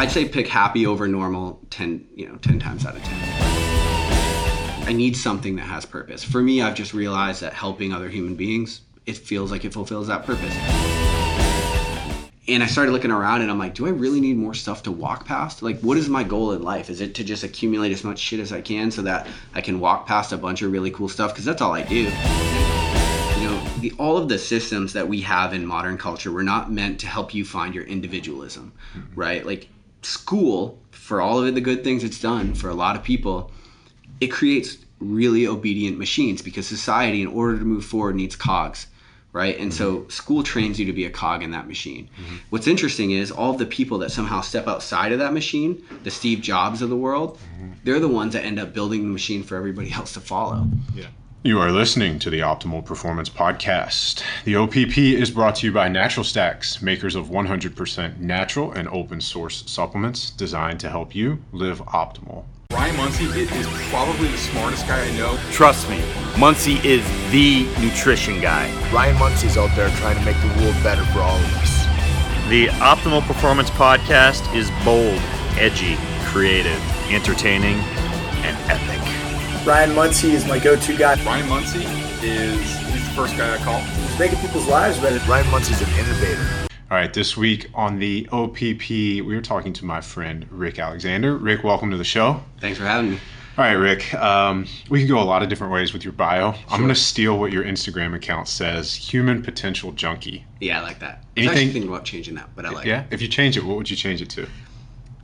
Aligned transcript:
I'd 0.00 0.10
say 0.10 0.26
pick 0.26 0.48
happy 0.48 0.86
over 0.86 1.06
normal 1.06 1.60
10, 1.68 2.06
you 2.14 2.26
know, 2.26 2.36
10 2.36 2.58
times 2.58 2.86
out 2.86 2.96
of 2.96 3.02
10. 3.02 3.18
I 4.88 4.94
need 4.94 5.14
something 5.14 5.56
that 5.56 5.64
has 5.64 5.84
purpose. 5.84 6.24
For 6.24 6.40
me, 6.40 6.62
I've 6.62 6.74
just 6.74 6.94
realized 6.94 7.42
that 7.42 7.52
helping 7.52 7.92
other 7.92 8.08
human 8.08 8.34
beings, 8.34 8.80
it 9.04 9.18
feels 9.18 9.50
like 9.50 9.66
it 9.66 9.74
fulfills 9.74 10.06
that 10.06 10.24
purpose. 10.24 10.56
And 12.48 12.62
I 12.62 12.66
started 12.66 12.92
looking 12.92 13.10
around 13.10 13.42
and 13.42 13.50
I'm 13.50 13.58
like, 13.58 13.74
do 13.74 13.86
I 13.86 13.90
really 13.90 14.22
need 14.22 14.38
more 14.38 14.54
stuff 14.54 14.82
to 14.84 14.90
walk 14.90 15.26
past? 15.26 15.60
Like, 15.60 15.78
what 15.80 15.98
is 15.98 16.08
my 16.08 16.24
goal 16.24 16.52
in 16.52 16.62
life? 16.62 16.88
Is 16.88 17.02
it 17.02 17.14
to 17.16 17.22
just 17.22 17.44
accumulate 17.44 17.92
as 17.92 18.02
much 18.02 18.18
shit 18.18 18.40
as 18.40 18.54
I 18.54 18.62
can 18.62 18.90
so 18.90 19.02
that 19.02 19.26
I 19.54 19.60
can 19.60 19.80
walk 19.80 20.06
past 20.06 20.32
a 20.32 20.38
bunch 20.38 20.62
of 20.62 20.72
really 20.72 20.90
cool 20.90 21.10
stuff? 21.10 21.34
Because 21.34 21.44
that's 21.44 21.60
all 21.60 21.74
I 21.74 21.82
do 21.82 22.10
you 23.40 23.48
know 23.48 23.64
the, 23.80 23.92
all 23.98 24.18
of 24.18 24.28
the 24.28 24.38
systems 24.38 24.92
that 24.92 25.08
we 25.08 25.20
have 25.22 25.54
in 25.54 25.64
modern 25.64 25.96
culture 25.96 26.30
were 26.30 26.42
not 26.42 26.70
meant 26.70 27.00
to 27.00 27.06
help 27.06 27.32
you 27.32 27.42
find 27.44 27.74
your 27.74 27.84
individualism 27.84 28.72
mm-hmm. 28.94 29.18
right 29.18 29.46
like 29.46 29.68
school 30.02 30.78
for 30.90 31.20
all 31.20 31.42
of 31.44 31.54
the 31.54 31.60
good 31.60 31.84
things 31.84 32.04
it's 32.04 32.20
done 32.20 32.54
for 32.54 32.68
a 32.68 32.74
lot 32.74 32.96
of 32.96 33.02
people 33.02 33.50
it 34.20 34.28
creates 34.28 34.78
really 35.00 35.46
obedient 35.46 35.98
machines 35.98 36.42
because 36.42 36.66
society 36.66 37.22
in 37.22 37.28
order 37.28 37.58
to 37.58 37.64
move 37.64 37.84
forward 37.84 38.14
needs 38.14 38.36
cogs 38.36 38.86
right 39.32 39.58
and 39.58 39.72
mm-hmm. 39.72 40.02
so 40.02 40.08
school 40.08 40.42
trains 40.42 40.78
you 40.78 40.86
to 40.86 40.92
be 40.92 41.04
a 41.04 41.10
cog 41.10 41.42
in 41.42 41.50
that 41.50 41.66
machine 41.66 42.08
mm-hmm. 42.20 42.36
what's 42.50 42.66
interesting 42.66 43.10
is 43.12 43.30
all 43.30 43.52
of 43.52 43.58
the 43.58 43.66
people 43.66 43.98
that 43.98 44.10
somehow 44.10 44.40
step 44.40 44.66
outside 44.66 45.12
of 45.12 45.18
that 45.18 45.32
machine 45.32 45.82
the 46.04 46.10
steve 46.10 46.40
jobs 46.40 46.82
of 46.82 46.90
the 46.90 46.96
world 46.96 47.38
mm-hmm. 47.38 47.72
they're 47.84 48.00
the 48.00 48.08
ones 48.08 48.32
that 48.34 48.44
end 48.44 48.58
up 48.58 48.72
building 48.72 49.02
the 49.02 49.08
machine 49.08 49.42
for 49.42 49.56
everybody 49.56 49.90
else 49.94 50.12
to 50.12 50.20
follow 50.20 50.66
yeah 50.94 51.06
you 51.42 51.58
are 51.58 51.72
listening 51.72 52.18
to 52.18 52.28
the 52.28 52.40
Optimal 52.40 52.84
Performance 52.84 53.30
Podcast. 53.30 54.22
The 54.44 54.56
OPP 54.56 54.98
is 54.98 55.30
brought 55.30 55.56
to 55.56 55.66
you 55.66 55.72
by 55.72 55.88
Natural 55.88 56.22
Stacks, 56.22 56.82
makers 56.82 57.14
of 57.14 57.28
100% 57.28 58.18
natural 58.18 58.72
and 58.72 58.86
open 58.88 59.22
source 59.22 59.64
supplements 59.66 60.32
designed 60.32 60.80
to 60.80 60.90
help 60.90 61.14
you 61.14 61.42
live 61.52 61.78
optimal. 61.86 62.44
Ryan 62.74 62.94
Munsey 62.96 63.24
is 63.24 63.66
probably 63.88 64.28
the 64.28 64.36
smartest 64.36 64.86
guy 64.86 65.02
I 65.02 65.16
know. 65.16 65.38
Trust 65.50 65.88
me, 65.88 66.04
Munsey 66.38 66.74
is 66.86 67.02
the 67.32 67.66
nutrition 67.80 68.38
guy. 68.42 68.70
Ryan 68.92 69.18
Munsey's 69.18 69.56
out 69.56 69.74
there 69.74 69.88
trying 69.96 70.18
to 70.18 70.24
make 70.26 70.36
the 70.42 70.62
world 70.62 70.76
better 70.82 71.04
for 71.06 71.20
all 71.20 71.38
of 71.38 71.56
us. 71.56 71.84
The 72.50 72.66
Optimal 72.80 73.26
Performance 73.26 73.70
Podcast 73.70 74.54
is 74.54 74.70
bold, 74.84 75.18
edgy, 75.58 75.96
creative, 76.26 76.80
entertaining, 77.10 77.78
and 78.44 78.56
epic. 78.70 79.09
Ryan 79.66 79.94
Munsey 79.94 80.32
is 80.32 80.46
my 80.46 80.58
go-to 80.58 80.96
guy. 80.96 81.22
Ryan 81.22 81.46
Munsey 81.46 81.84
is 82.26 82.78
he's 82.78 83.04
the 83.06 83.14
first 83.14 83.36
guy 83.36 83.54
I 83.54 83.58
call. 83.58 83.78
He's 83.80 84.18
making 84.18 84.38
people's 84.38 84.66
lives 84.66 84.98
better. 84.98 85.18
Ryan 85.30 85.50
Munsey's 85.50 85.82
an 85.82 85.88
innovator. 85.98 86.48
All 86.90 86.96
right, 86.96 87.12
this 87.12 87.36
week 87.36 87.68
on 87.74 87.98
the 87.98 88.26
OPP, 88.32 88.88
we 88.88 89.22
were 89.22 89.42
talking 89.42 89.74
to 89.74 89.84
my 89.84 90.00
friend 90.00 90.46
Rick 90.50 90.78
Alexander. 90.78 91.36
Rick, 91.36 91.62
welcome 91.62 91.90
to 91.90 91.98
the 91.98 92.04
show. 92.04 92.42
Thanks 92.58 92.78
for 92.78 92.84
having 92.84 93.10
me. 93.10 93.18
All 93.58 93.64
right, 93.64 93.72
Rick. 93.72 94.14
Um, 94.14 94.66
we 94.88 95.00
can 95.00 95.08
go 95.08 95.20
a 95.20 95.24
lot 95.24 95.42
of 95.42 95.50
different 95.50 95.74
ways 95.74 95.92
with 95.92 96.04
your 96.04 96.14
bio. 96.14 96.52
Sure. 96.52 96.62
I'm 96.70 96.78
going 96.80 96.88
to 96.88 96.94
steal 96.94 97.38
what 97.38 97.52
your 97.52 97.62
Instagram 97.62 98.14
account 98.14 98.48
says: 98.48 98.94
human 98.94 99.42
potential 99.42 99.92
junkie. 99.92 100.46
Yeah, 100.60 100.80
I 100.80 100.82
like 100.82 101.00
that. 101.00 101.22
Anything? 101.36 101.48
I 101.48 101.64
was 101.64 101.72
thinking 101.72 101.88
about 101.90 102.04
changing 102.06 102.34
that, 102.36 102.48
but 102.56 102.64
I 102.64 102.70
like. 102.70 102.86
Yeah, 102.86 103.02
it. 103.02 103.08
if 103.10 103.20
you 103.20 103.28
change 103.28 103.58
it, 103.58 103.64
what 103.64 103.76
would 103.76 103.90
you 103.90 103.96
change 103.96 104.22
it 104.22 104.30
to? 104.30 104.44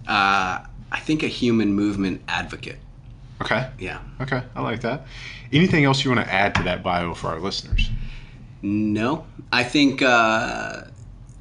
Uh, 0.06 0.60
I 0.92 1.00
think 1.00 1.22
a 1.22 1.28
human 1.28 1.72
movement 1.72 2.20
advocate. 2.28 2.80
Okay. 3.40 3.68
Yeah. 3.78 4.00
Okay, 4.20 4.42
I 4.54 4.62
like 4.62 4.80
that. 4.80 5.06
Anything 5.52 5.84
else 5.84 6.04
you 6.04 6.10
want 6.10 6.26
to 6.26 6.32
add 6.32 6.54
to 6.56 6.62
that 6.64 6.82
bio 6.82 7.14
for 7.14 7.28
our 7.28 7.40
listeners? 7.40 7.90
No, 8.62 9.26
I 9.52 9.62
think 9.62 10.02
uh, 10.02 10.82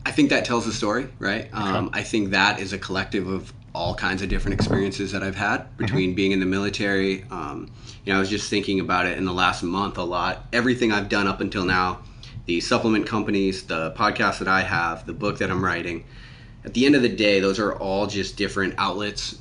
I 0.05 0.11
think 0.11 0.29
that 0.29 0.45
tells 0.45 0.65
the 0.65 0.73
story, 0.73 1.07
right? 1.19 1.45
Okay. 1.45 1.53
Um, 1.53 1.89
I 1.93 2.03
think 2.03 2.31
that 2.31 2.59
is 2.59 2.73
a 2.73 2.77
collective 2.77 3.27
of 3.27 3.53
all 3.73 3.95
kinds 3.95 4.21
of 4.21 4.29
different 4.29 4.53
experiences 4.53 5.11
that 5.11 5.23
I've 5.23 5.35
had 5.35 5.61
mm-hmm. 5.61 5.77
between 5.77 6.09
mm-hmm. 6.09 6.15
being 6.15 6.31
in 6.31 6.39
the 6.39 6.45
military. 6.45 7.23
Um, 7.31 7.71
you 8.03 8.11
know, 8.11 8.17
I 8.17 8.19
was 8.19 8.29
just 8.29 8.49
thinking 8.49 8.79
about 8.79 9.05
it 9.05 9.17
in 9.17 9.25
the 9.25 9.33
last 9.33 9.63
month 9.63 9.97
a 9.97 10.03
lot. 10.03 10.45
Everything 10.53 10.91
I've 10.91 11.09
done 11.09 11.27
up 11.27 11.41
until 11.41 11.65
now, 11.65 12.01
the 12.45 12.61
supplement 12.61 13.07
companies, 13.07 13.63
the 13.63 13.91
podcast 13.91 14.39
that 14.39 14.47
I 14.47 14.61
have, 14.61 15.05
the 15.05 15.13
book 15.13 15.39
that 15.39 15.49
I'm 15.49 15.63
writing. 15.63 16.05
At 16.63 16.73
the 16.73 16.85
end 16.85 16.95
of 16.95 17.01
the 17.01 17.09
day, 17.09 17.39
those 17.39 17.59
are 17.59 17.73
all 17.73 18.07
just 18.07 18.37
different 18.37 18.75
outlets 18.77 19.37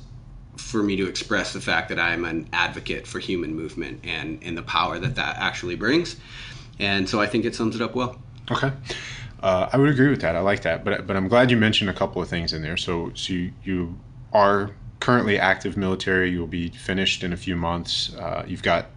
for 0.57 0.81
me 0.83 0.95
to 0.95 1.07
express 1.07 1.53
the 1.53 1.61
fact 1.61 1.89
that 1.89 1.99
I'm 1.99 2.25
an 2.25 2.47
advocate 2.53 3.07
for 3.07 3.19
human 3.19 3.55
movement 3.55 4.01
and, 4.03 4.39
and 4.43 4.57
the 4.57 4.63
power 4.63 4.99
that 4.99 5.15
that 5.15 5.37
actually 5.37 5.75
brings. 5.75 6.15
And 6.79 7.07
so 7.07 7.21
I 7.21 7.27
think 7.27 7.45
it 7.45 7.55
sums 7.55 7.75
it 7.75 7.81
up 7.81 7.95
well. 7.95 8.19
Okay. 8.51 8.71
Uh, 9.41 9.69
I 9.71 9.77
would 9.77 9.89
agree 9.89 10.09
with 10.09 10.21
that. 10.21 10.35
I 10.35 10.39
like 10.39 10.63
that. 10.63 10.83
But, 10.83 11.07
but 11.07 11.15
I'm 11.15 11.27
glad 11.27 11.51
you 11.51 11.57
mentioned 11.57 11.89
a 11.89 11.93
couple 11.93 12.21
of 12.21 12.27
things 12.27 12.53
in 12.53 12.61
there. 12.61 12.77
So, 12.77 13.11
so 13.13 13.33
you, 13.33 13.53
you 13.63 13.99
are 14.33 14.71
currently 14.99 15.37
active 15.37 15.77
military. 15.77 16.31
You'll 16.31 16.47
be 16.47 16.69
finished 16.69 17.23
in 17.23 17.31
a 17.31 17.37
few 17.37 17.55
months. 17.55 18.13
Uh, 18.15 18.43
you've 18.47 18.63
got 18.63 18.87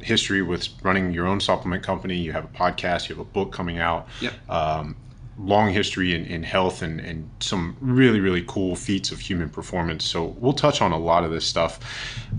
history 0.00 0.42
with 0.42 0.68
running 0.82 1.12
your 1.12 1.26
own 1.26 1.40
supplement 1.40 1.82
company. 1.82 2.16
You 2.16 2.32
have 2.32 2.44
a 2.44 2.48
podcast. 2.48 3.08
You 3.08 3.16
have 3.16 3.26
a 3.26 3.28
book 3.28 3.52
coming 3.52 3.78
out. 3.78 4.08
Yep. 4.20 4.50
Um, 4.50 4.96
long 5.38 5.70
history 5.70 6.14
in, 6.14 6.24
in 6.24 6.42
health 6.42 6.82
and, 6.82 7.00
and 7.00 7.28
some 7.40 7.76
really, 7.80 8.20
really 8.20 8.44
cool 8.46 8.74
feats 8.74 9.10
of 9.10 9.20
human 9.20 9.48
performance. 9.48 10.04
So 10.04 10.36
we'll 10.38 10.52
touch 10.52 10.80
on 10.80 10.92
a 10.92 10.98
lot 10.98 11.24
of 11.24 11.30
this 11.30 11.46
stuff. 11.46 11.78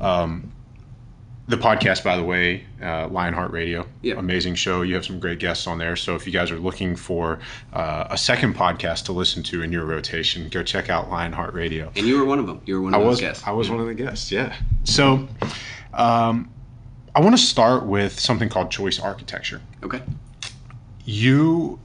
Um, 0.01 0.51
the 1.47 1.55
podcast, 1.55 2.03
by 2.03 2.17
the 2.17 2.23
way, 2.23 2.65
uh, 2.81 3.07
Lionheart 3.07 3.51
Radio, 3.51 3.87
amazing 4.03 4.55
show. 4.55 4.81
You 4.81 4.95
have 4.95 5.05
some 5.05 5.17
great 5.17 5.39
guests 5.39 5.65
on 5.65 5.77
there. 5.77 5.95
So 5.95 6.13
if 6.15 6.27
you 6.27 6.33
guys 6.33 6.51
are 6.51 6.59
looking 6.59 6.93
for 6.95 7.39
uh, 7.71 8.07
a 8.09 8.17
second 8.17 8.55
podcast 8.55 9.05
to 9.05 9.13
listen 9.13 9.43
to 9.43 9.61
in 9.61 9.71
your 9.71 9.85
rotation, 9.85 10.49
go 10.49 10.61
check 10.61 10.89
out 10.89 11.09
Lionheart 11.09 11.53
Radio. 11.53 11.89
And 11.95 12.05
you 12.05 12.19
were 12.19 12.25
one 12.25 12.39
of 12.39 12.47
them. 12.47 12.61
You 12.65 12.75
were 12.75 12.81
one 12.81 12.93
of 12.93 12.99
I 12.99 13.03
those 13.03 13.11
was, 13.11 13.21
guests. 13.21 13.47
I 13.47 13.51
was 13.51 13.67
yeah. 13.67 13.73
one 13.75 13.81
of 13.81 13.87
the 13.87 13.93
guests. 13.93 14.29
Yeah. 14.29 14.57
So 14.83 15.25
um, 15.93 16.51
I 17.15 17.21
want 17.21 17.37
to 17.37 17.41
start 17.41 17.85
with 17.85 18.19
something 18.19 18.49
called 18.49 18.69
choice 18.69 18.99
architecture. 18.99 19.61
Okay. 19.83 20.01
You 21.05 21.79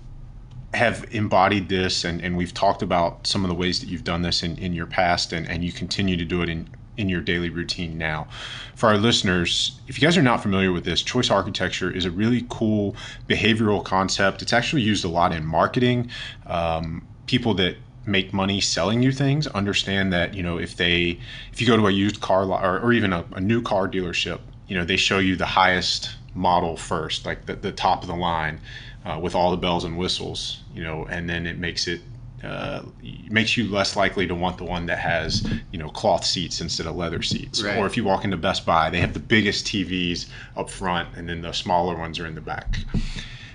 have 0.74 1.04
embodied 1.10 1.68
this 1.68 2.04
and, 2.04 2.20
and 2.22 2.36
we've 2.36 2.54
talked 2.54 2.82
about 2.82 3.26
some 3.26 3.44
of 3.44 3.48
the 3.48 3.54
ways 3.54 3.80
that 3.80 3.88
you've 3.88 4.04
done 4.04 4.22
this 4.22 4.42
in, 4.42 4.56
in 4.58 4.72
your 4.72 4.86
past 4.86 5.32
and, 5.32 5.46
and 5.48 5.62
you 5.62 5.72
continue 5.72 6.16
to 6.16 6.24
do 6.24 6.42
it 6.42 6.48
in, 6.48 6.68
in 6.96 7.08
your 7.08 7.20
daily 7.20 7.50
routine 7.50 7.98
now. 7.98 8.26
For 8.74 8.88
our 8.88 8.96
listeners, 8.96 9.80
if 9.86 10.00
you 10.00 10.06
guys 10.06 10.16
are 10.16 10.22
not 10.22 10.42
familiar 10.42 10.72
with 10.72 10.84
this, 10.84 11.02
choice 11.02 11.30
architecture 11.30 11.90
is 11.90 12.04
a 12.04 12.10
really 12.10 12.46
cool 12.48 12.96
behavioral 13.28 13.84
concept. 13.84 14.40
It's 14.40 14.52
actually 14.52 14.82
used 14.82 15.04
a 15.04 15.08
lot 15.08 15.32
in 15.32 15.44
marketing. 15.44 16.10
Um, 16.46 17.06
people 17.26 17.54
that 17.54 17.76
make 18.06 18.32
money 18.32 18.60
selling 18.60 19.02
you 19.02 19.12
things 19.12 19.46
understand 19.48 20.12
that 20.12 20.34
you 20.34 20.42
know 20.42 20.58
if 20.58 20.76
they 20.76 21.18
if 21.52 21.60
you 21.60 21.66
go 21.66 21.76
to 21.76 21.86
a 21.86 21.90
used 21.90 22.20
car 22.20 22.44
or, 22.44 22.80
or 22.80 22.92
even 22.92 23.12
a, 23.12 23.24
a 23.34 23.40
new 23.40 23.62
car 23.62 23.88
dealership 23.88 24.40
you 24.66 24.76
know 24.76 24.84
they 24.84 24.96
show 24.96 25.20
you 25.20 25.36
the 25.36 25.46
highest 25.46 26.16
model 26.34 26.76
first 26.76 27.24
like 27.24 27.46
the, 27.46 27.54
the 27.54 27.70
top 27.70 28.02
of 28.02 28.08
the 28.08 28.16
line 28.16 28.60
uh, 29.04 29.18
with 29.20 29.34
all 29.34 29.50
the 29.50 29.56
bells 29.56 29.84
and 29.84 29.98
whistles, 29.98 30.60
you 30.74 30.82
know, 30.82 31.04
and 31.06 31.28
then 31.28 31.46
it 31.46 31.58
makes 31.58 31.88
it 31.88 32.00
uh, 32.42 32.82
makes 33.30 33.56
you 33.56 33.68
less 33.68 33.94
likely 33.94 34.26
to 34.26 34.34
want 34.34 34.58
the 34.58 34.64
one 34.64 34.86
that 34.86 34.98
has 34.98 35.48
you 35.70 35.78
know 35.78 35.88
cloth 35.88 36.24
seats 36.24 36.60
instead 36.60 36.86
of 36.86 36.96
leather 36.96 37.22
seats. 37.22 37.62
Right. 37.62 37.78
Or 37.78 37.86
if 37.86 37.96
you 37.96 38.04
walk 38.04 38.24
into 38.24 38.36
Best 38.36 38.66
Buy, 38.66 38.90
they 38.90 39.00
have 39.00 39.14
the 39.14 39.20
biggest 39.20 39.66
TVs 39.66 40.28
up 40.56 40.70
front, 40.70 41.16
and 41.16 41.28
then 41.28 41.42
the 41.42 41.52
smaller 41.52 41.96
ones 41.96 42.18
are 42.18 42.26
in 42.26 42.34
the 42.34 42.40
back. 42.40 42.78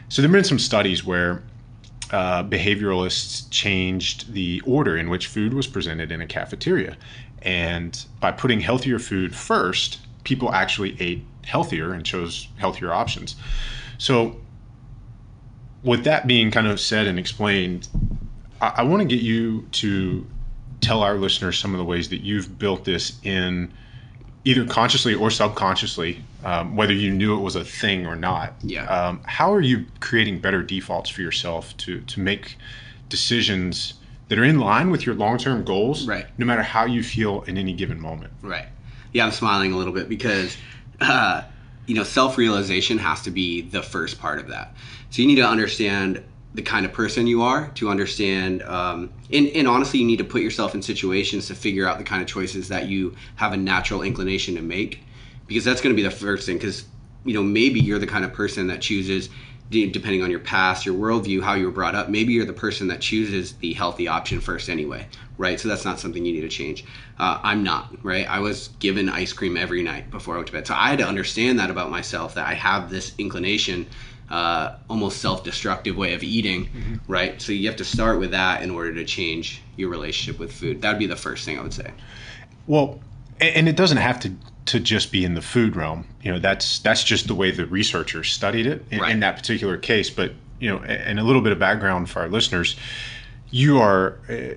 So 0.09 0.21
there 0.21 0.29
have 0.29 0.33
been 0.33 0.43
some 0.45 0.59
studies 0.59 1.05
where 1.05 1.43
uh, 2.11 2.43
behavioralists 2.43 3.49
changed 3.51 4.33
the 4.33 4.61
order 4.65 4.95
in 4.95 5.09
which 5.09 5.27
food 5.27 5.53
was 5.53 5.67
presented 5.67 6.11
in 6.11 6.21
a 6.21 6.27
cafeteria, 6.27 6.97
and 7.41 8.05
by 8.21 8.31
putting 8.31 8.61
healthier 8.61 8.99
food 8.99 9.35
first, 9.35 9.99
people 10.23 10.53
actually 10.53 10.95
ate 11.01 11.25
healthier 11.45 11.93
and 11.93 12.05
chose 12.05 12.47
healthier 12.57 12.93
options. 12.93 13.35
So 13.97 14.37
with 15.87 16.03
that 16.03 16.27
being 16.27 16.51
kind 16.51 16.67
of 16.67 16.79
said 16.79 17.07
and 17.07 17.17
explained, 17.17 17.87
I, 18.61 18.73
I 18.77 18.83
want 18.83 19.01
to 19.01 19.07
get 19.07 19.23
you 19.23 19.63
to 19.73 20.27
tell 20.81 21.01
our 21.01 21.15
listeners 21.15 21.57
some 21.57 21.73
of 21.73 21.79
the 21.79 21.85
ways 21.85 22.09
that 22.09 22.21
you've 22.21 22.59
built 22.59 22.85
this 22.85 23.19
in 23.23 23.73
either 24.45 24.65
consciously 24.65 25.13
or 25.13 25.31
subconsciously, 25.31 26.21
um, 26.43 26.75
whether 26.75 26.93
you 26.93 27.11
knew 27.11 27.35
it 27.37 27.41
was 27.41 27.55
a 27.55 27.63
thing 27.63 28.05
or 28.05 28.15
not. 28.15 28.53
Yeah. 28.61 28.85
Um, 28.85 29.21
how 29.25 29.51
are 29.51 29.61
you 29.61 29.85
creating 29.99 30.39
better 30.39 30.61
defaults 30.61 31.09
for 31.09 31.21
yourself 31.21 31.75
to 31.77 32.01
to 32.01 32.19
make 32.19 32.57
decisions 33.09 33.95
that 34.27 34.37
are 34.37 34.43
in 34.43 34.59
line 34.59 34.91
with 34.91 35.05
your 35.05 35.15
long 35.15 35.37
term 35.37 35.63
goals, 35.63 36.07
right? 36.07 36.25
No 36.37 36.45
matter 36.45 36.63
how 36.63 36.85
you 36.85 37.01
feel 37.01 37.41
in 37.43 37.57
any 37.57 37.73
given 37.73 37.99
moment. 37.99 38.33
Right. 38.41 38.67
Yeah, 39.13 39.25
I'm 39.25 39.31
smiling 39.31 39.71
a 39.71 39.77
little 39.77 39.93
bit 39.93 40.09
because, 40.09 40.57
uh, 40.99 41.43
you 41.85 41.95
know, 41.95 42.03
self 42.03 42.37
realization 42.37 42.97
has 42.97 43.21
to 43.23 43.31
be 43.31 43.61
the 43.61 43.81
first 43.81 44.19
part 44.19 44.39
of 44.39 44.47
that. 44.49 44.73
So 45.09 45.21
you 45.21 45.27
need 45.27 45.35
to 45.35 45.47
understand 45.47 46.23
the 46.53 46.61
kind 46.61 46.85
of 46.85 46.91
person 46.91 47.27
you 47.27 47.43
are 47.43 47.69
to 47.75 47.89
understand 47.89 48.63
um, 48.63 49.11
and, 49.31 49.47
and, 49.49 49.67
honestly 49.67 49.99
you 49.99 50.05
need 50.05 50.17
to 50.17 50.23
put 50.23 50.41
yourself 50.41 50.73
in 50.73 50.81
situations 50.81 51.45
to 51.45 51.53
figure 51.53 51.87
out 51.87 51.99
the 51.99 52.03
kind 52.03 52.19
of 52.19 52.27
choices 52.27 52.67
that 52.69 52.87
you 52.87 53.15
have 53.35 53.53
a 53.53 53.57
natural 53.57 54.01
inclination 54.01 54.55
to 54.55 54.61
make 54.61 55.03
because 55.45 55.63
that's 55.63 55.81
going 55.81 55.95
to 55.95 55.95
be 55.95 56.07
the 56.07 56.09
first 56.09 56.47
thing 56.47 56.57
because 56.57 56.85
you 57.25 57.33
know 57.33 57.43
maybe 57.43 57.79
you're 57.79 57.99
the 57.99 58.07
kind 58.07 58.25
of 58.25 58.33
person 58.33 58.65
that 58.65 58.81
chooses 58.81 59.29
depending 59.69 60.23
on 60.23 60.31
your 60.31 60.39
past, 60.39 60.85
your 60.85 60.95
worldview, 60.95 61.41
how 61.41 61.53
you 61.53 61.65
were 61.65 61.71
brought 61.71 61.95
up, 61.95 62.09
maybe 62.09 62.31
you're 62.31 62.45
the 62.45 62.53
person 62.53 62.87
that 62.87 63.01
chooses 63.01 63.53
the 63.53 63.73
healthy 63.73 64.07
option 64.07 64.39
first 64.39 64.69
anyway, 64.69 65.05
right? 65.37 65.59
So 65.59 65.67
that's 65.67 65.83
not 65.83 65.99
something 65.99 66.25
you 66.25 66.31
need 66.31 66.41
to 66.41 66.49
change. 66.49 66.85
Uh, 67.19 67.39
I'm 67.43 67.63
not, 67.63 67.93
right? 68.03 68.29
I 68.29 68.39
was 68.39 68.69
given 68.79 69.09
ice 69.09 69.33
cream 69.33 69.57
every 69.57 69.83
night 69.83 70.09
before 70.09 70.35
I 70.35 70.37
went 70.37 70.47
to 70.47 70.53
bed. 70.53 70.67
So 70.67 70.73
I 70.73 70.89
had 70.89 70.99
to 70.99 71.07
understand 71.07 71.59
that 71.59 71.69
about 71.69 71.91
myself 71.91 72.33
that 72.35 72.47
I 72.47 72.53
have 72.53 72.89
this 72.89 73.13
inclination, 73.17 73.87
uh, 74.29 74.75
almost 74.89 75.21
self 75.21 75.43
destructive 75.43 75.95
way 75.95 76.13
of 76.13 76.23
eating, 76.23 76.99
right? 77.07 77.41
So 77.41 77.51
you 77.51 77.67
have 77.67 77.77
to 77.77 77.85
start 77.85 78.19
with 78.19 78.31
that 78.31 78.61
in 78.61 78.71
order 78.71 78.93
to 78.95 79.05
change 79.05 79.61
your 79.75 79.89
relationship 79.89 80.39
with 80.39 80.51
food. 80.51 80.81
That 80.81 80.91
would 80.91 80.99
be 80.99 81.07
the 81.07 81.15
first 81.15 81.45
thing 81.45 81.57
I 81.57 81.61
would 81.61 81.73
say. 81.73 81.91
Well, 82.65 82.99
and 83.39 83.69
it 83.69 83.75
doesn't 83.75 83.97
have 83.97 84.19
to 84.21 84.33
to 84.65 84.79
just 84.81 85.13
be 85.13 85.23
in 85.23 85.33
the 85.33 85.41
food 85.41 85.75
realm. 85.77 86.05
You 86.21 86.33
know, 86.33 86.39
that's 86.39 86.79
that's 86.79 87.03
just 87.03 87.27
the 87.27 87.35
way 87.35 87.51
the 87.51 87.65
researchers 87.65 88.29
studied 88.29 88.65
it 88.67 88.83
in, 88.91 88.99
Right. 88.99 89.11
in 89.11 89.21
that 89.21 89.37
particular 89.37 89.77
case. 89.77 90.09
But 90.09 90.33
you 90.59 90.69
know, 90.69 90.79
and 90.79 91.19
a 91.19 91.23
little 91.23 91.41
bit 91.41 91.51
of 91.53 91.59
background 91.59 92.09
for 92.09 92.19
our 92.21 92.27
listeners, 92.29 92.75
you 93.49 93.79
are 93.79 94.17
uh, 94.29 94.55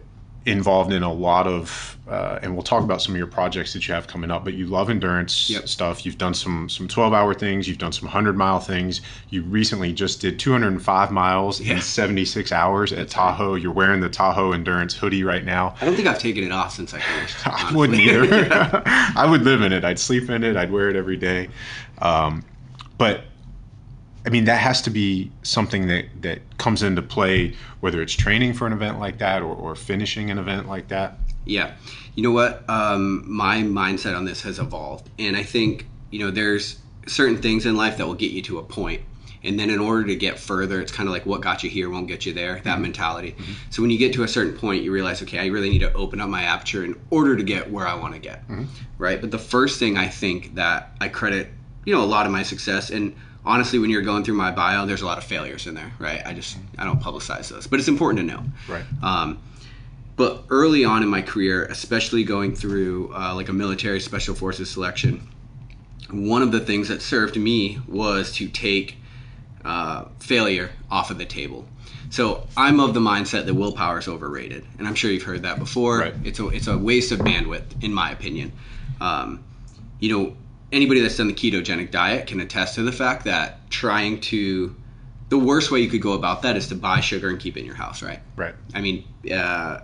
involved 0.50 0.92
in 0.92 1.02
a 1.02 1.12
lot 1.12 1.46
of, 1.46 1.96
uh, 2.08 2.38
and 2.42 2.54
we'll 2.54 2.62
talk 2.62 2.82
about 2.82 3.00
some 3.00 3.14
of 3.14 3.18
your 3.18 3.26
projects 3.26 3.72
that 3.72 3.86
you 3.86 3.94
have 3.94 4.06
coming 4.06 4.30
up. 4.30 4.44
But 4.44 4.54
you 4.54 4.66
love 4.66 4.90
endurance 4.90 5.48
Yep. 5.48 5.68
stuff. 5.68 6.04
You've 6.04 6.18
done 6.18 6.34
some 6.34 6.68
some 6.68 6.88
twelve 6.88 7.12
hour 7.12 7.32
things. 7.34 7.68
You've 7.68 7.78
done 7.78 7.92
some 7.92 8.08
hundred 8.08 8.36
mile 8.36 8.58
things. 8.60 9.00
You 9.30 9.42
recently 9.42 9.92
just 9.92 10.20
did 10.20 10.38
two 10.38 10.52
hundred 10.52 10.68
and 10.72 10.82
five 10.82 11.10
miles 11.10 11.60
Yeah. 11.60 11.74
in 11.74 11.80
seventy 11.80 12.24
six 12.24 12.52
hours 12.52 12.92
at 12.92 13.08
Tahoe. 13.08 13.54
You're 13.54 13.72
wearing 13.72 14.00
the 14.00 14.08
Tahoe 14.08 14.52
endurance 14.52 14.94
hoodie 14.94 15.24
right 15.24 15.44
now. 15.44 15.74
I 15.80 15.84
don't 15.86 15.94
think 15.94 16.08
I've 16.08 16.18
taken 16.18 16.44
it 16.44 16.52
off 16.52 16.74
since 16.74 16.92
I 16.92 17.00
finished. 17.00 17.36
I 17.46 17.72
wouldn't 17.74 18.00
either. 18.00 18.82
I 18.86 19.26
would 19.28 19.42
live 19.42 19.62
in 19.62 19.72
it. 19.72 19.84
I'd 19.84 19.98
sleep 19.98 20.28
in 20.30 20.42
it. 20.44 20.56
I'd 20.56 20.70
wear 20.72 20.90
it 20.90 20.96
every 20.96 21.16
day. 21.16 21.48
Um, 22.02 22.44
but 22.98 23.22
I 24.26 24.28
mean, 24.28 24.44
that 24.44 24.58
has 24.58 24.82
to 24.82 24.90
be 24.90 25.30
something 25.42 25.88
that, 25.88 26.06
that 26.20 26.40
comes 26.58 26.82
into 26.82 27.02
play, 27.02 27.54
whether 27.80 28.02
it's 28.02 28.12
training 28.12 28.52
for 28.54 28.66
an 28.66 28.72
event 28.72 28.98
like 28.98 29.18
that 29.18 29.42
or, 29.42 29.54
or 29.54 29.74
finishing 29.74 30.30
an 30.30 30.38
event 30.38 30.68
like 30.68 30.88
that. 30.88 31.16
Yeah. 31.46 31.74
You 32.14 32.22
know 32.22 32.32
what? 32.32 32.68
Um, 32.68 33.24
my 33.30 33.58
mindset 33.58 34.16
on 34.16 34.24
this 34.26 34.42
has 34.42 34.58
evolved. 34.58 35.08
And 35.18 35.36
I 35.36 35.42
think, 35.42 35.86
you 36.10 36.18
know, 36.18 36.30
there's 36.30 36.80
certain 37.06 37.40
things 37.40 37.64
in 37.64 37.76
life 37.76 37.96
that 37.96 38.06
will 38.06 38.14
get 38.14 38.30
you 38.30 38.42
to 38.42 38.58
a 38.58 38.62
point. 38.62 39.02
And 39.42 39.58
then 39.58 39.70
in 39.70 39.78
order 39.78 40.04
to 40.04 40.16
get 40.16 40.38
further, 40.38 40.82
it's 40.82 40.92
kind 40.92 41.08
of 41.08 41.14
like 41.14 41.24
what 41.24 41.40
got 41.40 41.64
you 41.64 41.70
here 41.70 41.88
won't 41.88 42.08
get 42.08 42.26
you 42.26 42.34
there, 42.34 42.56
that 42.56 42.64
mm-hmm. 42.64 42.82
mentality. 42.82 43.32
Mm-hmm. 43.32 43.52
So 43.70 43.80
when 43.80 43.90
you 43.90 43.96
get 43.96 44.12
to 44.14 44.22
a 44.22 44.28
certain 44.28 44.52
point, 44.52 44.82
you 44.82 44.92
realize, 44.92 45.22
okay, 45.22 45.38
I 45.38 45.46
really 45.46 45.70
need 45.70 45.78
to 45.78 45.92
open 45.94 46.20
up 46.20 46.28
my 46.28 46.42
aperture 46.42 46.84
in 46.84 47.00
order 47.08 47.36
to 47.36 47.42
get 47.42 47.70
where 47.70 47.86
I 47.86 47.94
want 47.94 48.12
to 48.12 48.20
get. 48.20 48.46
Mm-hmm. 48.48 48.64
Right. 48.98 49.18
But 49.18 49.30
the 49.30 49.38
first 49.38 49.78
thing 49.78 49.96
I 49.96 50.08
think 50.08 50.56
that 50.56 50.92
I 51.00 51.08
credit, 51.08 51.48
you 51.86 51.94
know, 51.94 52.02
a 52.02 52.04
lot 52.04 52.26
of 52.26 52.32
my 52.32 52.42
success 52.42 52.90
and 52.90 53.16
honestly 53.44 53.78
when 53.78 53.90
you're 53.90 54.02
going 54.02 54.22
through 54.24 54.34
my 54.34 54.50
bio 54.50 54.86
there's 54.86 55.02
a 55.02 55.06
lot 55.06 55.18
of 55.18 55.24
failures 55.24 55.66
in 55.66 55.74
there 55.74 55.92
right 55.98 56.22
i 56.26 56.32
just 56.34 56.58
i 56.78 56.84
don't 56.84 57.00
publicize 57.00 57.48
those 57.48 57.66
but 57.66 57.78
it's 57.78 57.88
important 57.88 58.18
to 58.18 58.34
know 58.34 58.44
Right. 58.68 58.84
um, 59.02 59.38
but 60.16 60.44
early 60.50 60.84
on 60.84 61.02
in 61.02 61.08
my 61.08 61.22
career, 61.22 61.64
especially 61.64 62.24
going 62.24 62.54
through 62.54 63.10
uh, 63.14 63.34
like 63.34 63.48
a 63.48 63.54
military 63.54 64.00
special 64.00 64.34
forces 64.34 64.68
selection, 64.70 65.26
one 66.10 66.42
of 66.42 66.52
the 66.52 66.60
things 66.60 66.88
that 66.88 67.00
served 67.00 67.38
me 67.38 67.78
was 67.88 68.30
to 68.32 68.46
take 68.48 68.96
uh, 69.64 70.04
failure 70.18 70.72
off 70.90 71.10
of 71.10 71.16
the 71.16 71.24
table. 71.24 71.64
So 72.10 72.46
I'm 72.54 72.80
of 72.80 72.92
the 72.92 73.00
mindset 73.00 73.46
that 73.46 73.54
willpower 73.54 73.98
is 74.00 74.08
overrated, 74.08 74.66
and 74.78 74.86
I'm 74.86 74.94
sure 74.94 75.10
you've 75.10 75.22
heard 75.22 75.42
that 75.44 75.58
before. 75.58 76.00
Right. 76.00 76.14
It's 76.22 76.38
a 76.38 76.48
it's 76.48 76.66
a 76.66 76.76
waste 76.76 77.12
of 77.12 77.20
bandwidth, 77.20 77.82
in 77.82 77.94
my 77.94 78.10
opinion. 78.10 78.52
Um, 79.00 79.42
you 80.00 80.12
know, 80.14 80.36
anybody 80.72 81.00
that's 81.00 81.16
done 81.16 81.28
the 81.28 81.34
ketogenic 81.34 81.90
diet 81.90 82.26
can 82.26 82.40
attest 82.40 82.76
to 82.76 82.82
the 82.82 82.92
fact 82.92 83.24
that 83.24 83.70
trying 83.70 84.20
to 84.20 84.74
the 85.28 85.38
worst 85.38 85.70
way 85.70 85.80
you 85.80 85.88
could 85.88 86.02
go 86.02 86.12
about 86.12 86.42
that 86.42 86.56
is 86.56 86.68
to 86.68 86.74
buy 86.74 87.00
sugar 87.00 87.28
and 87.28 87.38
keep 87.38 87.56
it 87.56 87.60
in 87.60 87.66
your 87.66 87.76
house, 87.76 88.02
right? 88.02 88.20
Right. 88.36 88.54
I 88.74 88.80
mean, 88.80 89.04
uh, 89.32 89.80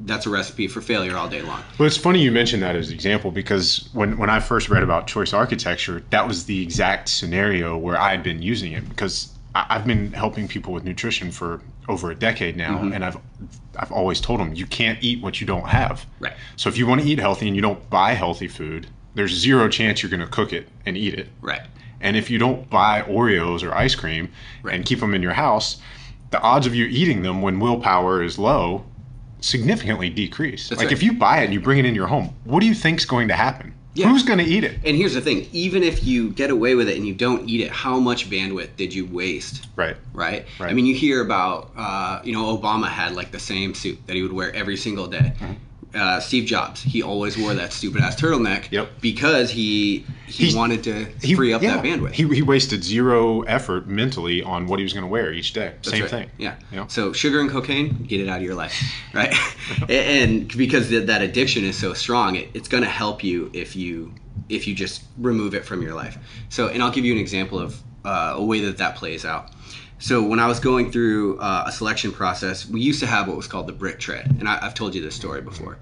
that's 0.00 0.26
a 0.26 0.30
recipe 0.30 0.66
for 0.66 0.80
failure 0.80 1.16
all 1.16 1.28
day 1.28 1.42
long. 1.42 1.62
Well, 1.78 1.86
it's 1.86 1.98
funny 1.98 2.20
you 2.20 2.32
mentioned 2.32 2.62
that 2.62 2.74
as 2.74 2.88
an 2.88 2.94
example 2.94 3.30
because 3.30 3.88
when, 3.92 4.16
when 4.16 4.30
I 4.30 4.40
first 4.40 4.70
read 4.70 4.82
about 4.82 5.06
choice 5.06 5.34
architecture, 5.34 6.02
that 6.10 6.26
was 6.26 6.46
the 6.46 6.62
exact 6.62 7.10
scenario 7.10 7.76
where 7.76 7.98
I 8.00 8.10
had 8.10 8.22
been 8.22 8.40
using 8.40 8.72
it 8.72 8.88
because 8.88 9.32
I've 9.54 9.86
been 9.86 10.12
helping 10.12 10.48
people 10.48 10.72
with 10.72 10.84
nutrition 10.84 11.30
for 11.30 11.60
over 11.88 12.10
a 12.10 12.14
decade 12.14 12.56
now, 12.56 12.78
and 12.78 13.04
I've 13.04 13.18
I've 13.76 13.92
always 13.92 14.20
told 14.20 14.40
them 14.40 14.54
you 14.54 14.66
can't 14.66 14.98
eat 15.02 15.22
what 15.22 15.40
you 15.40 15.46
don't 15.46 15.68
have. 15.68 16.06
Right. 16.20 16.32
So 16.56 16.70
if 16.70 16.78
you 16.78 16.86
want 16.86 17.02
to 17.02 17.06
eat 17.06 17.18
healthy 17.18 17.48
and 17.48 17.56
you 17.56 17.60
don't 17.60 17.90
buy 17.90 18.14
healthy 18.14 18.48
food, 18.48 18.86
there's 19.14 19.32
zero 19.32 19.68
chance 19.68 20.02
you're 20.02 20.10
going 20.10 20.20
to 20.20 20.26
cook 20.26 20.52
it 20.52 20.68
and 20.86 20.96
eat 20.96 21.14
it. 21.14 21.28
Right. 21.40 21.62
And 22.00 22.16
if 22.16 22.30
you 22.30 22.38
don't 22.38 22.68
buy 22.68 23.02
Oreos 23.02 23.62
or 23.62 23.74
ice 23.74 23.94
cream 23.94 24.30
Right. 24.62 24.74
and 24.74 24.84
keep 24.84 25.00
them 25.00 25.14
in 25.14 25.22
your 25.22 25.34
house, 25.34 25.80
the 26.30 26.40
odds 26.40 26.66
of 26.66 26.74
you 26.74 26.86
eating 26.86 27.22
them 27.22 27.42
when 27.42 27.60
willpower 27.60 28.22
is 28.22 28.38
low 28.38 28.84
significantly 29.40 30.08
decrease. 30.08 30.68
That's 30.68 30.78
like 30.78 30.86
right. 30.86 30.92
if 30.92 31.02
you 31.02 31.12
buy 31.14 31.40
it 31.40 31.44
and 31.44 31.52
you 31.52 31.60
bring 31.60 31.78
it 31.78 31.84
in 31.84 31.94
your 31.94 32.06
home, 32.06 32.34
what 32.44 32.60
do 32.60 32.66
you 32.66 32.74
think's 32.74 33.04
going 33.04 33.28
to 33.28 33.34
happen? 33.34 33.74
Yeah. 33.94 34.08
Who's 34.08 34.22
going 34.22 34.38
to 34.38 34.44
eat 34.44 34.64
it? 34.64 34.78
And 34.86 34.96
here's 34.96 35.12
the 35.12 35.20
thing: 35.20 35.46
even 35.52 35.82
if 35.82 36.02
you 36.04 36.30
get 36.30 36.48
away 36.50 36.74
with 36.74 36.88
it 36.88 36.96
and 36.96 37.06
you 37.06 37.12
don't 37.12 37.46
eat 37.48 37.60
it, 37.60 37.70
how 37.70 37.98
much 37.98 38.30
bandwidth 38.30 38.74
did 38.76 38.94
you 38.94 39.04
waste? 39.04 39.66
Right. 39.76 39.96
Right. 40.14 40.46
Right. 40.58 40.70
I 40.70 40.72
mean, 40.72 40.86
you 40.86 40.94
hear 40.94 41.20
about, 41.22 41.70
uh, 41.76 42.20
you 42.24 42.32
know, 42.32 42.56
Obama 42.56 42.88
had 42.88 43.14
like 43.14 43.32
the 43.32 43.38
same 43.38 43.74
suit 43.74 43.98
that 44.06 44.16
he 44.16 44.22
would 44.22 44.32
wear 44.32 44.54
every 44.54 44.78
single 44.78 45.06
day. 45.08 45.34
Mm-hmm. 45.38 45.52
Uh, 45.94 46.18
Steve 46.20 46.46
Jobs, 46.46 46.82
he 46.82 47.02
always 47.02 47.36
wore 47.36 47.52
that 47.52 47.70
stupid 47.72 48.00
ass 48.02 48.18
turtleneck. 48.18 48.70
Yep. 48.70 48.92
Because 49.02 49.50
he 49.50 50.06
he 50.26 50.44
He's- 50.44 50.54
wanted 50.54 50.82
to 50.84 51.04
free 51.36 51.52
up 51.52 51.60
yeah, 51.62 51.76
that 51.76 51.84
bandwidth. 51.84 52.12
He, 52.12 52.26
he 52.34 52.40
wasted 52.40 52.82
zero 52.82 53.42
effort 53.42 53.86
mentally 53.86 54.42
on 54.42 54.66
what 54.66 54.78
he 54.78 54.84
was 54.84 54.94
going 54.94 55.04
to 55.04 55.10
wear 55.10 55.32
each 55.32 55.52
day. 55.52 55.72
That's 55.74 55.90
Same 55.90 56.00
right. 56.02 56.10
thing. 56.10 56.30
Yeah. 56.38 56.54
Yeah. 56.72 56.86
So 56.86 57.12
sugar 57.12 57.40
and 57.40 57.50
cocaine, 57.50 58.04
get 58.04 58.20
it 58.20 58.28
out 58.30 58.38
of 58.38 58.42
your 58.42 58.54
life, 58.54 58.74
right? 59.14 59.34
and 59.90 60.48
because 60.56 60.88
that 60.90 61.06
that 61.08 61.20
addiction 61.22 61.64
is 61.64 61.76
so 61.78 61.92
strong, 61.92 62.36
it, 62.36 62.48
it's 62.54 62.68
going 62.68 62.82
to 62.84 62.88
help 62.88 63.22
you 63.22 63.50
if 63.52 63.76
you 63.76 64.14
if 64.48 64.66
you 64.66 64.74
just 64.74 65.02
remove 65.18 65.54
it 65.54 65.64
from 65.64 65.82
your 65.82 65.94
life. 65.94 66.16
So, 66.48 66.68
and 66.68 66.82
I'll 66.82 66.90
give 66.90 67.04
you 67.04 67.12
an 67.12 67.18
example 67.20 67.58
of 67.58 67.80
uh, 68.04 68.32
a 68.36 68.44
way 68.44 68.60
that 68.60 68.78
that 68.78 68.96
plays 68.96 69.24
out. 69.24 69.50
So 70.02 70.20
when 70.20 70.40
I 70.40 70.48
was 70.48 70.58
going 70.58 70.90
through 70.90 71.38
uh, 71.38 71.62
a 71.68 71.70
selection 71.70 72.10
process, 72.10 72.68
we 72.68 72.80
used 72.80 72.98
to 73.00 73.06
have 73.06 73.28
what 73.28 73.36
was 73.36 73.46
called 73.46 73.68
the 73.68 73.72
brick 73.72 74.00
tread, 74.00 74.34
and 74.40 74.48
I, 74.48 74.58
I've 74.60 74.74
told 74.74 74.96
you 74.96 75.00
this 75.00 75.14
story 75.14 75.40
before. 75.40 75.78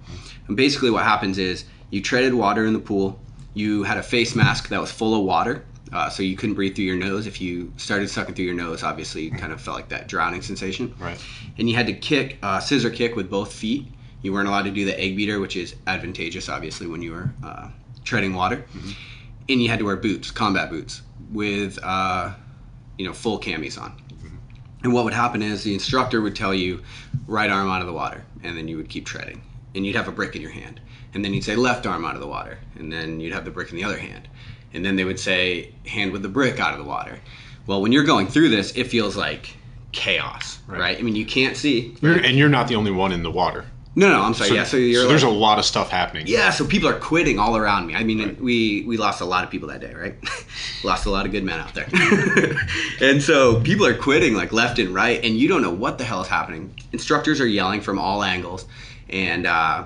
And 0.47 0.59
basically, 0.59 0.91
what 0.91 1.05
happens 1.05 1.39
is 1.39 1.65
you 1.89 2.03
treaded 2.03 2.35
water 2.35 2.67
in 2.67 2.75
the 2.75 2.81
pool. 2.81 3.19
You 3.55 3.83
had 3.83 3.97
a 3.97 4.03
face 4.03 4.37
mask 4.37 4.69
that 4.69 4.79
was 4.79 4.93
full 4.93 5.19
of 5.19 5.25
water, 5.25 5.65
uh, 5.95 6.11
so 6.11 6.23
you 6.23 6.37
couldn't 6.37 6.55
breathe 6.55 6.77
through 6.77 6.85
your 6.85 6.99
nose. 6.99 7.27
If 7.27 7.41
you 7.41 7.73
started 7.79 8.11
sucking 8.11 8.35
through 8.35 8.45
your 8.45 8.55
nose, 8.55 8.83
obviously 8.83 9.23
you 9.23 9.31
kind 9.31 9.55
of 9.55 9.61
felt 9.61 9.75
like 9.75 9.89
that 9.89 10.07
drowning 10.07 10.43
sensation. 10.43 10.95
Right. 10.99 11.19
And 11.57 11.71
you 11.71 11.75
had 11.75 11.87
to 11.87 11.95
kick, 11.95 12.37
uh, 12.43 12.61
scissor 12.61 12.91
kick 12.91 13.17
with 13.17 13.31
both 13.31 13.51
feet. 13.51 13.87
You 14.21 14.35
weren't 14.35 14.49
allowed 14.49 14.65
to 14.65 14.71
do 14.71 14.85
the 14.85 15.01
egg 15.01 15.17
beater, 15.17 15.41
which 15.41 15.57
is 15.57 15.77
advantageous, 15.87 16.51
obviously, 16.51 16.87
when 16.87 17.01
you 17.01 17.13
were 17.13 17.33
uh, 17.43 17.71
treading 18.05 18.35
water. 18.35 18.67
And 19.49 19.63
you 19.63 19.71
had 19.71 19.79
to 19.79 19.87
wear 19.87 19.97
boots, 19.97 20.31
combat 20.31 20.69
boots, 20.69 21.01
with 21.33 21.79
uh, 21.83 22.35
you 23.01 23.07
know 23.07 23.15
full 23.15 23.41
camis 23.41 23.81
on. 23.81 23.95
And 24.83 24.93
what 24.93 25.05
would 25.05 25.15
happen 25.15 25.41
is 25.41 25.65
the 25.65 25.73
instructor 25.73 26.21
would 26.21 26.37
tell 26.37 26.53
you, 26.53 26.83
right 27.27 27.49
arm 27.49 27.71
out 27.71 27.81
of 27.81 27.87
the 27.87 27.95
water, 27.95 28.23
and 28.43 28.57
then 28.57 28.69
you 28.69 28.77
would 28.77 28.91
keep 28.91 29.07
treading. 29.07 29.41
And 29.75 29.87
you'd 29.87 29.97
have 29.97 30.09
a 30.09 30.13
brick 30.13 30.37
in 30.37 30.43
your 30.43 30.51
hand. 30.51 30.81
And 31.15 31.25
then 31.25 31.33
you'd 31.33 31.45
say 31.45 31.57
left 31.57 31.87
arm 31.87 32.05
out 32.05 32.15
of 32.15 32.21
the 32.21 32.27
water, 32.27 32.59
and 32.79 32.93
then 32.93 33.19
you'd 33.19 33.33
have 33.33 33.47
the 33.47 33.51
brick 33.51 33.71
in 33.71 33.77
the 33.77 33.85
other 33.85 33.99
hand. 33.99 34.29
And 34.75 34.85
then 34.85 34.97
they 34.97 35.05
would 35.05 35.19
say 35.19 35.73
hand 35.87 36.13
with 36.13 36.21
the 36.21 36.29
brick 36.29 36.61
out 36.61 36.73
of 36.73 36.79
the 36.79 36.85
water. 36.85 37.19
Well, 37.67 37.81
when 37.81 37.91
you're 37.91 38.05
going 38.05 38.27
through 38.27 38.51
this, 38.51 38.77
it 38.77 38.89
feels 38.89 39.17
like 39.17 39.57
chaos, 39.93 40.59
right? 40.67 40.81
Right. 40.81 40.99
I 40.99 41.03
mean, 41.03 41.17
you 41.17 41.25
can't 41.25 41.57
see. 41.57 41.97
You're, 42.03 42.19
and 42.19 42.37
you're 42.37 42.51
not 42.51 42.69
the 42.69 42.77
only 42.77 42.91
one 42.91 43.13
in 43.13 43.23
the 43.23 43.31
water. 43.31 43.65
No, 43.97 44.09
no, 44.09 44.23
I'm 44.23 44.35
sorry. 44.35 44.55
yeah, 44.55 44.65
so 44.65 44.77
you're 44.77 45.09
there's 45.09 45.25
a 45.25 45.29
lot 45.29 45.59
of 45.59 45.65
stuff 45.65 45.91
happening. 45.91 46.27
yeah, 46.29 46.51
so 46.51 46.65
people 46.65 46.89
are 46.89 46.99
quitting 46.99 47.41
all 47.41 47.57
around 47.57 47.89
me. 47.89 47.95
I 47.97 48.05
mean, 48.05 48.37
we 48.41 48.85
we 48.87 48.97
lost 48.97 49.21
a 49.21 49.25
lot 49.25 49.43
of 49.43 49.51
people 49.51 49.69
that 49.69 49.81
day, 49.81 49.93
right? 49.93 50.15
lost 50.85 51.07
a 51.07 51.11
lot 51.11 51.27
of 51.27 51.33
good 51.33 51.43
men 51.43 51.59
out 51.59 51.75
there, 51.75 51.89
and 53.01 53.21
so 53.21 53.61
people 53.63 53.85
are 53.85 53.97
quitting 53.97 54.35
like 54.35 54.53
left 54.53 54.79
and 54.79 54.95
right, 54.95 55.23
and 55.25 55.37
you 55.37 55.49
don't 55.49 55.61
know 55.61 55.73
what 55.73 55.99
the 55.99 56.05
hell 56.05 56.23
is 56.23 56.29
happening. 56.29 56.73
Instructors 56.93 57.41
are 57.41 57.47
yelling 57.47 57.81
from 57.81 57.99
all 57.99 58.23
angles, 58.23 58.65
and 59.09 59.45
uh, 59.45 59.85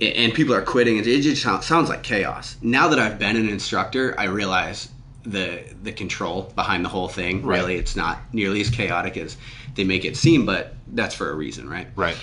and 0.00 0.34
people 0.34 0.52
are 0.52 0.62
quitting. 0.62 0.96
It 0.96 1.04
just 1.04 1.40
sounds, 1.40 1.66
sounds 1.66 1.88
like 1.88 2.02
chaos. 2.02 2.56
Now 2.62 2.88
that 2.88 2.98
I've 2.98 3.20
been 3.20 3.36
an 3.36 3.48
instructor, 3.48 4.18
I 4.18 4.24
realize 4.24 4.88
the 5.22 5.62
the 5.84 5.92
control 5.92 6.52
behind 6.56 6.84
the 6.84 6.88
whole 6.88 7.08
thing. 7.08 7.44
Right. 7.44 7.60
Really, 7.60 7.76
it's 7.76 7.94
not 7.94 8.18
nearly 8.32 8.60
as 8.60 8.70
chaotic 8.70 9.16
as 9.16 9.36
they 9.76 9.84
make 9.84 10.04
it 10.04 10.16
seem, 10.16 10.44
but 10.46 10.74
that's 10.88 11.14
for 11.14 11.30
a 11.30 11.34
reason, 11.34 11.68
right? 11.68 11.86
Right. 11.94 12.16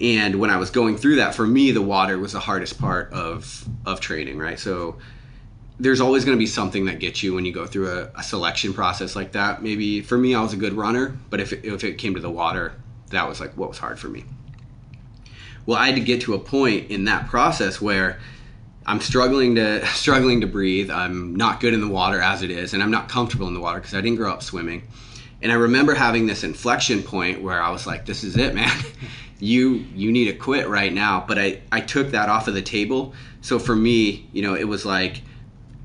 And 0.00 0.36
when 0.36 0.50
I 0.50 0.56
was 0.56 0.70
going 0.70 0.96
through 0.96 1.16
that, 1.16 1.34
for 1.34 1.46
me, 1.46 1.72
the 1.72 1.82
water 1.82 2.18
was 2.18 2.32
the 2.32 2.40
hardest 2.40 2.80
part 2.80 3.12
of 3.12 3.66
of 3.84 4.00
training, 4.00 4.38
right? 4.38 4.58
So 4.58 4.96
there's 5.80 6.00
always 6.00 6.24
going 6.24 6.36
to 6.36 6.40
be 6.40 6.46
something 6.46 6.86
that 6.86 6.98
gets 6.98 7.22
you 7.22 7.34
when 7.34 7.44
you 7.44 7.52
go 7.52 7.66
through 7.66 7.90
a, 7.90 8.10
a 8.16 8.22
selection 8.22 8.72
process 8.72 9.14
like 9.14 9.32
that. 9.32 9.62
Maybe 9.62 10.00
for 10.00 10.18
me, 10.18 10.34
I 10.34 10.42
was 10.42 10.52
a 10.52 10.56
good 10.56 10.72
runner, 10.72 11.16
but 11.30 11.40
if 11.40 11.52
it, 11.52 11.64
if 11.64 11.84
it 11.84 11.98
came 11.98 12.14
to 12.14 12.20
the 12.20 12.30
water, 12.30 12.74
that 13.10 13.28
was 13.28 13.40
like 13.40 13.56
what 13.56 13.68
was 13.68 13.78
hard 13.78 13.98
for 13.98 14.08
me. 14.08 14.24
Well, 15.66 15.78
I 15.78 15.86
had 15.86 15.96
to 15.96 16.00
get 16.00 16.22
to 16.22 16.34
a 16.34 16.38
point 16.38 16.90
in 16.90 17.04
that 17.04 17.26
process 17.28 17.80
where 17.80 18.18
I'm 18.86 19.00
struggling 19.00 19.56
to 19.56 19.84
struggling 19.94 20.40
to 20.42 20.46
breathe. 20.46 20.90
I'm 20.90 21.34
not 21.34 21.60
good 21.60 21.74
in 21.74 21.80
the 21.80 21.88
water 21.88 22.20
as 22.20 22.42
it 22.42 22.50
is, 22.50 22.72
and 22.72 22.82
I'm 22.82 22.90
not 22.90 23.08
comfortable 23.08 23.48
in 23.48 23.54
the 23.54 23.60
water 23.60 23.80
because 23.80 23.94
I 23.94 24.00
didn't 24.00 24.16
grow 24.16 24.32
up 24.32 24.42
swimming. 24.42 24.82
And 25.40 25.52
I 25.52 25.54
remember 25.54 25.94
having 25.94 26.26
this 26.26 26.42
inflection 26.42 27.02
point 27.02 27.42
where 27.42 27.62
I 27.62 27.70
was 27.70 27.86
like, 27.86 28.06
"This 28.06 28.24
is 28.24 28.36
it, 28.36 28.54
man. 28.54 28.76
you 29.38 29.84
you 29.94 30.12
need 30.12 30.26
to 30.26 30.34
quit 30.34 30.68
right 30.68 30.92
now." 30.92 31.24
But 31.26 31.38
I 31.38 31.60
I 31.70 31.80
took 31.80 32.10
that 32.10 32.28
off 32.28 32.48
of 32.48 32.54
the 32.54 32.62
table. 32.62 33.14
So 33.40 33.58
for 33.58 33.76
me, 33.76 34.28
you 34.32 34.42
know, 34.42 34.54
it 34.54 34.64
was 34.64 34.84
like 34.84 35.22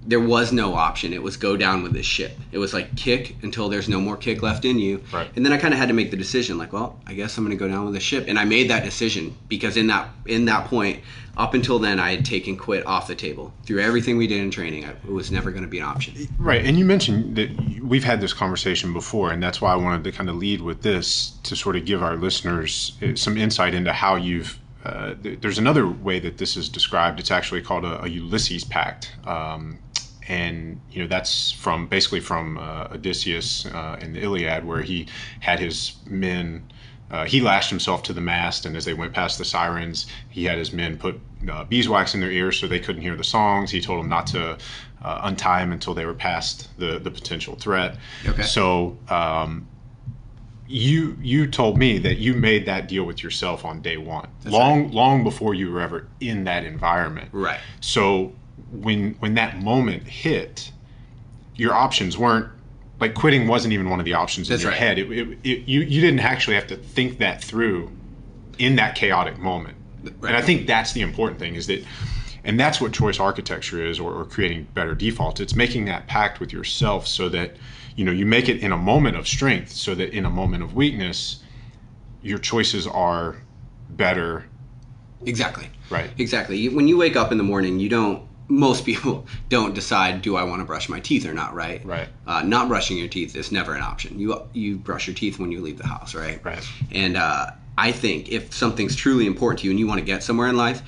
there 0.06 0.20
was 0.20 0.52
no 0.52 0.74
option. 0.74 1.14
It 1.14 1.22
was 1.22 1.38
go 1.38 1.56
down 1.58 1.84
with 1.84 1.94
this 1.94 2.06
ship. 2.06 2.38
It 2.52 2.58
was 2.58 2.74
like 2.74 2.96
kick 2.96 3.36
until 3.42 3.70
there's 3.70 3.90
no 3.90 4.00
more 4.00 4.18
kick 4.18 4.42
left 4.42 4.66
in 4.66 4.80
you. 4.80 5.04
Right. 5.12 5.30
And 5.36 5.46
then 5.46 5.54
I 5.54 5.58
kind 5.58 5.74
of 5.74 5.80
had 5.80 5.88
to 5.88 5.94
make 5.94 6.12
the 6.12 6.18
decision, 6.18 6.58
like, 6.58 6.74
well, 6.74 7.00
I 7.08 7.14
guess 7.14 7.38
I'm 7.38 7.46
going 7.46 7.58
to 7.58 7.60
go 7.60 7.70
down 7.70 7.86
with 7.86 7.94
the 7.94 8.00
ship. 8.00 8.26
And 8.28 8.38
I 8.38 8.46
made 8.46 8.70
that 8.70 8.84
decision 8.84 9.36
because 9.48 9.78
in 9.78 9.88
that 9.88 10.10
in 10.26 10.46
that 10.46 10.68
point, 10.68 11.02
up 11.36 11.54
until 11.54 11.80
then, 11.80 12.00
I 12.00 12.12
had 12.12 12.26
taken 12.26 12.58
quit 12.58 12.86
off 12.86 13.08
the 13.08 13.16
table. 13.16 13.54
Through 13.66 13.80
everything 13.82 14.18
we 14.18 14.28
did 14.28 14.42
in 14.42 14.52
training, 14.52 14.86
I, 14.86 14.92
it 14.92 15.06
was 15.12 15.32
never 15.32 15.52
going 15.52 15.64
to 15.64 15.70
be 15.70 15.80
an 15.80 15.86
option. 15.86 16.14
Right, 16.38 16.64
and 16.64 16.78
you 16.78 16.86
mentioned 16.86 17.36
that 17.38 17.82
we've 17.82 18.04
had 18.04 18.22
this 18.22 18.34
conversation 18.34 18.94
before, 18.94 19.32
and 19.32 19.42
that's 19.42 19.60
why 19.60 19.74
I 19.74 19.76
wanted 19.76 20.04
to 20.04 20.12
kind 20.12 20.30
of 20.30 20.36
lead 20.36 20.62
with 20.62 20.84
this 20.84 21.32
to 21.44 21.56
sort 21.56 21.76
of 21.76 21.86
give 21.86 22.04
our 22.04 22.18
listeners 22.18 22.98
uh, 23.02 23.16
some 23.16 23.38
insight 23.38 23.74
into 23.74 23.94
how 23.94 24.16
you've. 24.16 24.60
Uh, 24.84 25.16
th- 25.22 25.40
there's 25.42 25.58
another 25.58 25.88
way 25.88 26.20
that 26.20 26.38
this 26.38 26.58
is 26.58 26.70
described. 26.70 27.20
It's 27.20 27.32
actually 27.32 27.62
called 27.62 27.86
a, 27.86 28.04
a 28.04 28.08
Ulysses 28.08 28.64
Pact, 28.64 29.16
um, 29.26 29.80
and 30.28 30.80
you 30.92 31.02
know 31.02 31.08
that's 31.08 31.52
from 31.52 31.88
basically 31.88 32.20
from 32.20 32.58
uh, 32.58 32.88
Odysseus 32.92 33.66
uh, 33.66 33.98
in 34.02 34.14
the 34.14 34.22
Iliad, 34.22 34.66
where 34.66 34.82
he 34.82 35.08
had 35.40 35.60
his 35.60 35.94
men. 36.06 36.70
Uh, 37.12 37.26
he 37.26 37.42
lashed 37.42 37.70
himself 37.70 38.02
to 38.04 38.14
the 38.14 38.22
mast, 38.22 38.66
and 38.66 38.76
as 38.76 38.86
they 38.86 38.94
went 38.94 39.14
past 39.14 39.38
the 39.38 39.46
sirens, 39.46 40.08
he 40.30 40.46
had 40.46 40.58
his 40.58 40.74
men 40.74 40.98
put 40.98 41.20
uh, 41.50 41.64
beeswax 41.66 42.16
in 42.16 42.22
their 42.22 42.32
ears 42.32 42.60
so 42.60 42.68
they 42.68 42.80
couldn't 42.80 43.04
hear 43.04 43.16
the 43.16 43.24
songs. 43.24 43.70
He 43.70 43.82
told 43.82 44.00
them 44.00 44.10
not 44.10 44.26
to 44.28 44.58
uh, 45.04 45.20
untie 45.24 45.62
him 45.62 45.72
until 45.72 45.94
they 45.94 46.06
were 46.06 46.14
past 46.16 46.76
the, 46.80 46.98
the 46.98 47.12
potential 47.12 47.56
threat. 47.56 47.98
Okay. 48.26 48.42
So 48.42 48.98
um, 49.10 49.68
you 50.68 51.18
you 51.22 51.48
told 51.48 51.78
me 51.78 51.98
that 52.00 52.18
you 52.18 52.34
made 52.34 52.66
that 52.66 52.88
deal 52.88 53.04
with 53.04 53.22
yourself 53.22 53.66
on 53.66 53.82
day 53.82 53.98
one, 53.98 54.28
long 54.46 54.92
long 54.92 55.24
before 55.24 55.54
you 55.54 55.72
were 55.72 55.82
ever 55.82 56.08
in 56.20 56.46
that 56.46 56.64
environment. 56.66 57.30
Right. 57.32 57.60
So 57.82 58.34
when 58.72 59.16
when 59.16 59.36
that 59.36 59.62
moment 59.62 60.04
hit, 60.04 60.72
your 61.56 61.74
options 61.74 62.18
weren't 62.18 62.50
like 63.00 63.14
quitting 63.14 63.48
wasn't 63.48 63.74
even 63.74 63.90
one 63.90 64.00
of 64.00 64.06
the 64.06 64.14
options 64.14 64.48
That's 64.48 64.62
in 64.62 64.66
your 64.68 64.72
right. 64.72 64.80
head. 64.80 65.00
It, 65.00 65.12
it, 65.12 65.38
it, 65.44 65.68
you 65.68 65.82
you 65.82 66.02
didn't 66.02 66.22
actually 66.22 66.56
have 66.56 66.68
to 66.68 66.78
think 66.78 67.18
that 67.20 67.44
through 67.44 67.92
in 68.58 68.76
that 68.78 68.96
chaotic 68.96 69.38
moment. 69.38 69.78
And 70.04 70.36
I 70.36 70.42
think 70.42 70.68
that's 70.68 70.94
the 70.94 71.02
important 71.02 71.40
thing 71.40 71.56
is 71.56 71.68
that 71.68 71.84
and 72.44 72.60
that's 72.60 72.82
what 72.82 72.92
choice 72.92 73.20
architecture 73.20 73.84
is 73.84 74.00
or, 74.00 74.14
or 74.14 74.26
creating 74.26 74.68
better 74.74 74.96
defaults. 74.96 75.40
It's 75.40 75.56
making 75.56 75.86
that 75.86 76.08
pact 76.08 76.40
with 76.40 76.52
yourself 76.52 77.08
so 77.08 77.30
that 77.30 77.56
you 77.96 78.06
know 78.06 78.12
you 78.12 78.26
make 78.26 78.50
it 78.50 78.62
in 78.62 78.72
a 78.72 78.78
moment 78.78 79.18
of 79.18 79.28
strength 79.28 79.72
so 79.72 79.96
that 79.96 80.12
in 80.12 80.26
a 80.26 80.30
moment 80.30 80.64
of 80.64 80.74
weakness 80.74 81.44
your 82.22 82.40
choices 82.40 82.88
are 82.88 83.38
better 83.90 84.46
Exactly. 85.26 85.70
Right. 85.90 86.10
Exactly. 86.18 86.70
When 86.70 86.88
you 86.88 86.98
wake 86.98 87.16
up 87.16 87.32
in 87.32 87.38
the 87.38 87.44
morning, 87.44 87.80
you 87.80 87.90
don't. 87.90 88.28
Most 88.50 88.86
people 88.86 89.26
don't 89.50 89.74
decide, 89.74 90.22
do 90.22 90.36
I 90.36 90.44
want 90.44 90.60
to 90.60 90.66
brush 90.66 90.90
my 90.90 91.00
teeth 91.00 91.26
or 91.26 91.34
not? 91.34 91.54
Right. 91.54 91.84
Right. 91.86 92.10
Uh, 92.28 92.44
not 92.44 92.68
brushing 92.68 92.98
your 92.98 93.08
teeth 93.08 93.36
is 93.36 93.52
never 93.52 93.74
an 93.74 93.82
option. 93.82 94.20
You 94.20 94.42
you 94.54 94.78
brush 94.78 95.08
your 95.08 95.16
teeth 95.16 95.40
when 95.40 95.52
you 95.52 95.62
leave 95.62 95.78
the 95.78 95.88
house, 95.88 96.14
right? 96.14 96.44
Right. 96.44 96.68
And 96.92 97.18
uh, 97.18 97.52
I 97.78 97.92
think 97.92 98.30
if 98.30 98.54
something's 98.54 98.96
truly 98.96 99.26
important 99.26 99.60
to 99.60 99.66
you 99.66 99.72
and 99.72 99.80
you 99.80 99.88
want 99.88 100.00
to 100.00 100.06
get 100.06 100.24
somewhere 100.24 100.48
in 100.48 100.58
life, 100.58 100.82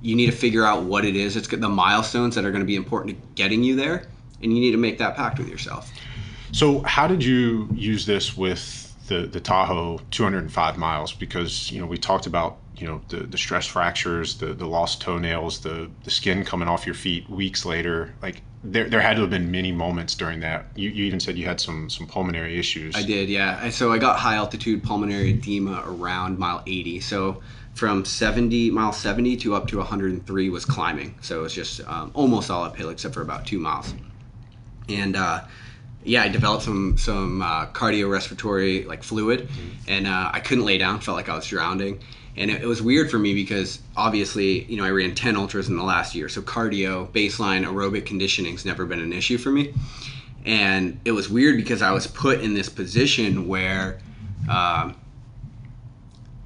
you 0.00 0.16
need 0.16 0.26
to 0.26 0.36
figure 0.36 0.64
out 0.64 0.82
what 0.84 1.04
it 1.04 1.14
is. 1.14 1.36
It's 1.36 1.48
the 1.48 1.68
milestones 1.68 2.34
that 2.34 2.44
are 2.44 2.50
going 2.50 2.62
to 2.62 2.66
be 2.66 2.76
important 2.76 3.16
to 3.16 3.26
getting 3.34 3.62
you 3.62 3.76
there, 3.76 4.06
and 4.42 4.52
you 4.52 4.60
need 4.60 4.72
to 4.72 4.78
make 4.78 4.98
that 4.98 5.14
pact 5.14 5.38
with 5.38 5.48
yourself. 5.48 5.92
So, 6.52 6.80
how 6.80 7.06
did 7.06 7.24
you 7.24 7.68
use 7.74 8.06
this 8.06 8.36
with 8.36 8.94
the 9.08 9.26
the 9.26 9.40
Tahoe 9.40 10.00
205 10.10 10.78
miles? 10.78 11.12
Because 11.12 11.72
you 11.72 11.80
know 11.80 11.86
we 11.86 11.96
talked 11.96 12.26
about 12.26 12.58
you 12.76 12.86
know 12.86 13.00
the, 13.08 13.18
the 13.18 13.38
stress 13.38 13.66
fractures, 13.66 14.36
the 14.36 14.52
the 14.52 14.66
lost 14.66 15.00
toenails, 15.00 15.60
the 15.60 15.90
the 16.04 16.10
skin 16.10 16.44
coming 16.44 16.68
off 16.68 16.86
your 16.86 16.94
feet 16.94 17.28
weeks 17.28 17.64
later. 17.64 18.14
Like 18.20 18.42
there 18.62 18.88
there 18.88 19.00
had 19.00 19.14
to 19.14 19.22
have 19.22 19.30
been 19.30 19.50
many 19.50 19.72
moments 19.72 20.14
during 20.14 20.40
that. 20.40 20.66
You, 20.74 20.90
you 20.90 21.04
even 21.06 21.20
said 21.20 21.38
you 21.38 21.46
had 21.46 21.60
some 21.60 21.88
some 21.88 22.06
pulmonary 22.06 22.58
issues. 22.58 22.94
I 22.94 23.02
did, 23.02 23.30
yeah. 23.30 23.70
So 23.70 23.90
I 23.90 23.98
got 23.98 24.18
high 24.18 24.34
altitude 24.36 24.82
pulmonary 24.82 25.30
edema 25.30 25.82
around 25.86 26.38
mile 26.38 26.62
80. 26.66 27.00
So 27.00 27.42
from 27.74 28.04
70, 28.04 28.70
mile 28.70 28.92
70 28.92 29.36
to 29.38 29.54
up 29.54 29.66
to 29.68 29.78
103 29.78 30.50
was 30.50 30.66
climbing. 30.66 31.14
So 31.22 31.40
it 31.40 31.42
was 31.42 31.54
just 31.54 31.80
um, 31.88 32.10
almost 32.12 32.50
all 32.50 32.64
uphill 32.64 32.90
except 32.90 33.14
for 33.14 33.22
about 33.22 33.46
two 33.46 33.58
miles. 33.58 33.94
And 34.88 35.16
uh, 35.16 35.44
yeah, 36.04 36.22
I 36.22 36.28
developed 36.28 36.64
some 36.64 36.96
some 36.98 37.42
uh, 37.42 37.66
cardiorespiratory 37.66 38.86
like 38.86 39.02
fluid, 39.02 39.48
and 39.88 40.06
uh, 40.06 40.30
I 40.32 40.40
couldn't 40.40 40.64
lay 40.64 40.78
down. 40.78 41.00
Felt 41.00 41.16
like 41.16 41.28
I 41.28 41.36
was 41.36 41.46
drowning. 41.46 42.00
And 42.34 42.50
it, 42.50 42.62
it 42.62 42.66
was 42.66 42.80
weird 42.80 43.10
for 43.10 43.18
me 43.18 43.34
because 43.34 43.78
obviously, 43.94 44.64
you 44.64 44.78
know, 44.78 44.84
I 44.84 44.90
ran 44.90 45.14
10 45.14 45.36
ultras 45.36 45.68
in 45.68 45.76
the 45.76 45.82
last 45.82 46.14
year. 46.14 46.30
So 46.30 46.40
cardio, 46.40 47.06
baseline, 47.12 47.62
aerobic 47.66 48.06
conditioning's 48.06 48.64
never 48.64 48.86
been 48.86 49.00
an 49.00 49.12
issue 49.12 49.36
for 49.36 49.50
me 49.50 49.74
and 50.44 51.00
it 51.04 51.12
was 51.12 51.28
weird 51.28 51.56
because 51.56 51.82
I 51.82 51.92
was 51.92 52.06
put 52.06 52.40
in 52.40 52.54
this 52.54 52.68
position 52.68 53.46
where 53.46 53.98
um, 54.48 54.96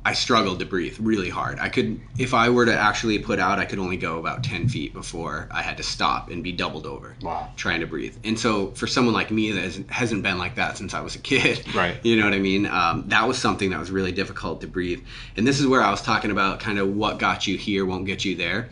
I 0.07 0.13
struggled 0.13 0.61
to 0.61 0.65
breathe 0.65 0.97
really 1.01 1.29
hard. 1.29 1.59
I 1.59 1.69
could, 1.69 2.01
if 2.17 2.33
I 2.33 2.49
were 2.51 2.65
to 2.65 2.73
actually 2.73 3.19
put 3.19 3.41
out, 3.41 3.59
I 3.59 3.65
could 3.65 3.81
only 3.81 3.97
go 3.97 4.21
about 4.21 4.45
ten 4.45 4.69
feet 4.69 4.93
before 4.93 5.49
I 5.51 5.63
had 5.63 5.77
to 5.79 5.83
stop 5.83 6.31
and 6.31 6.45
be 6.45 6.53
doubled 6.53 6.87
over, 6.87 7.17
Wow. 7.23 7.49
trying 7.57 7.81
to 7.81 7.87
breathe. 7.89 8.15
And 8.23 8.39
so, 8.39 8.69
for 8.71 8.87
someone 8.87 9.15
like 9.15 9.33
me 9.33 9.51
that 9.51 9.91
hasn't- 9.91 10.23
been 10.23 10.39
like 10.39 10.55
that 10.55 10.79
since 10.79 10.95
I 10.95 11.01
was 11.01 11.17
a 11.17 11.19
kid, 11.19 11.65
Right. 11.75 11.97
You 12.05 12.17
know 12.17 12.25
what 12.25 12.35
I 12.35 12.39
mean? 12.39 12.67
Um, 12.67 13.03
that 13.09 13.27
was 13.27 13.37
something 13.37 13.71
that 13.71 13.81
was 13.81 13.91
really 13.91 14.13
difficult 14.13 14.61
to 14.61 14.69
breathe. 14.69 15.03
And 15.37 15.45
this 15.45 15.59
is 15.59 15.67
where 15.67 15.83
I 15.83 15.91
was 15.91 16.03
talking 16.03 16.31
about 16.31 16.61
kind 16.61 16.79
of 16.79 16.95
what 16.95 17.19
got 17.19 17.49
you 17.49 17.59
here 17.59 17.85
won't 17.85 18.07
get 18.07 18.25
you 18.25 18.37
there 18.37 18.69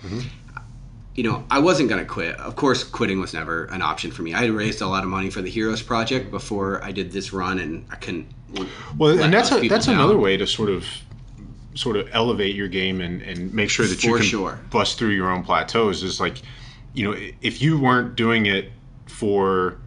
you 1.17 1.23
know, 1.23 1.45
I 1.49 1.61
wasn't 1.61 1.89
going 1.89 2.01
to 2.01 2.05
quit. 2.11 2.35
Of 2.41 2.57
course, 2.57 2.83
quitting 2.83 3.21
was 3.21 3.33
never 3.33 3.67
an 3.67 3.83
option 3.83 4.11
for 4.11 4.23
me. 4.23 4.35
I 4.35 4.41
had 4.43 4.51
raised 4.51 4.81
a 4.81 4.89
lot 4.89 5.05
of 5.05 5.09
money 5.09 5.31
for 5.31 5.43
the 5.43 5.49
Heroes 5.49 5.81
Project 5.81 6.33
before 6.33 6.83
I 6.83 6.91
did 6.91 7.13
this 7.13 7.33
run, 7.33 7.61
and 7.61 7.87
I 7.89 7.95
couldn't. 7.95 8.27
Well, 8.99 9.21
and 9.21 9.33
that's 9.33 9.53
a, 9.53 9.69
that's 9.69 9.87
down. 9.87 9.95
another 9.95 10.19
way 10.19 10.37
to 10.37 10.45
sort 10.45 10.71
of 10.71 10.85
sort 11.75 11.97
of 11.97 12.09
elevate 12.13 12.55
your 12.55 12.69
game 12.69 13.01
and, 13.01 13.21
and 13.23 13.53
make 13.53 13.69
sure 13.71 13.87
that 13.87 14.03
you 14.05 14.11
For 14.13 14.19
can 14.19 14.27
sure. 14.27 14.61
bust 14.71 14.99
through 14.99 15.11
your 15.11 15.31
own 15.31 15.43
plateaus. 15.43 16.03
Is 16.03 16.21
like, 16.21 16.41
you 16.93 17.05
know, 17.11 17.19
if 17.43 17.61
you 17.61 17.79
weren't 17.81 18.15
doing 18.17 18.47
it 18.47 18.71
for 19.07 19.79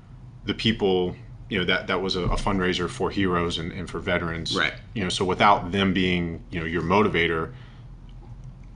the 0.46 0.54
people, 0.54 1.16
you 1.50 1.58
know, 1.58 1.66
that 1.66 1.88
that 1.88 2.02
was 2.02 2.16
a, 2.16 2.22
a 2.24 2.36
fundraiser 2.36 2.90
for 2.90 3.10
heroes 3.10 3.58
and, 3.58 3.72
and 3.72 3.90
for 3.90 4.00
veterans, 4.00 4.56
Right. 4.58 4.74
You 4.94 5.04
know, 5.04 5.10
so 5.10 5.24
without 5.26 5.72
them 5.72 5.94
being, 5.94 6.44
you 6.52 6.60
know, 6.60 6.66
your 6.66 6.82
motivator, 6.84 7.54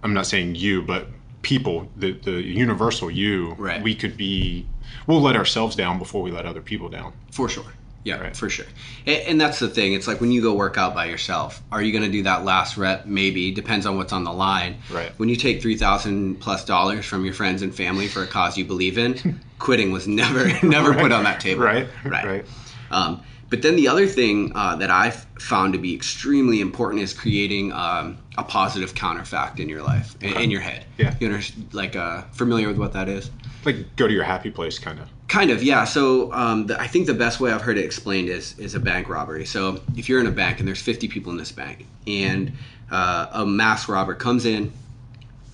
I'm 0.03 0.13
not 0.13 0.25
saying 0.25 0.55
you, 0.55 0.81
but 0.81 1.07
people, 1.41 1.89
the 1.97 2.13
the 2.13 2.41
universal 2.41 3.11
you, 3.11 3.53
Right. 3.57 3.81
we 3.81 3.95
could 3.95 4.17
be. 4.17 4.65
We'll 5.07 5.21
let 5.21 5.35
ourselves 5.35 5.75
down 5.75 5.99
before 5.99 6.21
we 6.21 6.31
let 6.31 6.45
other 6.45 6.61
people 6.61 6.89
down. 6.89 7.13
For 7.31 7.47
sure. 7.49 7.65
Yeah, 8.03 8.19
Right. 8.19 8.35
for 8.35 8.49
sure. 8.49 8.65
And, 9.05 9.21
and 9.27 9.41
that's 9.41 9.59
the 9.59 9.67
thing. 9.69 9.93
It's 9.93 10.07
like 10.07 10.19
when 10.21 10.31
you 10.31 10.41
go 10.41 10.53
work 10.53 10.77
out 10.77 10.93
by 10.95 11.05
yourself, 11.05 11.61
are 11.71 11.81
you 11.81 11.91
going 11.91 12.03
to 12.03 12.11
do 12.11 12.23
that 12.23 12.43
last 12.43 12.77
rep? 12.77 13.05
Maybe. 13.05 13.51
Depends 13.51 13.85
on 13.85 13.97
what's 13.97 14.11
on 14.13 14.23
the 14.23 14.33
line. 14.33 14.77
Right. 14.91 15.11
When 15.17 15.29
you 15.29 15.35
take 15.35 15.61
3000 15.61 16.39
plus 16.39 16.65
dollars 16.65 17.05
from 17.05 17.25
your 17.25 17.33
friends 17.33 17.61
and 17.61 17.73
family 17.75 18.07
for 18.07 18.23
a 18.23 18.27
cause 18.27 18.57
you 18.57 18.65
believe 18.65 18.97
in, 18.97 19.39
quitting 19.59 19.91
was 19.91 20.07
never, 20.07 20.47
never 20.65 20.93
put 20.93 21.11
on 21.11 21.23
that 21.25 21.39
table. 21.39 21.63
Right. 21.63 21.87
Right. 22.03 22.25
Right. 22.25 22.45
Um, 22.89 23.21
but 23.49 23.61
then 23.61 23.75
the 23.75 23.89
other 23.89 24.07
thing 24.07 24.53
uh, 24.55 24.77
that 24.77 24.89
I've 24.89 25.25
found 25.37 25.73
to 25.73 25.79
be 25.79 25.93
extremely 25.93 26.61
important 26.61 27.03
is 27.03 27.13
creating 27.13 27.73
um, 27.73 28.17
a 28.37 28.43
positive 28.43 28.95
counterfact 28.95 29.59
in 29.59 29.67
your 29.67 29.83
life, 29.83 30.15
in, 30.21 30.37
in 30.37 30.51
your 30.51 30.61
head. 30.61 30.85
Yeah. 30.97 31.13
You 31.19 31.27
under, 31.27 31.43
like 31.73 31.97
uh, 31.97 32.21
familiar 32.31 32.67
with 32.69 32.77
what 32.77 32.93
that 32.93 33.09
is? 33.09 33.29
Like 33.65 33.95
go 33.97 34.07
to 34.07 34.13
your 34.13 34.23
happy 34.23 34.51
place, 34.51 34.79
kind 34.79 34.99
of. 34.99 35.09
Kind 35.31 35.49
of, 35.49 35.63
yeah. 35.63 35.85
So 35.85 36.29
um, 36.33 36.67
the, 36.67 36.77
I 36.77 36.87
think 36.87 37.07
the 37.07 37.13
best 37.13 37.39
way 37.39 37.53
I've 37.53 37.61
heard 37.61 37.77
it 37.77 37.85
explained 37.85 38.27
is 38.27 38.53
is 38.59 38.75
a 38.75 38.81
bank 38.81 39.07
robbery. 39.07 39.45
So 39.45 39.79
if 39.95 40.09
you're 40.09 40.19
in 40.19 40.27
a 40.27 40.31
bank 40.31 40.59
and 40.59 40.67
there's 40.67 40.81
50 40.81 41.07
people 41.07 41.31
in 41.31 41.37
this 41.37 41.53
bank, 41.53 41.85
and 42.05 42.51
uh, 42.91 43.27
a 43.31 43.45
mass 43.45 43.87
robber 43.87 44.13
comes 44.13 44.43
in, 44.43 44.73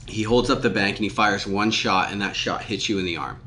he 0.07 0.23
holds 0.23 0.49
up 0.49 0.63
the 0.63 0.71
bank 0.71 0.95
and 0.97 1.03
he 1.03 1.09
fires 1.09 1.45
one 1.45 1.69
shot, 1.69 2.11
and 2.11 2.19
that 2.23 2.35
shot 2.35 2.63
hits 2.63 2.89
you 2.89 2.97
in 2.97 3.05
the 3.05 3.17
arm. 3.17 3.39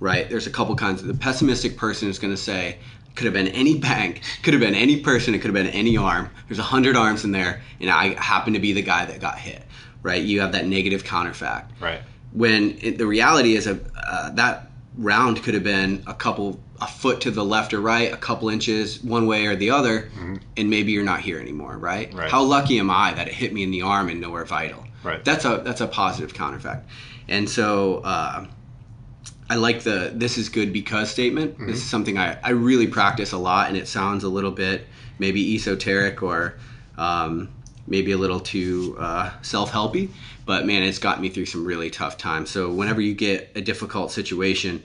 Right? 0.00 0.26
There's 0.26 0.46
a 0.46 0.50
couple 0.50 0.74
kinds. 0.74 1.02
Of, 1.02 1.08
the 1.08 1.12
pessimistic 1.12 1.76
person 1.76 2.08
is 2.08 2.18
going 2.18 2.32
to 2.32 2.40
say. 2.40 2.78
Could 3.14 3.26
have 3.26 3.34
been 3.34 3.48
any 3.48 3.78
bank, 3.78 4.22
could 4.42 4.54
have 4.54 4.62
been 4.62 4.74
any 4.74 5.00
person, 5.00 5.34
it 5.34 5.40
could 5.40 5.54
have 5.54 5.64
been 5.64 5.72
any 5.74 5.98
arm. 5.98 6.30
There's 6.48 6.58
a 6.58 6.62
hundred 6.62 6.96
arms 6.96 7.24
in 7.24 7.30
there, 7.30 7.60
and 7.78 7.90
I 7.90 8.14
happen 8.20 8.54
to 8.54 8.58
be 8.58 8.72
the 8.72 8.82
guy 8.82 9.04
that 9.04 9.20
got 9.20 9.38
hit. 9.38 9.62
Right? 10.02 10.22
You 10.22 10.40
have 10.40 10.52
that 10.52 10.66
negative 10.66 11.04
counterfact 11.04 11.66
Right. 11.78 12.00
when 12.32 12.78
it, 12.80 12.96
the 12.96 13.06
reality 13.06 13.54
is 13.54 13.66
a, 13.66 13.78
uh, 13.94 14.30
that 14.30 14.70
round 14.96 15.42
could 15.42 15.54
have 15.54 15.64
been 15.64 16.02
a 16.06 16.14
couple 16.14 16.60
a 16.80 16.86
foot 16.86 17.20
to 17.22 17.30
the 17.30 17.44
left 17.44 17.72
or 17.74 17.80
right 17.80 18.12
a 18.12 18.16
couple 18.16 18.48
inches 18.48 19.02
one 19.02 19.26
way 19.26 19.46
or 19.46 19.56
the 19.56 19.70
other 19.70 20.10
and 20.56 20.70
maybe 20.70 20.92
you're 20.92 21.04
not 21.04 21.20
here 21.20 21.38
anymore 21.40 21.76
right? 21.76 22.12
Right. 22.14 22.30
how 22.30 22.42
lucky 22.42 22.78
am 22.78 22.90
i 22.90 23.12
that 23.14 23.26
it 23.28 23.34
hit 23.34 23.52
me 23.52 23.62
in 23.62 23.70
the 23.70 23.82
arm 23.82 24.08
and 24.08 24.20
nowhere 24.20 24.44
vital 24.44 24.84
Right. 25.02 25.24
that's 25.24 25.44
a 25.44 25.60
that's 25.64 25.80
a 25.80 25.86
positive 25.86 26.32
counterfact 26.34 26.82
and 27.28 27.48
so 27.48 27.98
uh, 28.04 28.46
I 29.50 29.56
like 29.56 29.82
the 29.82 30.10
"this 30.14 30.38
is 30.38 30.48
good 30.48 30.72
because" 30.72 31.10
statement. 31.10 31.58
This 31.58 31.76
is 31.76 31.84
something 31.84 32.16
I, 32.18 32.38
I 32.42 32.50
really 32.50 32.86
practice 32.86 33.32
a 33.32 33.38
lot, 33.38 33.68
and 33.68 33.76
it 33.76 33.86
sounds 33.88 34.24
a 34.24 34.28
little 34.28 34.50
bit 34.50 34.86
maybe 35.18 35.54
esoteric 35.54 36.22
or 36.22 36.54
um, 36.96 37.50
maybe 37.86 38.12
a 38.12 38.16
little 38.18 38.40
too 38.40 38.96
uh, 38.98 39.30
self-helpy. 39.42 40.08
But 40.46 40.66
man, 40.66 40.82
it's 40.82 40.98
got 40.98 41.20
me 41.20 41.28
through 41.28 41.46
some 41.46 41.64
really 41.64 41.90
tough 41.90 42.18
times. 42.18 42.50
So 42.50 42.70
whenever 42.70 43.00
you 43.00 43.14
get 43.14 43.50
a 43.54 43.60
difficult 43.60 44.12
situation, 44.12 44.82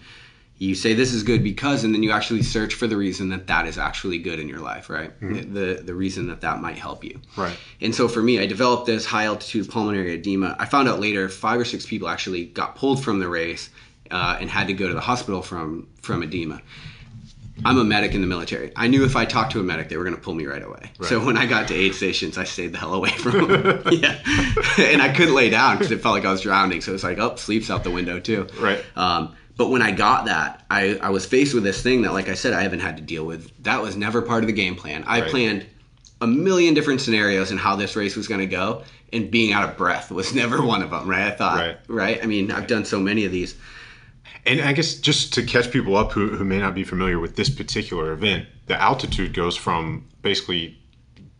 you 0.57 0.75
say 0.75 0.93
this 0.93 1.13
is 1.13 1.23
good 1.23 1.41
because, 1.41 1.85
and 1.85 1.95
then 1.95 2.03
you 2.03 2.11
actually 2.11 2.43
search 2.43 2.73
for 2.73 2.85
the 2.85 2.97
reason 2.97 3.29
that 3.29 3.47
that 3.47 3.65
is 3.65 3.77
actually 3.77 4.19
good 4.19 4.39
in 4.39 4.49
your 4.49 4.59
life, 4.59 4.89
right? 4.89 5.17
The, 5.21 5.41
the 5.41 5.81
the 5.83 5.93
reason 5.93 6.27
that 6.27 6.41
that 6.41 6.61
might 6.61 6.77
help 6.77 7.03
you. 7.03 7.21
Right. 7.37 7.55
And 7.79 7.95
so 7.95 8.09
for 8.09 8.21
me, 8.21 8.39
I 8.39 8.45
developed 8.45 8.85
this 8.85 9.05
high 9.05 9.25
altitude 9.25 9.69
pulmonary 9.69 10.13
edema. 10.15 10.57
I 10.59 10.65
found 10.65 10.89
out 10.89 10.99
later 10.99 11.29
five 11.29 11.59
or 11.59 11.65
six 11.65 11.85
people 11.85 12.09
actually 12.09 12.45
got 12.45 12.75
pulled 12.75 13.01
from 13.01 13.19
the 13.19 13.29
race 13.29 13.69
uh, 14.11 14.37
and 14.39 14.49
had 14.49 14.67
to 14.67 14.73
go 14.73 14.87
to 14.87 14.93
the 14.93 15.01
hospital 15.01 15.41
from 15.41 15.87
from 16.01 16.23
edema. 16.23 16.61
I'm 17.65 17.77
a 17.77 17.83
medic 17.83 18.13
in 18.13 18.21
the 18.21 18.27
military. 18.27 18.71
I 18.75 18.87
knew 18.87 19.03
if 19.05 19.15
I 19.15 19.25
talked 19.25 19.51
to 19.53 19.59
a 19.59 19.63
medic, 19.63 19.89
they 19.89 19.97
were 19.97 20.03
going 20.03 20.15
to 20.15 20.21
pull 20.21 20.33
me 20.33 20.45
right 20.45 20.63
away. 20.63 20.91
So 21.03 21.23
when 21.23 21.37
I 21.37 21.45
got 21.45 21.67
to 21.69 21.73
aid 21.75 21.93
stations, 21.95 22.37
I 22.37 22.43
stayed 22.43 22.71
the 22.73 22.77
hell 22.77 22.93
away 22.93 23.11
from 23.11 23.47
them. 23.47 23.81
yeah, 23.91 24.19
and 24.79 25.01
I 25.01 25.13
couldn't 25.15 25.35
lay 25.35 25.49
down 25.49 25.77
because 25.77 25.91
it 25.91 26.01
felt 26.01 26.15
like 26.15 26.25
I 26.25 26.31
was 26.31 26.41
drowning. 26.41 26.81
So 26.81 26.93
it's 26.93 27.03
like, 27.03 27.17
oh, 27.19 27.35
sleep's 27.35 27.69
out 27.69 27.83
the 27.83 27.91
window 27.91 28.19
too. 28.19 28.47
Right. 28.59 28.83
Um, 28.95 29.35
but 29.57 29.69
when 29.69 29.81
I 29.81 29.91
got 29.91 30.25
that, 30.25 30.63
I, 30.69 30.95
I 31.01 31.09
was 31.09 31.25
faced 31.25 31.53
with 31.53 31.63
this 31.63 31.81
thing 31.81 32.03
that, 32.03 32.13
like 32.13 32.29
I 32.29 32.33
said, 32.33 32.53
I 32.53 32.61
haven't 32.61 32.79
had 32.79 32.95
to 32.97 33.03
deal 33.03 33.25
with. 33.25 33.51
That 33.63 33.81
was 33.81 33.97
never 33.97 34.21
part 34.21 34.43
of 34.43 34.47
the 34.47 34.53
game 34.53 34.75
plan. 34.75 35.03
I 35.05 35.19
Right. 35.21 35.29
planned 35.29 35.65
a 36.21 36.27
million 36.27 36.73
different 36.73 37.01
scenarios 37.01 37.51
and 37.51 37.59
how 37.59 37.75
this 37.75 37.95
race 37.95 38.15
was 38.15 38.27
going 38.27 38.39
to 38.41 38.47
go, 38.47 38.83
and 39.11 39.29
being 39.29 39.51
out 39.53 39.67
of 39.67 39.75
breath 39.75 40.11
was 40.11 40.33
never 40.43 40.65
one 40.65 40.81
of 40.81 40.91
them. 40.91 41.07
Right? 41.09 41.23
I 41.23 41.31
thought. 41.31 41.57
Right. 41.57 41.77
Right. 41.89 42.23
I 42.23 42.25
mean, 42.25 42.51
I've 42.51 42.67
done 42.67 42.85
so 42.85 42.99
many 42.99 43.25
of 43.25 43.31
these. 43.31 43.55
And 44.49 44.61
I 44.61 44.73
guess 44.73 44.95
just 44.95 45.31
to 45.35 45.43
catch 45.43 45.69
people 45.69 45.95
up 45.95 46.11
who, 46.11 46.29
who 46.29 46.43
may 46.43 46.57
not 46.57 46.73
be 46.73 46.83
familiar 46.83 47.19
with 47.19 47.35
this 47.35 47.51
particular 47.51 48.11
event, 48.11 48.47
the 48.65 48.81
altitude 48.81 49.35
goes 49.35 49.55
from 49.55 50.09
basically 50.23 50.75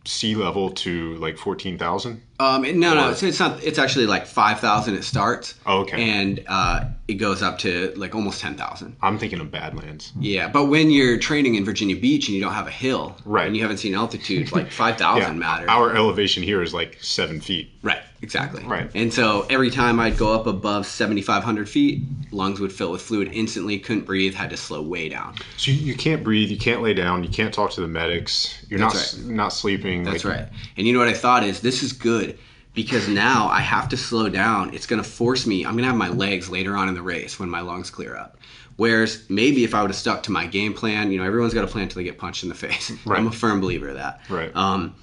sea 0.04 0.36
level 0.36 0.70
to 0.70 1.16
like 1.16 1.36
14,000. 1.36 2.22
Um, 2.40 2.62
no, 2.80 2.92
Or- 2.92 2.94
no, 2.94 3.10
it's, 3.10 3.22
it's 3.22 3.38
not. 3.38 3.62
It's 3.62 3.78
actually 3.78 4.06
like 4.06 4.26
five 4.26 4.60
thousand. 4.60 4.94
It 4.94 5.04
starts. 5.04 5.54
Oh, 5.66 5.80
okay. 5.80 6.02
And 6.10 6.42
uh, 6.48 6.84
it 7.08 7.14
goes 7.14 7.42
up 7.42 7.58
to 7.60 7.92
like 7.96 8.14
almost 8.14 8.40
ten 8.40 8.56
thousand. 8.56 8.96
I'm 9.02 9.18
thinking 9.18 9.40
of 9.40 9.50
Badlands. 9.50 10.12
Yeah, 10.18 10.48
but 10.48 10.66
when 10.66 10.90
you're 10.90 11.18
training 11.18 11.56
in 11.56 11.64
Virginia 11.64 11.96
Beach 11.96 12.28
and 12.28 12.34
you 12.36 12.42
don't 12.42 12.54
have 12.54 12.66
a 12.66 12.70
hill, 12.72 13.16
Right. 13.24 13.46
and 13.46 13.54
you 13.56 13.62
haven't 13.62 13.78
seen 13.78 13.94
altitude, 13.94 14.52
like 14.52 14.70
five 14.82 14.96
thousand 14.96 15.38
matters. 15.38 15.68
Our 15.68 15.94
elevation 15.94 16.42
here 16.42 16.62
is 16.62 16.72
like 16.72 16.98
seven 17.02 17.40
feet. 17.40 17.70
Right, 17.82 18.00
exactly. 18.20 18.62
Right. 18.64 18.90
And 18.94 19.12
so 19.12 19.46
every 19.48 19.70
time 19.70 19.98
I'd 20.00 20.18
go 20.18 20.34
up 20.34 20.46
above 20.46 20.84
7,500 20.84 21.66
feet, 21.66 22.02
lungs 22.30 22.60
would 22.60 22.70
fill 22.70 22.92
with 22.92 23.00
fluid 23.00 23.30
instantly, 23.32 23.78
couldn't 23.78 24.04
breathe, 24.04 24.34
had 24.34 24.50
to 24.50 24.56
slow 24.58 24.82
way 24.82 25.08
down. 25.08 25.36
So 25.56 25.70
you, 25.70 25.78
you 25.78 25.94
can't 25.94 26.22
breathe, 26.22 26.50
you 26.50 26.58
can't 26.58 26.82
lay 26.82 26.92
down, 26.92 27.24
you 27.24 27.30
can't 27.30 27.54
talk 27.54 27.70
to 27.70 27.80
the 27.80 27.88
medics. 27.88 28.66
You're 28.68 28.80
That's 28.80 29.16
not 29.16 29.34
not 29.34 29.48
sleeping. 29.54 30.02
That's 30.04 30.26
like- 30.26 30.34
right. 30.40 30.48
And 30.76 30.86
you 30.86 30.92
know 30.92 30.98
what 30.98 31.08
I 31.08 31.14
thought 31.14 31.42
is 31.42 31.60
this 31.62 31.82
is 31.82 31.92
good 31.94 32.29
because 32.74 33.08
now 33.08 33.48
I 33.48 33.60
have 33.60 33.88
to 33.90 33.96
slow 33.96 34.28
down. 34.28 34.74
It's 34.74 34.86
going 34.86 35.02
to 35.02 35.08
force 35.08 35.46
me, 35.46 35.64
I'm 35.64 35.72
going 35.72 35.84
to 35.84 35.88
have 35.88 35.96
my 35.96 36.08
legs 36.08 36.48
later 36.48 36.76
on 36.76 36.88
in 36.88 36.94
the 36.94 37.02
race 37.02 37.38
when 37.38 37.50
my 37.50 37.60
lungs 37.60 37.90
clear 37.90 38.16
up. 38.16 38.38
Whereas 38.76 39.24
maybe 39.28 39.64
if 39.64 39.74
I 39.74 39.82
would 39.82 39.90
have 39.90 39.96
stuck 39.96 40.22
to 40.24 40.30
my 40.30 40.46
game 40.46 40.72
plan, 40.72 41.12
you 41.12 41.18
know, 41.18 41.24
everyone's 41.24 41.52
got 41.52 41.64
a 41.64 41.66
plan 41.66 41.84
until 41.84 42.00
they 42.00 42.04
get 42.04 42.18
punched 42.18 42.42
in 42.42 42.48
the 42.48 42.54
face. 42.66 42.92
Right. 43.04 43.18
I'm 43.18 43.26
a 43.26 43.32
firm 43.32 43.60
believer 43.60 43.88
of 43.88 43.96
that. 43.96 44.20
Right. 44.28 44.54
Um, 44.54 44.94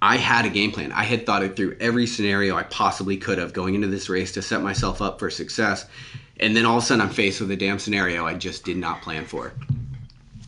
I 0.00 0.16
had 0.16 0.46
a 0.46 0.50
game 0.50 0.72
plan. 0.72 0.90
I 0.92 1.04
had 1.04 1.26
thought 1.26 1.44
it 1.44 1.54
through 1.54 1.76
every 1.78 2.06
scenario 2.06 2.56
I 2.56 2.64
possibly 2.64 3.16
could 3.16 3.38
have 3.38 3.52
going 3.52 3.74
into 3.74 3.86
this 3.86 4.08
race 4.08 4.32
to 4.32 4.42
set 4.42 4.60
myself 4.62 5.00
up 5.00 5.18
for 5.18 5.30
success. 5.30 5.86
And 6.40 6.56
then 6.56 6.66
all 6.66 6.78
of 6.78 6.82
a 6.82 6.86
sudden 6.86 7.02
I'm 7.02 7.12
faced 7.12 7.40
with 7.40 7.50
a 7.52 7.56
damn 7.56 7.78
scenario 7.78 8.26
I 8.26 8.34
just 8.34 8.64
did 8.64 8.76
not 8.76 9.02
plan 9.02 9.24
for. 9.24 9.52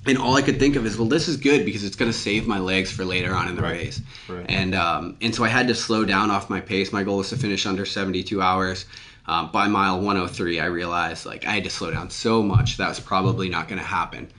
And 0.07 0.19
all 0.19 0.37
I 0.37 0.43
could 0.43 0.59
think 0.59 0.77
of 0.77 0.85
is, 0.85 0.99
well, 0.99 1.09
this 1.09 1.29
is 1.29 1.37
good 1.39 1.65
because 1.65 1.83
it's 1.83 1.97
going 1.97 2.11
to 2.11 2.17
save 2.17 2.47
my 2.47 2.59
legs 2.59 2.91
for 2.93 3.05
later 3.05 3.35
on 3.35 3.49
in 3.49 3.57
the 3.57 3.63
Right. 3.63 3.73
race. 3.73 4.01
Right. 4.29 4.45
And 4.49 4.75
um, 4.75 5.17
and 5.23 5.35
so 5.35 5.45
I 5.45 5.49
had 5.49 5.67
to 5.69 5.75
slow 5.75 6.05
down 6.05 6.31
off 6.31 6.51
my 6.51 6.61
pace. 6.61 6.93
My 6.93 7.03
goal 7.05 7.19
was 7.19 7.31
to 7.31 7.37
finish 7.37 7.65
under 7.67 7.87
72 7.87 8.41
hours. 8.43 8.85
Um, 9.27 9.51
by 9.51 9.69
mile 9.69 9.97
103, 10.01 10.61
I 10.61 10.67
realized 10.67 11.25
like 11.25 11.47
I 11.47 11.53
had 11.53 11.65
to 11.65 11.71
slow 11.71 11.91
down 11.91 12.11
so 12.11 12.43
much 12.43 12.77
that 12.77 12.89
was 12.89 13.01
probably 13.01 13.49
not 13.49 13.69
going 13.69 13.79
to 13.81 13.87
happen. 13.87 14.31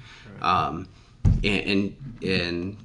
Um, 0.41 0.87
and, 1.43 1.45
and 1.67 1.95
and 2.21 2.77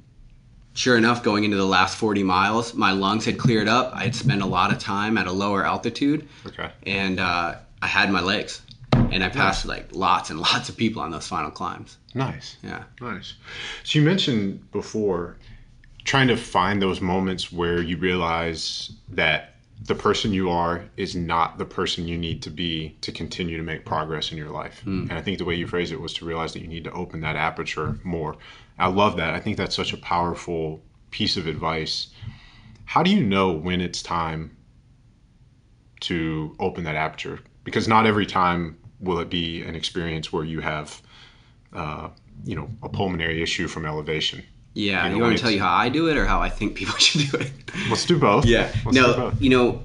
sure 0.73 0.97
enough, 0.97 1.21
going 1.21 1.43
into 1.43 1.57
the 1.57 1.65
last 1.65 1.97
40 1.97 2.23
miles, 2.23 2.73
my 2.73 2.91
lungs 2.91 3.25
had 3.25 3.37
cleared 3.37 3.67
up. 3.67 3.91
I 3.93 4.03
had 4.05 4.15
spent 4.15 4.41
a 4.41 4.45
lot 4.47 4.71
of 4.71 4.79
time 4.79 5.17
at 5.19 5.27
a 5.27 5.31
lower 5.31 5.63
altitude, 5.63 6.27
Okay. 6.47 6.71
and 6.87 7.19
uh, 7.19 7.55
I 7.81 7.87
had 7.87 8.09
my 8.11 8.21
legs, 8.21 8.61
and 8.93 9.23
I 9.23 9.29
passed 9.29 9.65
like 9.65 9.89
lots 9.91 10.29
and 10.29 10.39
lots 10.51 10.69
of 10.69 10.77
people 10.77 11.01
on 11.01 11.11
those 11.11 11.27
final 11.27 11.51
climbs. 11.51 11.97
Nice. 12.15 12.57
Yeah. 12.63 12.83
Nice. 12.99 13.35
So 13.83 13.99
you 13.99 14.05
mentioned 14.05 14.71
before 14.71 15.37
trying 16.03 16.27
to 16.27 16.37
find 16.37 16.81
those 16.81 17.01
moments 17.01 17.51
where 17.51 17.81
you 17.81 17.97
realize 17.97 18.91
that 19.09 19.55
the 19.83 19.95
person 19.95 20.31
you 20.33 20.49
are 20.49 20.83
is 20.95 21.15
not 21.15 21.57
the 21.57 21.65
person 21.65 22.07
you 22.07 22.17
need 22.17 22.41
to 22.43 22.49
be 22.49 22.95
to 23.01 23.11
continue 23.11 23.57
to 23.57 23.63
make 23.63 23.83
progress 23.83 24.31
in 24.31 24.37
your 24.37 24.49
life. 24.49 24.81
Hmm. 24.81 25.07
And 25.09 25.13
I 25.13 25.21
think 25.21 25.39
the 25.39 25.45
way 25.45 25.55
you 25.55 25.67
phrased 25.67 25.91
it 25.91 25.99
was 25.99 26.13
to 26.15 26.25
realize 26.25 26.53
that 26.53 26.61
you 26.61 26.67
need 26.67 26.83
to 26.83 26.91
open 26.91 27.21
that 27.21 27.35
aperture 27.35 27.99
more. 28.03 28.37
I 28.77 28.87
love 28.87 29.17
that. 29.17 29.33
I 29.33 29.39
think 29.39 29.57
that's 29.57 29.75
such 29.75 29.93
a 29.93 29.97
powerful 29.97 30.81
piece 31.09 31.35
of 31.35 31.47
advice. 31.47 32.07
How 32.85 33.01
do 33.01 33.09
you 33.09 33.23
know 33.23 33.51
when 33.51 33.81
it's 33.81 34.03
time 34.03 34.55
to 36.01 36.55
open 36.59 36.83
that 36.83 36.95
aperture? 36.95 37.39
Because 37.63 37.87
not 37.87 38.05
every 38.05 38.25
time 38.25 38.77
will 39.01 39.19
it 39.19 39.29
be 39.29 39.63
an 39.63 39.75
experience 39.75 40.31
where 40.31 40.43
you 40.43 40.61
have 40.61 41.01
uh, 41.73 42.09
you 42.45 42.55
know, 42.55 42.69
a 42.83 42.89
pulmonary 42.89 43.41
issue 43.41 43.67
from 43.67 43.85
elevation. 43.85 44.43
Yeah, 44.73 45.07
You 45.07 45.17
you, 45.17 45.21
want 45.21 45.35
to 45.35 45.41
tell 45.41 45.51
you 45.51 45.59
how 45.59 45.73
I 45.73 45.89
do 45.89 46.07
it 46.09 46.17
or 46.17 46.25
how 46.25 46.41
I 46.41 46.49
think 46.49 46.75
people 46.75 46.95
should 46.99 47.29
do 47.29 47.37
it? 47.37 47.51
Let's 47.89 48.05
do 48.05 48.17
both. 48.17 48.45
Yeah. 48.45 48.71
Let's 48.85 48.95
no, 48.95 49.13
both. 49.13 49.41
you 49.41 49.49
know, 49.49 49.83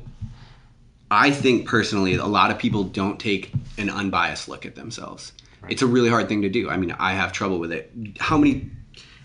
I 1.11 1.31
think 1.31 1.66
personally, 1.66 2.14
a 2.14 2.26
lot 2.26 2.50
of 2.50 2.59
people 2.59 2.85
don't 2.85 3.18
take 3.18 3.52
an 3.79 3.90
unbiased 3.90 4.48
look 4.48 4.66
at 4.66 4.74
themselves. 4.74 5.33
It's 5.68 5.83
a 5.83 5.87
really 5.87 6.09
hard 6.09 6.29
thing 6.29 6.42
to 6.42 6.48
do. 6.48 6.70
I 6.70 6.76
mean, 6.76 6.92
I 6.92 7.12
have 7.12 7.33
trouble 7.33 7.59
with 7.59 7.72
it. 7.72 7.90
How 8.20 8.38
many, 8.38 8.70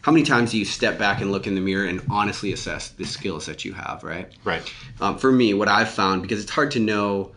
how 0.01 0.11
many 0.11 0.25
times 0.25 0.51
do 0.51 0.57
you 0.57 0.65
step 0.65 0.97
back 0.97 1.21
and 1.21 1.31
look 1.31 1.45
in 1.45 1.53
the 1.53 1.61
mirror 1.61 1.85
and 1.85 2.01
honestly 2.09 2.51
assess 2.51 2.89
the 2.89 3.05
skills 3.05 3.45
that 3.45 3.63
you 3.63 3.73
have? 3.73 4.03
Right. 4.03 4.27
Right. 4.43 4.73
Um, 4.99 5.19
for 5.19 5.31
me, 5.31 5.53
what 5.53 5.67
I've 5.67 5.89
found 5.89 6.23
because 6.23 6.41
it's 6.41 6.49
hard 6.49 6.71
to 6.71 6.79
know, 6.79 7.31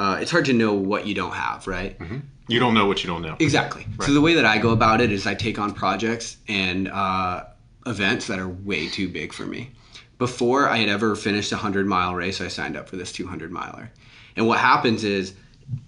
uh, 0.00 0.16
it's 0.18 0.30
hard 0.30 0.46
to 0.46 0.54
know 0.54 0.72
what 0.72 1.06
you 1.06 1.14
don't 1.14 1.34
have. 1.34 1.66
Right. 1.66 2.00
You 2.48 2.58
don't 2.58 2.72
know 2.72 2.86
what 2.86 3.04
you 3.04 3.08
don't 3.08 3.20
know. 3.20 3.36
Exactly. 3.38 3.86
So 4.00 4.14
the 4.14 4.20
way 4.20 4.34
that 4.34 4.46
I 4.46 4.56
go 4.56 4.70
about 4.70 5.02
it 5.02 5.12
is 5.12 5.26
I 5.26 5.34
take 5.34 5.58
on 5.58 5.74
projects 5.74 6.38
and 6.48 6.88
uh, 6.88 7.44
events 7.86 8.26
that 8.28 8.38
are 8.38 8.48
way 8.48 8.88
too 8.88 9.10
big 9.10 9.32
for 9.34 9.44
me. 9.44 9.70
Before 10.18 10.68
I 10.68 10.78
had 10.78 10.88
ever 10.88 11.14
finished 11.14 11.52
a 11.52 11.56
hundred 11.56 11.86
mile 11.86 12.14
race, 12.14 12.40
I 12.40 12.48
signed 12.48 12.78
up 12.78 12.88
for 12.88 12.96
this 12.96 13.12
200 13.12 13.52
miler. 13.52 13.90
And 14.36 14.46
what 14.46 14.58
happens 14.58 15.04
is, 15.04 15.34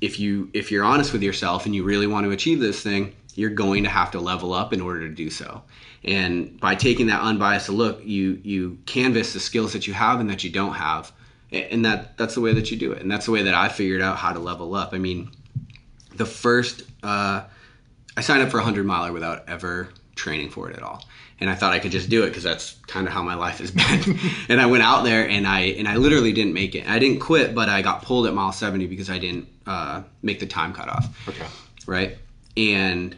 if 0.01 0.21
you 0.21 0.51
if 0.53 0.71
you're 0.71 0.85
honest 0.85 1.13
with 1.13 1.23
yourself 1.23 1.65
and 1.65 1.75
you 1.75 1.83
really 1.83 2.07
want 2.07 2.25
to 2.25 2.33
achieve 2.33 2.61
this 2.61 2.83
thing, 2.83 3.15
you're 3.35 3.51
going 3.51 3.83
to 3.85 3.91
have 3.91 4.11
to 4.11 4.21
level 4.21 4.53
up 4.53 4.75
in 4.75 4.81
order 4.83 5.09
to 5.09 5.15
do 5.15 5.31
so. 5.31 5.63
And 6.05 6.61
by 6.61 6.75
taking 6.75 7.07
that 7.07 7.23
unbiased 7.23 7.71
look, 7.71 8.05
you 8.05 8.41
you 8.45 8.79
canvas 8.85 9.33
the 9.33 9.41
skills 9.41 9.73
that 9.73 9.87
you 9.87 9.95
have 9.95 10.21
and 10.21 10.29
that 10.29 10.45
you 10.45 10.51
don't 10.51 10.75
have, 10.75 11.13
and 11.53 11.85
that 11.85 12.17
that's 12.17 12.35
the 12.35 12.41
way 12.41 12.55
that 12.55 12.71
you 12.71 12.77
do 12.77 12.93
it. 12.93 13.03
And 13.03 13.11
that's 13.11 13.27
the 13.27 13.33
way 13.33 13.43
that 13.43 13.55
I 13.55 13.69
figured 13.69 14.01
out 14.01 14.17
how 14.17 14.33
to 14.33 14.39
level 14.39 14.75
up. 14.75 14.95
I 14.95 14.99
mean, 14.99 15.31
the 16.15 16.27
first 16.27 16.83
uh, 17.03 17.43
I 18.17 18.21
signed 18.21 18.43
up 18.43 18.51
for 18.51 18.59
a 18.59 18.63
hundred 18.63 18.87
miler 18.87 19.13
without 19.13 19.49
ever 19.49 19.89
training 20.15 20.51
for 20.51 20.71
it 20.71 20.77
at 20.77 20.83
all, 20.83 21.05
and 21.41 21.51
I 21.51 21.55
thought 21.55 21.73
I 21.73 21.79
could 21.79 21.93
just 21.93 22.09
do 22.09 22.25
it 22.25 22.29
because 22.29 22.43
that's 22.43 22.75
kind 22.87 23.07
of 23.07 23.13
how 23.13 23.23
my 23.23 23.35
life 23.35 23.59
has 23.59 23.71
been. 24.07 24.19
and 24.49 24.61
I 24.61 24.67
went 24.67 24.83
out 24.83 25.05
there 25.05 25.29
and 25.29 25.47
I 25.47 25.61
and 25.61 25.87
I 25.87 25.97
literally 25.97 26.33
didn't 26.33 26.55
make 26.55 26.75
it. 26.75 26.89
I 26.89 26.99
didn't 26.99 27.21
quit, 27.21 27.55
but 27.55 27.69
I 27.69 27.83
got 27.83 28.03
pulled 28.03 28.27
at 28.27 28.35
mile 28.35 28.53
seventy 28.53 28.87
because 28.87 29.11
I 29.11 29.19
didn't 29.19 29.49
uh, 29.67 30.03
make 30.23 30.41
the 30.41 30.47
time 30.47 30.73
cutoff. 30.73 31.29
Okay. 31.29 31.47
Right, 31.87 32.17
and 32.57 33.17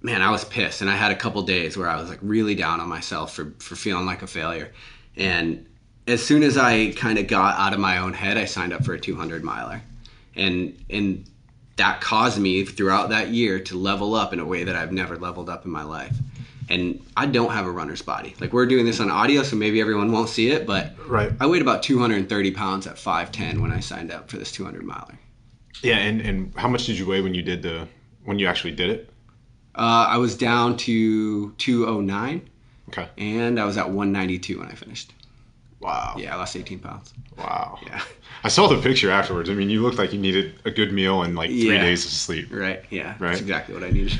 man, 0.00 0.22
I 0.22 0.30
was 0.30 0.44
pissed, 0.44 0.80
and 0.80 0.88
I 0.88 0.94
had 0.94 1.10
a 1.10 1.16
couple 1.16 1.42
days 1.42 1.76
where 1.76 1.88
I 1.88 2.00
was 2.00 2.08
like 2.08 2.20
really 2.22 2.54
down 2.54 2.80
on 2.80 2.88
myself 2.88 3.34
for 3.34 3.52
for 3.58 3.76
feeling 3.76 4.06
like 4.06 4.22
a 4.22 4.26
failure, 4.26 4.72
and 5.16 5.66
as 6.08 6.24
soon 6.24 6.42
as 6.42 6.56
I 6.56 6.90
kind 6.92 7.18
of 7.18 7.26
got 7.26 7.58
out 7.58 7.72
of 7.74 7.80
my 7.80 7.98
own 7.98 8.12
head, 8.14 8.36
I 8.36 8.46
signed 8.46 8.72
up 8.72 8.84
for 8.84 8.94
a 8.94 9.00
200 9.00 9.44
miler, 9.44 9.82
and 10.34 10.76
and 10.90 11.24
that 11.76 12.00
caused 12.00 12.40
me 12.40 12.64
throughout 12.64 13.10
that 13.10 13.28
year 13.28 13.60
to 13.60 13.76
level 13.76 14.14
up 14.16 14.32
in 14.32 14.40
a 14.40 14.44
way 14.44 14.64
that 14.64 14.74
I've 14.74 14.90
never 14.92 15.16
leveled 15.16 15.48
up 15.48 15.64
in 15.64 15.70
my 15.70 15.84
life. 15.84 16.16
And 16.70 17.00
I 17.16 17.24
don't 17.26 17.52
have 17.52 17.64
a 17.66 17.70
runner's 17.70 18.02
body. 18.02 18.34
Like 18.40 18.52
we're 18.52 18.66
doing 18.66 18.84
this 18.84 19.00
on 19.00 19.10
audio, 19.10 19.42
so 19.42 19.54
maybe 19.56 19.80
everyone 19.80 20.10
won't 20.12 20.28
see 20.28 20.50
it, 20.50 20.66
but 20.66 20.92
Right. 21.06 21.32
I 21.40 21.46
weighed 21.46 21.62
about 21.62 21.82
230 21.82 22.50
pounds 22.50 22.86
at 22.86 22.96
5'10 22.96 23.60
when 23.60 23.70
I 23.72 23.80
signed 23.80 24.10
up 24.10 24.28
for 24.28 24.36
this 24.36 24.50
200 24.52 24.82
miler. 24.84 25.18
Yeah, 25.82 25.96
and 25.98 26.20
and 26.20 26.52
how 26.56 26.68
much 26.68 26.86
did 26.86 26.98
you 26.98 27.06
weigh 27.06 27.20
when 27.22 27.34
you 27.34 27.42
did 27.42 27.62
the 27.62 27.86
when 28.24 28.38
you 28.38 28.46
actually 28.48 28.72
did 28.72 28.90
it? 28.90 29.10
Uh, 29.76 30.06
I 30.10 30.16
was 30.18 30.36
down 30.36 30.76
to 30.78 31.52
209, 31.52 32.42
Okay. 32.88 33.08
and 33.16 33.60
I 33.60 33.64
was 33.64 33.76
at 33.76 33.86
192 33.86 34.58
when 34.58 34.66
I 34.68 34.72
finished. 34.74 35.12
Wow. 35.80 36.16
Yeah, 36.18 36.34
I 36.34 36.38
lost 36.38 36.56
18 36.56 36.80
pounds. 36.80 37.14
Wow. 37.36 37.78
Yeah. 37.86 38.02
I 38.44 38.48
saw 38.48 38.66
the 38.68 38.80
picture 38.80 39.10
afterwards. 39.10 39.48
I 39.48 39.54
mean, 39.54 39.70
you 39.70 39.82
looked 39.82 39.98
like 39.98 40.12
you 40.12 40.18
needed 40.18 40.54
a 40.64 40.70
good 40.70 40.92
meal 40.92 41.22
and 41.22 41.36
like 41.36 41.50
three 41.50 41.72
Yeah. 41.74 41.80
days 41.82 42.04
of 42.04 42.10
sleep. 42.10 42.48
Right. 42.50 42.84
Yeah. 42.90 43.14
Right. 43.18 43.28
That's 43.30 43.40
exactly 43.40 43.74
what 43.74 43.84
I 43.84 43.90
needed. 43.90 44.18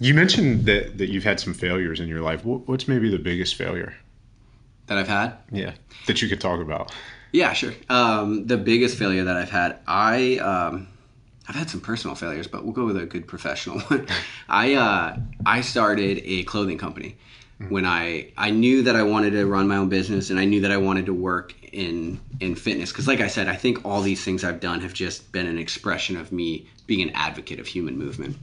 You 0.00 0.14
mentioned 0.14 0.66
that, 0.66 0.98
that 0.98 1.10
you've 1.10 1.22
had 1.22 1.38
some 1.38 1.54
failures 1.54 2.00
in 2.00 2.08
your 2.08 2.22
life. 2.22 2.44
What's 2.44 2.88
maybe 2.88 3.08
the 3.08 3.18
biggest 3.20 3.54
failure? 3.54 3.94
That 4.88 4.98
I've 4.98 5.06
had. 5.08 5.34
Yeah. 5.52 5.74
That 6.06 6.20
you 6.20 6.28
could 6.28 6.40
talk 6.40 6.60
about. 6.60 6.92
Yeah, 7.30 7.52
sure. 7.52 7.72
Um, 7.88 8.46
the 8.46 8.56
biggest 8.56 8.98
failure 8.98 9.24
that 9.24 9.36
I've 9.36 9.50
had, 9.50 9.78
I 9.86 10.38
um, 10.38 10.88
I've 11.48 11.54
had 11.54 11.70
some 11.70 11.80
personal 11.80 12.14
failures, 12.16 12.46
but 12.48 12.64
we'll 12.64 12.72
go 12.74 12.84
with 12.84 12.96
a 12.96 13.06
good 13.06 13.26
professional 13.28 13.78
one. 13.82 14.06
I 14.48 14.74
uh, 14.74 15.16
I 15.46 15.60
started 15.60 16.20
a 16.24 16.42
clothing 16.44 16.78
company 16.78 17.16
when 17.68 17.86
I 17.86 18.32
I 18.36 18.50
knew 18.50 18.82
that 18.82 18.96
I 18.96 19.02
wanted 19.02 19.30
to 19.30 19.46
run 19.46 19.68
my 19.68 19.76
own 19.76 19.88
business 19.88 20.30
and 20.30 20.38
I 20.38 20.44
knew 20.44 20.60
that 20.62 20.72
I 20.72 20.76
wanted 20.76 21.06
to 21.06 21.14
work 21.14 21.54
in 21.72 22.20
in 22.40 22.54
fitness 22.54 22.90
because, 22.90 23.06
like 23.08 23.20
I 23.20 23.28
said, 23.28 23.48
I 23.48 23.56
think 23.56 23.84
all 23.84 24.00
these 24.02 24.22
things 24.24 24.44
I've 24.44 24.60
done 24.60 24.80
have 24.80 24.92
just 24.92 25.32
been 25.32 25.46
an 25.46 25.58
expression 25.58 26.16
of 26.16 26.32
me 26.32 26.66
being 26.86 27.08
an 27.08 27.14
advocate 27.14 27.60
of 27.60 27.66
human 27.66 27.96
movement. 27.98 28.36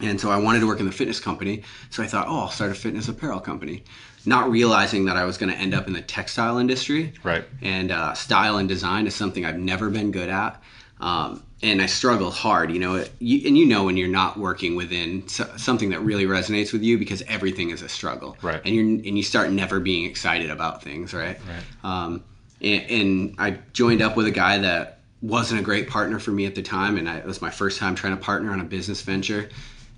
And 0.00 0.20
so 0.20 0.30
I 0.30 0.36
wanted 0.38 0.60
to 0.60 0.66
work 0.66 0.80
in 0.80 0.86
the 0.86 0.92
fitness 0.92 1.20
company. 1.20 1.62
So 1.90 2.02
I 2.02 2.06
thought, 2.06 2.28
oh, 2.28 2.40
I'll 2.40 2.50
start 2.50 2.70
a 2.70 2.74
fitness 2.74 3.08
apparel 3.08 3.40
company. 3.40 3.82
Not 4.24 4.50
realizing 4.50 5.06
that 5.06 5.16
I 5.16 5.24
was 5.24 5.38
going 5.38 5.52
to 5.52 5.58
end 5.58 5.74
up 5.74 5.86
in 5.86 5.92
the 5.92 6.00
textile 6.00 6.58
industry. 6.58 7.12
Right. 7.22 7.44
And 7.62 7.90
uh, 7.90 8.14
style 8.14 8.58
and 8.58 8.68
design 8.68 9.06
is 9.06 9.14
something 9.14 9.44
I've 9.44 9.58
never 9.58 9.90
been 9.90 10.12
good 10.12 10.28
at. 10.28 10.62
Um, 11.00 11.42
and 11.60 11.82
I 11.82 11.86
struggled 11.86 12.34
hard, 12.34 12.70
you 12.70 12.78
know, 12.78 12.96
it, 12.96 13.10
you, 13.18 13.46
and 13.46 13.58
you 13.58 13.66
know 13.66 13.84
when 13.84 13.96
you're 13.96 14.08
not 14.08 14.38
working 14.38 14.76
within 14.76 15.26
so, 15.26 15.44
something 15.56 15.90
that 15.90 16.00
really 16.00 16.24
resonates 16.24 16.72
with 16.72 16.82
you 16.82 16.98
because 16.98 17.22
everything 17.22 17.70
is 17.70 17.82
a 17.82 17.88
struggle, 17.88 18.36
Right. 18.42 18.60
And 18.64 18.74
you 18.74 18.82
and 18.82 19.16
you 19.16 19.22
start 19.22 19.50
never 19.50 19.80
being 19.80 20.04
excited 20.04 20.50
about 20.50 20.82
things, 20.82 21.12
right? 21.12 21.38
Right. 21.48 21.64
Um, 21.82 22.24
and, 22.60 22.90
and 22.90 23.34
I 23.38 23.58
joined 23.72 24.02
up 24.02 24.16
with 24.16 24.26
a 24.26 24.30
guy 24.30 24.58
that 24.58 25.00
wasn't 25.20 25.60
a 25.60 25.64
great 25.64 25.88
partner 25.88 26.20
for 26.20 26.30
me 26.30 26.46
at 26.46 26.54
the 26.54 26.62
time, 26.62 26.96
and 26.96 27.08
I, 27.08 27.18
it 27.18 27.26
was 27.26 27.42
my 27.42 27.50
first 27.50 27.78
time 27.78 27.94
trying 27.94 28.16
to 28.16 28.22
partner 28.22 28.52
on 28.52 28.60
a 28.60 28.64
business 28.64 29.02
venture, 29.02 29.48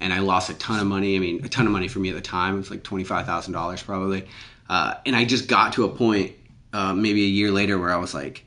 and 0.00 0.12
I 0.12 0.20
lost 0.20 0.48
a 0.48 0.54
ton 0.54 0.80
of 0.80 0.86
money. 0.86 1.16
I 1.16 1.18
mean, 1.18 1.44
a 1.44 1.48
ton 1.48 1.66
of 1.66 1.72
money 1.72 1.88
for 1.88 1.98
me 1.98 2.08
at 2.08 2.14
the 2.14 2.22
time. 2.22 2.54
It 2.54 2.58
was 2.58 2.70
like 2.70 2.82
twenty 2.82 3.04
five 3.04 3.26
thousand 3.26 3.52
dollars 3.52 3.82
probably, 3.82 4.26
uh, 4.68 4.94
and 5.04 5.14
I 5.14 5.26
just 5.26 5.46
got 5.46 5.74
to 5.74 5.84
a 5.84 5.90
point, 5.90 6.32
uh, 6.72 6.94
maybe 6.94 7.22
a 7.24 7.28
year 7.28 7.50
later, 7.50 7.78
where 7.78 7.92
I 7.92 7.96
was 7.96 8.14
like, 8.14 8.46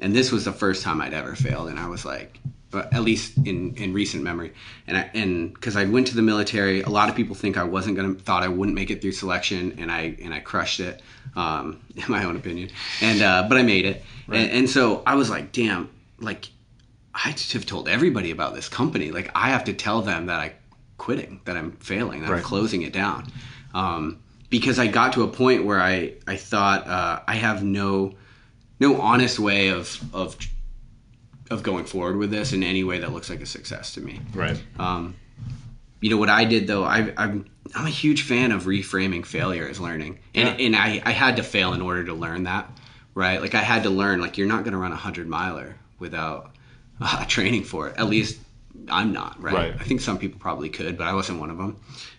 and 0.00 0.16
this 0.16 0.32
was 0.32 0.46
the 0.46 0.52
first 0.52 0.82
time 0.82 1.02
I'd 1.02 1.12
ever 1.12 1.36
failed, 1.36 1.68
and 1.68 1.78
I 1.78 1.88
was 1.88 2.06
like. 2.06 2.40
At 2.74 3.02
least 3.02 3.36
in, 3.44 3.74
in 3.76 3.92
recent 3.92 4.22
memory, 4.22 4.52
and 4.86 4.96
I 4.96 5.10
and 5.14 5.52
because 5.54 5.76
I 5.76 5.84
went 5.84 6.06
to 6.08 6.16
the 6.16 6.22
military, 6.22 6.82
a 6.82 6.88
lot 6.88 7.08
of 7.08 7.14
people 7.14 7.34
think 7.34 7.56
I 7.56 7.64
wasn't 7.64 7.96
gonna 7.96 8.14
thought 8.14 8.42
I 8.42 8.48
wouldn't 8.48 8.74
make 8.74 8.90
it 8.90 9.00
through 9.00 9.12
selection, 9.12 9.76
and 9.78 9.90
I 9.90 10.16
and 10.22 10.32
I 10.34 10.40
crushed 10.40 10.80
it, 10.80 11.02
um, 11.36 11.80
in 11.96 12.04
my 12.08 12.24
own 12.24 12.36
opinion, 12.36 12.70
and 13.00 13.22
uh, 13.22 13.46
but 13.48 13.58
I 13.58 13.62
made 13.62 13.84
it, 13.86 14.02
and, 14.28 14.50
and 14.50 14.70
so 14.70 15.02
I 15.06 15.14
was 15.14 15.30
like, 15.30 15.52
damn, 15.52 15.90
like 16.18 16.48
I 17.14 17.32
just 17.32 17.52
have 17.52 17.66
told 17.66 17.88
everybody 17.88 18.30
about 18.30 18.54
this 18.54 18.68
company. 18.68 19.10
Like 19.10 19.30
I 19.34 19.50
have 19.50 19.64
to 19.64 19.72
tell 19.72 20.02
them 20.02 20.26
that 20.26 20.40
I 20.40 20.52
quitting, 20.98 21.40
that 21.44 21.56
I'm 21.56 21.72
failing, 21.72 22.22
that 22.22 22.30
Right. 22.30 22.38
I'm 22.38 22.42
closing 22.44 22.82
it 22.82 22.92
down, 22.92 23.30
um, 23.74 24.18
because 24.50 24.78
I 24.78 24.86
got 24.86 25.12
to 25.14 25.22
a 25.22 25.28
point 25.28 25.64
where 25.64 25.80
I 25.80 26.14
I 26.26 26.36
thought 26.36 26.86
uh, 26.86 27.20
I 27.26 27.34
have 27.36 27.62
no 27.62 28.14
no 28.80 29.00
honest 29.00 29.38
way 29.38 29.68
of 29.68 30.00
of 30.12 30.36
of 31.50 31.62
going 31.62 31.84
forward 31.84 32.16
with 32.16 32.30
this 32.30 32.52
in 32.52 32.62
any 32.62 32.84
way 32.84 32.98
that 33.00 33.12
looks 33.12 33.28
like 33.30 33.40
a 33.40 33.46
success 33.46 33.92
to 33.94 34.00
me. 34.00 34.20
Right. 34.34 34.60
Um, 34.78 35.14
you 36.00 36.10
know 36.10 36.16
what 36.16 36.28
I 36.30 36.44
did 36.44 36.66
though. 36.66 36.84
I, 36.84 37.12
I'm 37.16 37.46
I'm 37.74 37.86
a 37.86 37.90
huge 37.90 38.22
fan 38.22 38.52
of 38.52 38.64
reframing 38.64 39.24
failure 39.24 39.66
as 39.66 39.80
learning, 39.80 40.18
and 40.34 40.48
Yeah. 40.60 40.66
and 40.66 40.76
I 40.76 41.02
I 41.04 41.12
had 41.12 41.36
to 41.36 41.42
fail 41.42 41.72
in 41.72 41.80
order 41.80 42.04
to 42.04 42.14
learn 42.14 42.44
that, 42.44 42.70
right? 43.14 43.40
Like 43.40 43.54
I 43.54 43.60
had 43.62 43.84
to 43.84 43.90
learn 43.90 44.20
like 44.20 44.36
you're 44.38 44.46
not 44.48 44.64
going 44.64 44.72
to 44.72 44.78
run 44.78 44.92
a 44.92 44.96
hundred 44.96 45.28
miler 45.28 45.76
without 45.98 46.50
uh, 47.00 47.24
training 47.28 47.64
for 47.64 47.88
it. 47.88 47.94
At 47.96 48.06
least 48.08 48.38
I'm 48.88 49.12
not, 49.12 49.40
right? 49.42 49.54
Right. 49.54 49.74
I 49.78 49.84
think 49.84 50.00
some 50.02 50.18
people 50.18 50.38
probably 50.38 50.68
could, 50.68 50.98
but 50.98 51.06
I 51.06 51.14
wasn't 51.14 51.40
one 51.40 51.50
of 51.50 51.56
them. 51.56 51.76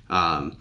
Um, 0.09 0.57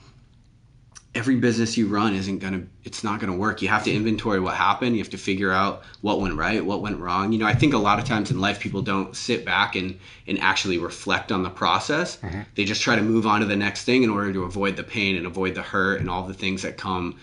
every 1.14 1.36
business 1.36 1.76
you 1.76 1.86
run 1.86 2.14
isn't 2.14 2.38
gonna 2.38 2.62
it's 2.82 3.04
not 3.04 3.20
gonna 3.20 3.36
work. 3.36 3.62
You 3.62 3.68
have 3.68 3.84
to 3.84 3.92
inventory 3.92 4.40
what 4.40 4.54
happened. 4.54 4.96
You 4.96 5.02
have 5.02 5.10
to 5.10 5.18
figure 5.18 5.52
out 5.52 5.82
what 6.00 6.20
went 6.20 6.34
right 6.34 6.64
what 6.64 6.82
went 6.82 6.98
wrong. 6.98 7.32
You 7.32 7.38
know 7.38 7.46
i 7.46 7.54
think 7.54 7.74
a 7.74 7.78
lot 7.78 7.98
of 7.98 8.04
times 8.04 8.30
in 8.30 8.40
life 8.40 8.60
people 8.60 8.82
don't 8.82 9.14
sit 9.16 9.44
back 9.44 9.76
and 9.76 9.98
and 10.26 10.38
actually 10.40 10.78
reflect 10.78 11.30
on 11.30 11.42
the 11.42 11.50
process. 11.50 12.18
They 12.54 12.64
just 12.64 12.82
try 12.82 12.96
to 12.96 13.02
move 13.02 13.26
on 13.26 13.40
to 13.40 13.46
the 13.46 13.56
next 13.56 13.84
thing 13.84 14.02
in 14.02 14.10
order 14.10 14.32
to 14.32 14.44
avoid 14.44 14.76
the 14.76 14.84
pain 14.84 15.16
and 15.16 15.26
avoid 15.26 15.54
the 15.54 15.62
hurt 15.62 16.00
and 16.00 16.10
all 16.10 16.26
the 16.26 16.34
things 16.34 16.62
that 16.62 16.76
come 16.76 17.18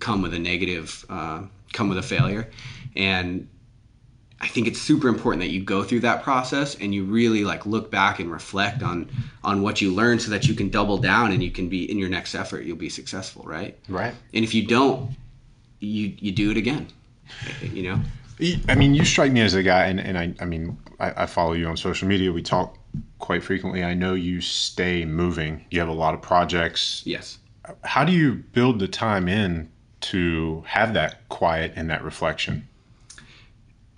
come 0.00 0.22
with 0.22 0.34
a 0.34 0.38
negative 0.38 1.04
uh, 1.08 1.42
come 1.72 1.88
with 1.88 1.98
a 1.98 2.02
failure. 2.02 2.50
And 2.96 3.48
I 4.40 4.46
think 4.46 4.68
it's 4.68 4.80
super 4.80 5.08
important 5.08 5.42
that 5.42 5.50
you 5.50 5.62
go 5.62 5.82
through 5.82 6.00
that 6.00 6.22
process 6.22 6.76
and 6.76 6.94
you 6.94 7.04
really 7.04 7.44
like 7.44 7.66
look 7.66 7.90
back 7.90 8.20
and 8.20 8.30
reflect 8.30 8.82
on 8.82 9.10
on 9.42 9.62
what 9.62 9.80
you 9.80 9.92
learned 9.92 10.22
so 10.22 10.30
that 10.30 10.46
you 10.46 10.54
can 10.54 10.68
double 10.68 10.98
down 10.98 11.32
and 11.32 11.42
you 11.42 11.50
can 11.50 11.68
be 11.68 11.90
in 11.90 11.98
your 11.98 12.08
next 12.08 12.34
effort 12.34 12.64
you'll 12.64 12.76
be 12.76 12.88
successful 12.88 13.42
right 13.44 13.76
Right. 13.88 14.14
and 14.32 14.44
if 14.44 14.54
you 14.54 14.64
don't 14.66 15.10
you 15.80 16.14
you 16.20 16.30
do 16.32 16.50
it 16.50 16.56
again 16.56 16.86
you 17.62 17.82
know 17.82 18.00
I 18.68 18.76
mean, 18.76 18.94
you 18.94 19.04
strike 19.04 19.32
me 19.32 19.40
as 19.40 19.54
a 19.54 19.64
guy, 19.64 19.86
and, 19.86 19.98
and 19.98 20.16
I, 20.16 20.32
I 20.40 20.44
mean, 20.44 20.78
I, 21.00 21.24
I 21.24 21.26
follow 21.26 21.54
you 21.54 21.66
on 21.66 21.76
social 21.76 22.06
media. 22.06 22.32
We 22.32 22.40
talk 22.42 22.78
quite 23.18 23.42
frequently. 23.42 23.82
I 23.82 23.94
know 23.94 24.14
you 24.14 24.40
stay 24.40 25.04
moving. 25.04 25.64
You 25.72 25.80
have 25.80 25.88
a 25.88 25.92
lot 25.92 26.14
of 26.14 26.22
projects. 26.22 27.02
yes 27.04 27.38
How 27.82 28.04
do 28.04 28.12
you 28.12 28.34
build 28.34 28.78
the 28.78 28.86
time 28.88 29.28
in 29.28 29.70
to 30.02 30.62
have 30.68 30.94
that 30.94 31.28
quiet 31.28 31.72
and 31.74 31.90
that 31.90 32.04
reflection? 32.04 32.68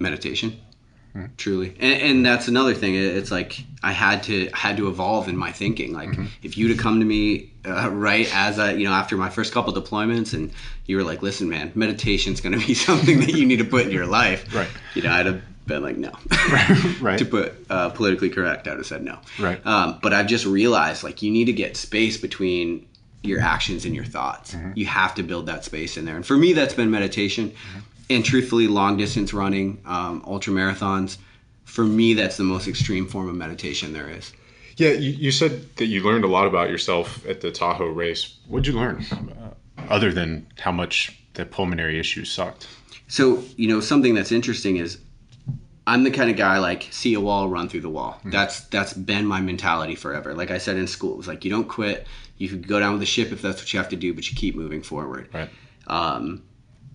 Meditation 0.01 0.59
truly. 1.37 1.75
And, 1.81 2.03
and 2.03 2.27
that's 2.27 2.47
another 2.47 2.73
thing 2.73 2.95
it's 2.95 3.33
like 3.33 3.65
i 3.83 3.91
had 3.91 4.23
to 4.25 4.49
had 4.55 4.77
to 4.77 4.89
evolve 4.89 5.29
in 5.29 5.37
my 5.37 5.51
thinking. 5.51 5.93
Like 5.93 6.11
if 6.43 6.57
you'd 6.57 6.71
have 6.71 6.79
come 6.79 7.01
to 7.01 7.07
me 7.07 7.51
uh, 7.67 7.91
right 7.91 8.29
as 8.35 8.59
i 8.59 8.73
you 8.73 8.85
know 8.85 8.93
after 8.93 9.17
my 9.17 9.29
first 9.29 9.53
couple 9.53 9.73
deployments 9.73 10.33
and 10.35 10.53
you 10.87 10.97
were 10.97 11.03
like 11.03 11.21
listen 11.21 11.49
man 11.49 11.73
meditation's 11.75 12.41
going 12.41 12.59
to 12.59 12.65
be 12.67 12.75
something 12.89 13.21
that 13.21 13.31
you 13.35 13.45
need 13.45 13.59
to 13.59 13.65
put 13.65 13.87
in 13.87 13.91
your 13.91 14.07
life 14.07 14.55
Right. 14.55 14.69
you 14.95 15.03
know 15.03 15.11
i'd 15.13 15.27
have 15.27 15.43
been 15.67 15.83
like 15.83 15.97
no. 15.97 16.13
Right. 17.01 17.19
to 17.19 17.25
put 17.25 17.55
uh, 17.71 17.91
politically 17.91 18.31
correct 18.31 18.67
i 18.67 18.71
would 18.71 18.79
have 18.79 18.87
said 18.87 19.03
no. 19.03 19.19
Right. 19.39 19.65
um, 19.67 19.99
but 20.03 20.13
i've 20.13 20.27
just 20.29 20.47
realized 20.47 21.03
like 21.03 21.23
you 21.23 21.31
need 21.31 21.47
to 21.47 21.53
get 21.53 21.77
space 21.77 22.17
between 22.19 22.87
your 23.23 23.41
actions 23.41 23.85
and 23.85 23.95
your 23.95 24.05
thoughts. 24.07 24.57
You 24.75 24.87
have 24.87 25.15
to 25.17 25.23
build 25.23 25.45
that 25.45 25.63
space 25.63 25.99
in 25.99 26.07
there. 26.07 26.17
And 26.17 26.25
for 26.25 26.39
me 26.39 26.55
that's 26.55 26.73
been 26.73 26.91
meditation 26.91 27.53
and 28.11 28.25
truthfully 28.25 28.67
long 28.67 28.97
distance 28.99 29.33
running 29.33 29.81
um, 29.87 30.23
ultra 30.27 30.53
marathons 30.53 31.17
for 31.65 31.85
me 31.85 32.13
that's 32.13 32.37
the 32.37 32.45
most 32.45 32.69
extreme 32.69 33.07
form 33.07 33.29
of 33.29 33.35
meditation 33.35 33.93
there 33.93 34.11
is 34.11 34.33
Yeah, 34.77 34.91
you, 34.93 35.11
you 35.11 35.31
said 35.31 35.77
that 35.77 35.87
you 35.87 36.03
learned 36.03 36.25
a 36.25 36.29
lot 36.29 36.47
about 36.47 36.69
yourself 36.69 37.25
at 37.27 37.41
the 37.41 37.51
Tahoe 37.51 37.87
race. 37.87 38.37
What'd 38.49 38.67
you 38.67 38.79
learn, 38.79 39.05
uh, 39.13 39.51
other 39.89 40.13
than 40.13 40.47
how 40.59 40.73
much 40.73 41.19
the 41.35 41.45
pulmonary 41.45 41.99
issues 41.99 42.31
sucked? 42.31 42.67
So, 43.09 43.43
you 43.57 43.69
know, 43.69 43.81
something 43.81 44.15
that's 44.15 44.33
interesting 44.33 44.77
is 44.77 44.99
I'm 45.87 46.05
the 46.05 46.11
kind 46.11 46.31
of 46.31 46.37
guy 46.37 46.59
like 46.59 46.87
see 46.91 47.15
a 47.15 47.21
wall, 47.21 47.49
run 47.49 47.69
through 47.69 47.81
the 47.81 47.91
wall. 47.91 48.21
That's 48.25 48.61
that's 48.69 48.93
been 48.93 49.27
my 49.27 49.41
mentality 49.41 49.97
forever. 49.97 50.35
Like 50.35 50.51
I 50.51 50.59
said 50.59 50.77
in 50.77 50.87
school, 50.87 51.15
it 51.15 51.17
was 51.17 51.29
like 51.29 51.45
you 51.45 51.51
don't 51.51 51.69
quit. 51.69 52.07
You 52.39 52.49
could 52.49 52.67
go 52.69 52.79
down 52.79 52.93
with 52.93 53.01
the 53.01 53.07
ship 53.07 53.33
if 53.33 53.43
that's 53.43 53.61
what 53.61 53.73
you 53.73 53.79
have 53.81 53.89
to 53.89 53.97
do, 53.97 54.15
but 54.15 54.31
you 54.31 54.37
keep 54.37 54.55
moving 54.55 54.83
forward. 54.83 55.29
Right. 55.35 55.51
Um, 55.89 56.43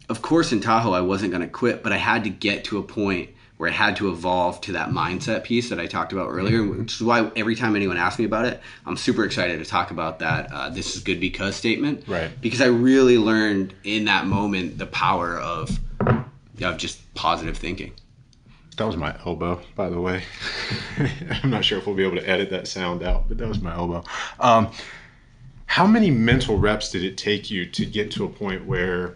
of 0.09 0.21
course, 0.21 0.51
in 0.51 0.61
Tahoe, 0.61 0.93
I 0.93 1.01
wasn't 1.01 1.31
going 1.31 1.41
to 1.43 1.49
quit, 1.49 1.83
but 1.83 1.91
I 1.91 1.97
had 1.97 2.23
to 2.25 2.29
get 2.29 2.65
to 2.65 2.77
a 2.77 2.83
point 2.83 3.29
where 3.57 3.69
I 3.69 3.73
had 3.73 3.95
to 3.97 4.09
evolve 4.09 4.59
to 4.61 4.73
that 4.73 4.89
mindset 4.89 5.43
piece 5.43 5.69
that 5.69 5.79
I 5.79 5.85
talked 5.85 6.11
about 6.11 6.29
earlier, 6.29 6.61
which 6.63 6.95
is 6.95 7.01
why 7.01 7.31
every 7.35 7.55
time 7.55 7.75
anyone 7.75 7.95
asks 7.95 8.19
me 8.19 8.25
about 8.25 8.45
it, 8.45 8.59
I'm 8.85 8.97
super 8.97 9.23
excited 9.23 9.59
to 9.59 9.65
talk 9.65 9.91
about 9.91 10.19
that. 10.19 10.51
Uh, 10.51 10.69
this 10.69 10.95
is 10.95 11.01
good 11.01 11.19
because 11.21 11.55
statement, 11.55 12.03
Right. 12.07 12.29
Because 12.41 12.59
I 12.59 12.65
really 12.67 13.17
learned 13.17 13.73
in 13.83 14.05
that 14.05 14.25
moment 14.25 14.77
the 14.77 14.87
power 14.87 15.39
of 15.39 15.79
of 16.61 16.77
just 16.77 17.13
positive 17.15 17.57
thinking. 17.57 17.93
That 18.77 18.85
was 18.85 18.97
my 18.97 19.15
elbow, 19.25 19.61
by 19.75 19.89
the 19.89 19.99
way. 20.01 20.23
I'm 21.43 21.49
not 21.49 21.63
sure 21.63 21.77
if 21.77 21.87
we'll 21.87 21.95
be 21.95 22.03
able 22.03 22.17
to 22.17 22.29
edit 22.29 22.49
that 22.49 22.67
sound 22.67 23.03
out, 23.03 23.27
but 23.27 23.37
that 23.37 23.47
was 23.47 23.61
my 23.61 23.73
elbow. 23.73 24.03
Um, 24.39 24.71
how 25.65 25.87
many 25.87 26.11
mental 26.11 26.57
reps 26.57 26.91
did 26.91 27.03
it 27.03 27.17
take 27.17 27.49
you 27.49 27.65
to 27.67 27.85
get 27.85 28.11
to 28.11 28.25
a 28.25 28.29
point 28.29 28.65
where, 28.65 29.15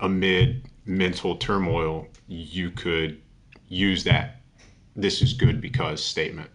amid 0.00 0.68
mental 0.84 1.36
turmoil, 1.36 2.06
you 2.28 2.70
could 2.70 3.20
use 3.68 4.04
that 4.04 4.40
"this 4.96 5.22
is 5.22 5.32
good 5.32 5.60
because" 5.60 6.02
statement? 6.02 6.50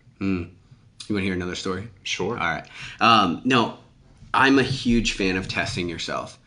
You 1.08 1.16
want 1.16 1.24
to 1.24 1.26
hear 1.26 1.34
another 1.34 1.56
story? 1.56 1.90
Sure. 2.04 2.38
All 2.38 2.50
right. 2.50 2.66
Um, 3.02 3.42
no, 3.44 3.78
I'm 4.34 4.58
a 4.58 4.64
huge 4.64 5.14
fan 5.14 5.36
of 5.36 5.48
testing 5.48 5.90
yourself. 5.90 6.40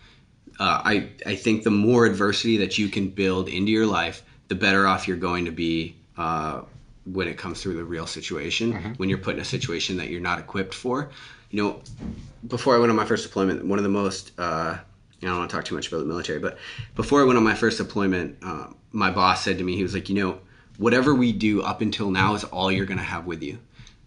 Uh, 0.58 0.80
I 0.84 1.08
I 1.26 1.36
think 1.36 1.62
the 1.62 1.70
more 1.70 2.06
adversity 2.06 2.56
that 2.58 2.78
you 2.78 2.88
can 2.88 3.08
build 3.10 3.48
into 3.48 3.70
your 3.70 3.86
life, 3.86 4.22
the 4.48 4.54
better 4.54 4.86
off 4.86 5.06
you're 5.06 5.18
going 5.18 5.44
to 5.44 5.50
be 5.50 5.94
uh, 6.16 6.62
when 7.04 7.28
it 7.28 7.36
comes 7.36 7.62
through 7.62 7.74
the 7.76 7.84
real 7.84 8.06
situation. 8.06 8.72
When 8.96 9.08
you're 9.08 9.18
put 9.18 9.34
in 9.34 9.40
a 9.40 9.44
situation 9.44 9.98
that 9.98 10.08
you're 10.08 10.20
not 10.20 10.38
equipped 10.38 10.74
for. 10.74 11.10
You 11.50 11.62
know, 11.62 11.80
before 12.48 12.74
I 12.74 12.78
went 12.78 12.90
on 12.90 12.96
my 12.96 13.04
first 13.04 13.24
deployment, 13.24 13.64
one 13.64 13.78
of 13.78 13.82
the 13.82 13.90
most 13.90 14.32
uh, 14.38 14.78
I 15.22 15.26
don't 15.26 15.38
want 15.38 15.50
to 15.50 15.56
talk 15.56 15.64
too 15.64 15.74
much 15.74 15.88
about 15.88 15.98
the 15.98 16.06
military, 16.06 16.38
but 16.38 16.58
before 16.94 17.22
I 17.22 17.24
went 17.24 17.38
on 17.38 17.44
my 17.44 17.54
first 17.54 17.78
deployment, 17.78 18.36
uh, 18.42 18.68
my 18.92 19.10
boss 19.10 19.42
said 19.42 19.58
to 19.58 19.64
me, 19.64 19.76
he 19.76 19.82
was 19.82 19.94
like, 19.94 20.08
you 20.08 20.14
know, 20.14 20.40
whatever 20.78 21.14
we 21.14 21.32
do 21.32 21.62
up 21.62 21.80
until 21.80 22.10
now 22.10 22.34
is 22.34 22.44
all 22.44 22.70
you're 22.70 22.86
going 22.86 22.98
to 22.98 23.04
have 23.04 23.26
with 23.26 23.42
you. 23.42 23.58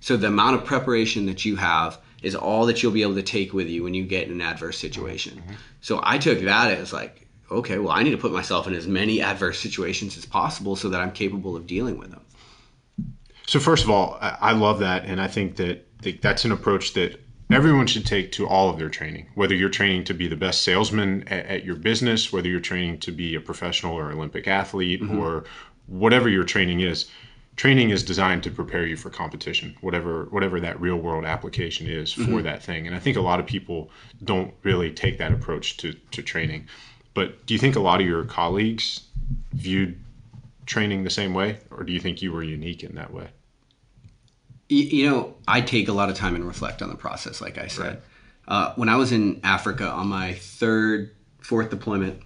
So 0.02 0.18
the 0.18 0.28
amount 0.28 0.56
of 0.56 0.66
preparation 0.66 1.26
that 1.26 1.44
you 1.46 1.56
have 1.56 2.00
is 2.22 2.36
all 2.36 2.66
that 2.68 2.84
you'll 2.84 2.92
be 2.92 3.02
able 3.02 3.16
to 3.16 3.24
take 3.24 3.54
with 3.54 3.68
you 3.68 3.84
when 3.84 3.94
you 3.94 4.06
get 4.06 4.28
in 4.28 4.34
an 4.34 4.42
adverse 4.42 4.78
situation. 4.78 5.42
So 5.82 6.00
I 6.04 6.18
took 6.18 6.40
that 6.42 6.72
as 6.72 6.94
like, 6.94 7.28
okay, 7.50 7.80
well, 7.80 7.92
I 7.92 8.04
need 8.04 8.12
to 8.12 8.18
put 8.18 8.32
myself 8.32 8.68
in 8.68 8.74
as 8.74 8.88
many 8.88 9.22
adverse 9.22 9.60
situations 9.60 10.18
as 10.18 10.26
possible 10.26 10.76
so 10.76 10.90
that 10.90 11.02
I'm 11.02 11.12
capable 11.12 11.56
of 11.56 11.66
dealing 11.66 11.98
with 11.98 12.12
them. 12.12 12.22
So 13.48 13.60
first 13.60 13.84
of 13.84 13.90
all, 13.90 14.18
I 14.22 14.52
love 14.52 14.80
that, 14.80 15.06
and 15.06 15.20
I 15.20 15.28
think 15.28 15.56
that 15.56 15.88
that's 16.22 16.46
an 16.46 16.52
approach 16.52 16.94
that 16.94 17.20
everyone 17.52 17.88
should 17.88 18.06
take 18.06 18.32
to 18.34 18.48
all 18.48 18.70
of 18.70 18.78
their 18.78 18.90
training. 18.90 19.28
Whether 19.36 19.56
you're 19.56 19.70
training 19.70 20.04
to 20.06 20.14
be 20.14 20.28
the 20.28 20.36
best 20.36 20.64
salesman 20.64 21.28
at, 21.28 21.46
at 21.48 21.66
your 21.66 21.76
business, 21.76 22.32
whether 22.32 22.48
you're 22.48 22.60
training 22.60 23.00
to 23.00 23.12
be 23.12 23.36
a 23.36 23.42
professional 23.42 23.98
or 23.98 24.12
Olympic 24.12 24.48
athlete, 24.48 25.02
mm-hmm. 25.02 25.18
or 25.18 25.46
whatever 25.88 26.30
your 26.30 26.44
training 26.44 26.82
is, 26.82 27.10
training 27.56 27.90
is 27.90 28.04
designed 28.04 28.44
to 28.44 28.52
prepare 28.52 28.86
you 28.86 28.96
for 28.96 29.10
competition, 29.10 29.76
whatever 29.82 30.26
whatever 30.26 30.60
that 30.60 30.80
real 30.80 30.98
world 30.98 31.26
application 31.26 31.88
is 31.88 32.14
for 32.14 32.22
mm-hmm. 32.22 32.44
that 32.44 32.64
thing. 32.64 32.88
And 32.88 32.96
I 32.96 33.00
think 33.00 33.18
a 33.18 33.22
lot 33.22 33.40
of 33.40 33.46
people 33.46 33.90
don't 34.24 34.54
really 34.64 34.92
take 34.92 35.18
that 35.18 35.32
approach 35.34 35.78
to 35.78 35.94
to 36.12 36.22
training. 36.22 36.68
But 37.14 37.46
do 37.46 37.54
you 37.54 37.60
think 37.60 37.76
a 37.76 37.82
lot 37.82 38.00
of 38.00 38.08
your 38.08 38.24
colleagues 38.24 39.02
viewed 39.54 40.00
training 40.66 41.04
the 41.04 41.10
same 41.10 41.34
way, 41.34 41.58
or 41.72 41.84
do 41.84 41.92
you 41.92 42.00
think 42.00 42.22
you 42.22 42.32
were 42.32 42.44
unique 42.44 42.84
in 42.84 42.96
that 42.96 43.12
way? 43.12 43.30
You 44.70 45.10
know, 45.10 45.36
I 45.48 45.62
take 45.62 45.88
a 45.88 45.94
lot 45.94 46.10
of 46.10 46.16
time 46.16 46.36
and 46.36 46.46
reflect 46.46 46.84
on 46.84 46.90
the 46.90 46.96
process, 46.96 47.42
like 47.42 47.58
I 47.58 47.68
said. 47.68 48.04
Uh, 48.48 48.74
when 48.76 48.88
I 48.88 48.98
was 48.98 49.12
in 49.12 49.40
Africa 49.44 49.88
on 49.88 50.08
my 50.08 50.34
third, 50.34 51.16
fourth 51.42 51.72
deployment, 51.72 52.22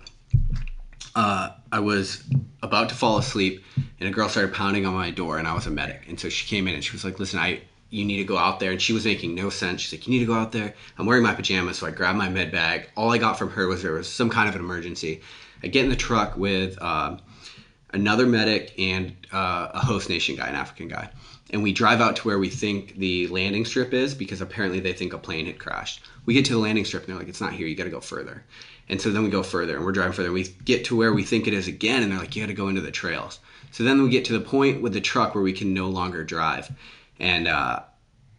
uh, 1.16 1.52
I 1.72 1.80
was 1.80 2.24
about 2.62 2.90
to 2.90 2.96
fall 2.96 3.18
asleep, 3.18 3.64
and 4.00 4.10
a 4.10 4.12
girl 4.12 4.28
started 4.28 4.54
pounding 4.54 4.86
on 4.86 4.94
my 4.94 5.10
door, 5.10 5.38
and 5.38 5.48
I 5.48 5.54
was 5.54 5.68
a 5.68 5.72
medic, 5.72 6.04
and 6.08 6.20
so 6.20 6.28
she 6.28 6.46
came 6.48 6.68
in 6.68 6.76
and 6.76 6.84
she 6.84 6.92
was 6.92 7.04
like, 7.04 7.20
"Listen, 7.20 7.40
I." 7.40 7.62
You 7.90 8.06
need 8.06 8.18
to 8.18 8.24
go 8.24 8.40
out 8.40 8.60
there, 8.60 8.72
and 8.72 8.82
she 8.82 8.92
was 8.92 9.06
making 9.06 9.36
no 9.36 9.52
sense. 9.52 9.82
She's 9.82 9.94
like, 9.94 10.08
"You 10.08 10.14
need 10.14 10.22
to 10.22 10.26
go 10.26 10.34
out 10.34 10.52
there." 10.52 10.74
I'm 10.98 11.06
wearing 11.06 11.22
my 11.22 11.36
pajamas, 11.36 11.78
so 11.78 11.86
I 11.86 11.92
grabbed 11.92 12.18
my 12.18 12.28
med 12.28 12.52
bag. 12.52 12.90
All 12.98 13.12
I 13.12 13.20
got 13.20 13.38
from 13.38 13.52
her 13.52 13.68
was 13.68 13.84
there 13.84 13.92
was 13.92 14.12
some 14.12 14.32
kind 14.32 14.50
of 14.50 14.56
an 14.56 14.62
emergency. 14.62 15.22
I 15.62 15.68
get 15.68 15.84
in 15.84 15.92
the 15.92 15.96
truck 15.96 16.36
with 16.36 16.82
um, 16.82 17.20
another 17.94 18.26
medic 18.26 18.74
and 18.80 19.16
uh, 19.32 19.68
a 19.76 19.80
host 19.80 20.10
nation 20.10 20.36
guy, 20.36 20.48
an 20.48 20.56
African 20.56 20.88
guy. 20.88 21.12
And 21.50 21.62
we 21.62 21.72
drive 21.72 22.02
out 22.02 22.16
to 22.18 22.28
where 22.28 22.40
we 22.40 22.50
think 22.50 22.96
the 22.98 23.28
landing 23.28 23.66
strip 23.66 23.94
is 23.94 24.16
because 24.16 24.42
apparently 24.42 24.80
they 24.80 24.94
think 24.94 25.14
a 25.14 25.18
plane 25.18 25.46
had 25.46 25.60
crashed. 25.60 26.04
We 26.26 26.34
get 26.34 26.46
to 26.46 26.54
the 26.54 26.60
landing 26.60 26.86
strip 26.86 27.04
and 27.04 27.12
they're 27.12 27.20
like, 27.20 27.28
it's 27.28 27.42
not 27.42 27.54
here, 27.54 27.68
you 27.68 27.76
got 27.76 27.84
to 27.84 27.90
go 27.90 28.00
further. 28.00 28.44
And 28.90 29.00
so 29.00 29.12
then 29.12 29.24
we 29.24 29.30
go 29.30 29.44
further 29.44 29.76
and 29.76 29.86
we're 29.86 29.92
driving 29.92 30.14
further. 30.14 30.32
We 30.32 30.44
get 30.66 30.86
to 30.86 30.96
where 30.96 31.14
we 31.14 31.24
think 31.24 31.48
it 31.48 31.54
is 31.54 31.68
again 31.68 32.02
and 32.02 32.12
they're 32.12 32.20
like, 32.20 32.36
you 32.36 32.42
got 32.42 32.48
to 32.48 32.54
go 32.54 32.70
into 32.70 32.82
the 32.82 32.92
trails. 32.92 33.40
So 33.72 33.84
then 33.84 34.02
we 34.02 34.10
get 34.10 34.26
to 34.26 34.34
the 34.34 34.44
point 34.44 34.82
with 34.82 34.94
the 34.94 35.02
truck 35.02 35.36
where 35.36 35.44
we 35.44 35.54
can 35.54 35.74
no 35.74 35.90
longer 35.90 36.24
drive. 36.24 36.72
And 37.20 37.48
uh, 37.48 37.82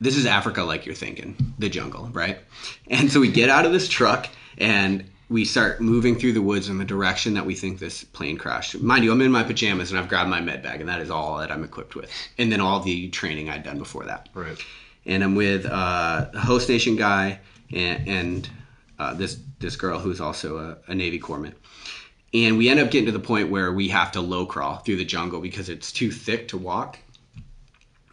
this 0.00 0.16
is 0.16 0.26
Africa 0.26 0.62
like 0.62 0.86
you're 0.86 0.94
thinking, 0.94 1.54
the 1.58 1.68
jungle, 1.68 2.08
right? 2.12 2.38
And 2.88 3.10
so 3.10 3.20
we 3.20 3.30
get 3.30 3.50
out 3.50 3.66
of 3.66 3.72
this 3.72 3.88
truck 3.88 4.28
and 4.58 5.10
we 5.34 5.44
start 5.44 5.80
moving 5.80 6.14
through 6.14 6.32
the 6.32 6.40
woods 6.40 6.68
in 6.68 6.78
the 6.78 6.84
direction 6.84 7.34
that 7.34 7.44
we 7.44 7.56
think 7.56 7.80
this 7.80 8.04
plane 8.04 8.38
crashed. 8.38 8.80
Mind 8.80 9.02
you, 9.02 9.10
I'm 9.10 9.20
in 9.20 9.32
my 9.32 9.42
pajamas 9.42 9.90
and 9.90 9.98
I've 9.98 10.08
grabbed 10.08 10.30
my 10.30 10.40
med 10.40 10.62
bag, 10.62 10.78
and 10.78 10.88
that 10.88 11.00
is 11.00 11.10
all 11.10 11.38
that 11.38 11.50
I'm 11.50 11.64
equipped 11.64 11.96
with. 11.96 12.08
And 12.38 12.52
then 12.52 12.60
all 12.60 12.78
the 12.78 13.08
training 13.08 13.50
I'd 13.50 13.64
done 13.64 13.76
before 13.76 14.04
that. 14.04 14.28
Right. 14.32 14.56
And 15.06 15.24
I'm 15.24 15.34
with 15.34 15.66
uh, 15.66 16.30
a 16.32 16.38
host 16.38 16.68
nation 16.68 16.94
guy 16.94 17.40
and, 17.72 18.08
and 18.08 18.48
uh, 19.00 19.14
this 19.14 19.40
this 19.58 19.74
girl 19.74 19.98
who's 19.98 20.20
also 20.20 20.56
a, 20.56 20.92
a 20.92 20.94
Navy 20.94 21.18
corpsman. 21.18 21.54
And 22.32 22.56
we 22.56 22.68
end 22.68 22.78
up 22.78 22.92
getting 22.92 23.06
to 23.06 23.12
the 23.12 23.18
point 23.18 23.50
where 23.50 23.72
we 23.72 23.88
have 23.88 24.12
to 24.12 24.20
low 24.20 24.46
crawl 24.46 24.76
through 24.76 24.96
the 24.96 25.04
jungle 25.04 25.40
because 25.40 25.68
it's 25.68 25.90
too 25.90 26.12
thick 26.12 26.46
to 26.48 26.56
walk. 26.56 27.00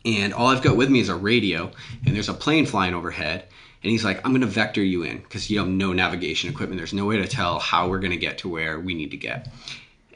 And 0.06 0.34
all 0.34 0.48
I've 0.48 0.64
got 0.64 0.78
with 0.78 0.90
me 0.90 1.00
is 1.00 1.10
a 1.10 1.16
radio, 1.16 1.72
and 2.06 2.16
there's 2.16 2.30
a 2.30 2.34
plane 2.34 2.66
flying 2.66 2.94
overhead. 2.94 3.46
And 3.84 3.92
he's 3.92 4.04
like, 4.04 4.18
I'm 4.26 4.32
going 4.32 4.42
to 4.42 4.48
vector 4.48 4.84
you 4.84 5.04
in 5.04 5.18
because 5.18 5.50
you 5.50 5.60
have 5.60 5.68
no 5.68 5.92
navigation 5.94 6.50
equipment. 6.50 6.80
There's 6.80 6.94
no 6.94 7.06
way 7.06 7.18
to 7.18 7.28
tell 7.28 7.60
how 7.60 7.88
we're 7.90 8.00
going 8.00 8.12
to 8.12 8.18
get 8.18 8.38
to 8.40 8.50
where 8.50 8.80
we 8.80 8.94
need 8.94 9.12
to 9.12 9.18
get. 9.18 9.48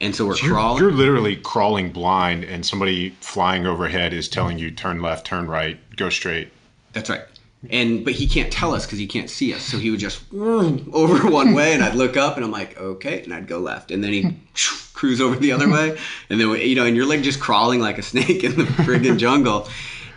And 0.02 0.16
so 0.16 0.26
we're 0.26 0.36
You're, 0.38 0.54
crawling. 0.54 0.84
you're 0.84 0.92
literally 0.92 1.36
crawling 1.38 1.92
blind, 1.92 2.44
and 2.44 2.66
somebody 2.66 3.12
flying 3.22 3.66
overhead 3.66 4.14
is 4.14 4.28
telling 4.28 4.60
you 4.60 4.70
turn 4.72 5.02
left, 5.02 5.26
turn 5.26 5.48
right, 5.48 5.80
go 5.96 6.10
straight. 6.10 6.52
That's 6.94 7.10
right. 7.10 7.22
And 7.70 8.04
but 8.04 8.14
he 8.14 8.28
can't 8.28 8.52
tell 8.52 8.74
us 8.74 8.86
because 8.86 9.00
he 9.00 9.08
can't 9.08 9.30
see 9.30 9.54
us. 9.54 9.62
So 9.62 9.78
he 9.78 9.92
would 9.92 10.00
just 10.00 10.22
over 10.34 11.30
one 11.30 11.54
way, 11.54 11.74
and 11.74 11.84
I'd 11.84 11.96
look 11.96 12.18
up, 12.18 12.36
and 12.36 12.46
I'm 12.46 12.52
like, 12.52 12.80
okay, 12.80 13.24
and 13.24 13.34
I'd 13.34 13.48
go 13.48 13.60
left, 13.60 13.92
and 13.92 14.04
then 14.04 14.14
he'd 14.14 14.40
cruise 14.94 15.22
over 15.22 15.36
the 15.36 15.52
other 15.52 15.70
way, 15.70 15.98
and 16.30 16.40
then 16.40 16.50
you 16.60 16.76
know, 16.76 16.86
and 16.86 16.96
you're 16.96 17.06
like 17.06 17.22
just 17.22 17.40
crawling 17.40 17.80
like 17.80 17.98
a 17.98 18.04
snake 18.04 18.44
in 18.44 18.56
the 18.58 18.64
friggin' 18.64 19.18
jungle. 19.18 19.68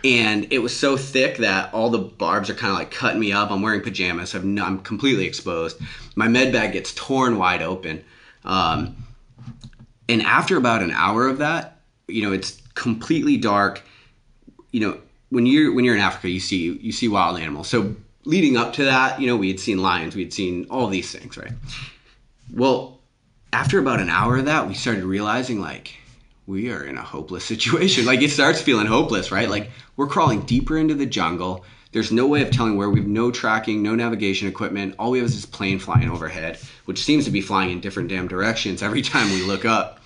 And 0.03 0.47
it 0.51 0.59
was 0.59 0.73
so 0.73 0.95
thick 0.95 1.37
that 1.37 1.73
all 1.73 1.89
the 1.89 1.97
barbs 1.97 2.49
are 2.49 2.53
kind 2.53 2.71
of 2.71 2.79
like 2.79 2.89
cutting 2.89 3.19
me 3.19 3.33
up. 3.33 3.51
I'm 3.51 3.61
wearing 3.61 3.81
pajamas. 3.81 4.33
I'm, 4.33 4.55
no, 4.55 4.63
I'm 4.63 4.79
completely 4.79 5.25
exposed. 5.25 5.77
My 6.15 6.29
med 6.29 6.53
bag 6.53 6.71
gets 6.71 6.93
torn 6.93 7.37
wide 7.37 7.61
open. 7.61 8.03
Um, 8.45 8.95
and 10.07 10.21
after 10.21 10.55
about 10.55 10.81
an 10.81 10.91
hour 10.91 11.27
of 11.27 11.39
that, 11.39 11.81
you 12.07 12.21
know, 12.21 12.31
it's 12.31 12.61
completely 12.75 13.35
dark. 13.35 13.83
You 14.71 14.79
know, 14.79 14.97
when 15.29 15.45
you're 15.45 15.73
when 15.73 15.85
you're 15.85 15.95
in 15.95 16.01
Africa, 16.01 16.29
you 16.29 16.39
see 16.39 16.77
you 16.81 16.91
see 16.91 17.07
wild 17.07 17.39
animals. 17.39 17.67
So 17.67 17.95
leading 18.25 18.57
up 18.57 18.73
to 18.73 18.85
that, 18.85 19.19
you 19.19 19.27
know, 19.27 19.37
we 19.37 19.47
had 19.47 19.59
seen 19.59 19.81
lions, 19.81 20.15
we 20.15 20.23
had 20.23 20.33
seen 20.33 20.67
all 20.69 20.87
these 20.87 21.11
things, 21.11 21.37
right? 21.37 21.53
Well, 22.53 22.99
after 23.53 23.79
about 23.79 23.99
an 23.99 24.09
hour 24.09 24.37
of 24.37 24.45
that, 24.45 24.67
we 24.67 24.73
started 24.73 25.03
realizing 25.03 25.59
like 25.59 25.95
we 26.45 26.71
are 26.71 26.83
in 26.83 26.97
a 26.97 27.03
hopeless 27.03 27.45
situation. 27.45 28.05
Like 28.09 28.21
it 28.21 28.31
starts 28.31 28.61
feeling 28.61 28.87
hopeless, 28.87 29.31
right? 29.31 29.49
Like 29.49 29.69
we're 29.95 30.07
crawling 30.07 30.41
deeper 30.41 30.77
into 30.77 30.95
the 30.95 31.05
jungle. 31.05 31.63
There's 31.91 32.11
no 32.11 32.27
way 32.27 32.43
of 32.43 32.51
telling 32.51 32.75
where. 32.75 32.89
We've 32.89 33.07
no 33.07 33.31
tracking, 33.31 33.81
no 33.81 33.95
navigation 33.95 34.47
equipment. 34.47 34.95
All 34.99 35.11
we 35.11 35.19
have 35.19 35.27
is 35.27 35.35
this 35.35 35.45
plane 35.45 35.79
flying 35.79 36.09
overhead, 36.09 36.59
which 36.85 37.03
seems 37.03 37.25
to 37.25 37.31
be 37.31 37.41
flying 37.41 37.71
in 37.71 37.79
different 37.79 38.09
damn 38.09 38.27
directions 38.27 38.83
every 38.83 39.01
time 39.13 39.31
we 39.31 39.43
look 39.43 39.65
up. 39.65 39.99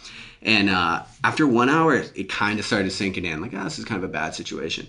And 0.43 0.69
uh, 0.69 1.03
after 1.23 1.47
one 1.47 1.69
hour, 1.69 1.95
it, 1.95 2.29
kind 2.29 2.60
of 2.60 2.65
started 2.65 2.91
sinking 2.91 3.23
in. 3.25 3.41
Like, 3.41 3.53
oh, 3.53 3.63
this 3.63 3.79
is 3.79 3.86
kind 3.86 4.03
of 4.03 4.10
a 4.10 4.12
bad 4.12 4.36
situation. 4.36 4.88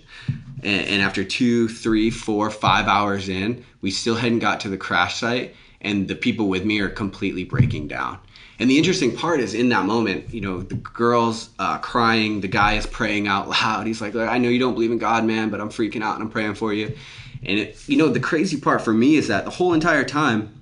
And, 0.63 0.87
and 0.87 1.01
after 1.01 1.23
two, 1.23 1.69
three, 1.69 2.09
four, 2.09 2.49
five 2.49 2.87
hours 2.87 3.29
in, 3.29 3.63
we 3.81 3.89
still 3.89 4.15
hadn't 4.15 4.39
got 4.39 4.59
to 4.61 4.69
the 4.69 4.77
crash 4.77 5.15
site, 5.15 5.55
and 5.79 6.07
the 6.07 6.15
people 6.15 6.49
with 6.49 6.65
me 6.65 6.81
are 6.81 6.89
completely 6.89 7.45
breaking 7.45 7.87
down. 7.87 8.19
And 8.59 8.69
the 8.69 8.77
interesting 8.77 9.15
part 9.15 9.39
is 9.39 9.53
in 9.53 9.69
that 9.69 9.85
moment, 9.85 10.33
you 10.33 10.41
know, 10.41 10.61
the 10.61 10.75
girl's 10.75 11.49
uh, 11.59 11.77
crying, 11.79 12.41
the 12.41 12.47
guy 12.47 12.73
is 12.73 12.85
praying 12.85 13.27
out 13.27 13.49
loud. 13.49 13.85
He's 13.85 14.01
like, 14.01 14.15
I 14.15 14.37
know 14.37 14.49
you 14.49 14.59
don't 14.59 14.73
believe 14.73 14.91
in 14.91 14.97
God, 14.97 15.25
man, 15.25 15.49
but 15.49 15.59
I'm 15.59 15.69
freaking 15.69 16.01
out 16.01 16.15
and 16.15 16.23
I'm 16.23 16.29
praying 16.29 16.55
for 16.55 16.73
you. 16.73 16.95
And, 17.43 17.59
it, 17.59 17.87
you 17.87 17.97
know, 17.97 18.07
the 18.07 18.19
crazy 18.19 18.59
part 18.59 18.81
for 18.81 18.93
me 18.93 19.15
is 19.15 19.27
that 19.27 19.45
the 19.45 19.51
whole 19.51 19.73
entire 19.73 20.05
time, 20.05 20.54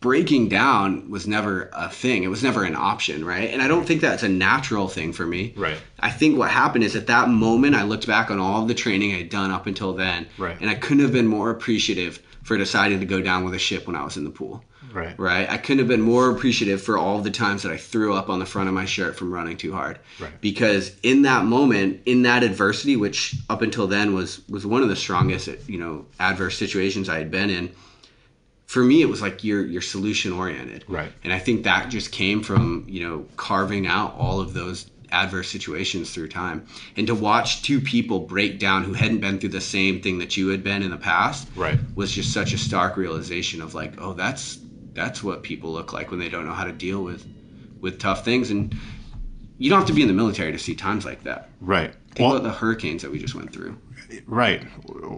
breaking 0.00 0.48
down 0.48 1.10
was 1.10 1.26
never 1.26 1.70
a 1.72 1.88
thing. 1.88 2.22
It 2.22 2.28
was 2.28 2.42
never 2.42 2.62
an 2.64 2.76
option, 2.76 3.24
right? 3.24 3.50
And 3.50 3.60
I 3.60 3.68
don't 3.68 3.84
think 3.86 4.00
that's 4.00 4.22
a 4.22 4.28
natural 4.28 4.88
thing 4.88 5.12
for 5.12 5.26
me. 5.26 5.54
Right. 5.56 5.78
I 5.98 6.10
think 6.10 6.38
what 6.38 6.50
happened 6.50 6.84
is 6.84 6.94
at 6.94 7.08
that 7.08 7.28
moment, 7.28 7.74
I 7.74 7.82
looked 7.82 8.06
back 8.06 8.30
on 8.30 8.38
all 8.38 8.62
of 8.62 8.68
the 8.68 8.74
training 8.74 9.12
I 9.12 9.18
had 9.18 9.28
done 9.28 9.50
up 9.50 9.66
until 9.66 9.92
then, 9.92 10.26
Right. 10.38 10.56
and 10.60 10.70
I 10.70 10.74
couldn't 10.74 11.00
have 11.02 11.12
been 11.12 11.26
more 11.26 11.50
appreciative 11.50 12.22
for 12.44 12.56
deciding 12.56 13.00
to 13.00 13.06
go 13.06 13.20
down 13.20 13.44
with 13.44 13.54
a 13.54 13.58
ship 13.58 13.88
when 13.88 13.96
I 13.96 14.04
was 14.04 14.16
in 14.16 14.22
the 14.24 14.30
pool. 14.30 14.62
Right. 14.92 15.18
Right. 15.18 15.50
I 15.50 15.58
couldn't 15.58 15.80
have 15.80 15.88
been 15.88 16.00
more 16.00 16.30
appreciative 16.30 16.80
for 16.80 16.96
all 16.96 17.20
the 17.20 17.30
times 17.30 17.64
that 17.64 17.72
I 17.72 17.76
threw 17.76 18.14
up 18.14 18.30
on 18.30 18.38
the 18.38 18.46
front 18.46 18.68
of 18.68 18.74
my 18.74 18.84
shirt 18.84 19.16
from 19.16 19.32
running 19.34 19.56
too 19.56 19.72
hard. 19.72 19.98
Right. 20.20 20.40
Because 20.40 20.92
in 21.02 21.22
that 21.22 21.44
moment, 21.44 22.02
in 22.06 22.22
that 22.22 22.44
adversity, 22.44 22.94
which 22.96 23.34
up 23.50 23.62
until 23.62 23.88
then 23.88 24.14
was 24.14 24.40
was 24.48 24.64
one 24.64 24.82
of 24.82 24.88
the 24.88 24.96
strongest, 24.96 25.48
you 25.66 25.76
know, 25.78 26.06
adverse 26.20 26.56
situations 26.56 27.08
I 27.08 27.18
had 27.18 27.30
been 27.32 27.50
in, 27.50 27.72
for 28.66 28.82
me 28.82 29.00
it 29.00 29.06
was 29.06 29.22
like 29.22 29.42
you're 29.44 29.64
you're 29.64 29.82
solution 29.82 30.32
oriented. 30.32 30.84
Right. 30.88 31.12
And 31.24 31.32
I 31.32 31.38
think 31.38 31.64
that 31.64 31.88
just 31.88 32.12
came 32.12 32.42
from, 32.42 32.84
you 32.88 33.06
know, 33.08 33.26
carving 33.36 33.86
out 33.86 34.14
all 34.18 34.40
of 34.40 34.52
those 34.52 34.90
adverse 35.12 35.48
situations 35.48 36.12
through 36.12 36.28
time. 36.28 36.66
And 36.96 37.06
to 37.06 37.14
watch 37.14 37.62
two 37.62 37.80
people 37.80 38.20
break 38.20 38.58
down 38.58 38.82
who 38.82 38.92
hadn't 38.92 39.20
been 39.20 39.38
through 39.38 39.50
the 39.50 39.60
same 39.60 40.00
thing 40.02 40.18
that 40.18 40.36
you 40.36 40.48
had 40.48 40.64
been 40.64 40.82
in 40.82 40.90
the 40.90 40.96
past 40.96 41.48
Right. 41.54 41.78
was 41.94 42.10
just 42.12 42.32
such 42.32 42.52
a 42.52 42.58
stark 42.58 42.96
realization 42.96 43.62
of 43.62 43.74
like, 43.74 43.94
oh, 44.00 44.12
that's 44.14 44.58
that's 44.94 45.22
what 45.22 45.42
people 45.42 45.70
look 45.72 45.92
like 45.92 46.10
when 46.10 46.18
they 46.18 46.28
don't 46.28 46.46
know 46.46 46.52
how 46.54 46.64
to 46.64 46.72
deal 46.72 47.02
with 47.02 47.24
with 47.80 47.98
tough 48.00 48.24
things. 48.24 48.50
And 48.50 48.74
you 49.58 49.70
don't 49.70 49.78
have 49.78 49.88
to 49.88 49.94
be 49.94 50.02
in 50.02 50.08
the 50.08 50.14
military 50.14 50.52
to 50.52 50.58
see 50.58 50.74
times 50.74 51.04
like 51.04 51.22
that. 51.22 51.48
Right. 51.60 51.92
Think 52.14 52.18
Well, 52.28 52.32
about 52.36 52.42
the 52.42 52.52
hurricanes 52.58 53.02
that 53.02 53.10
we 53.10 53.18
just 53.18 53.34
went 53.34 53.52
through. 53.52 53.78
Right. 54.26 54.62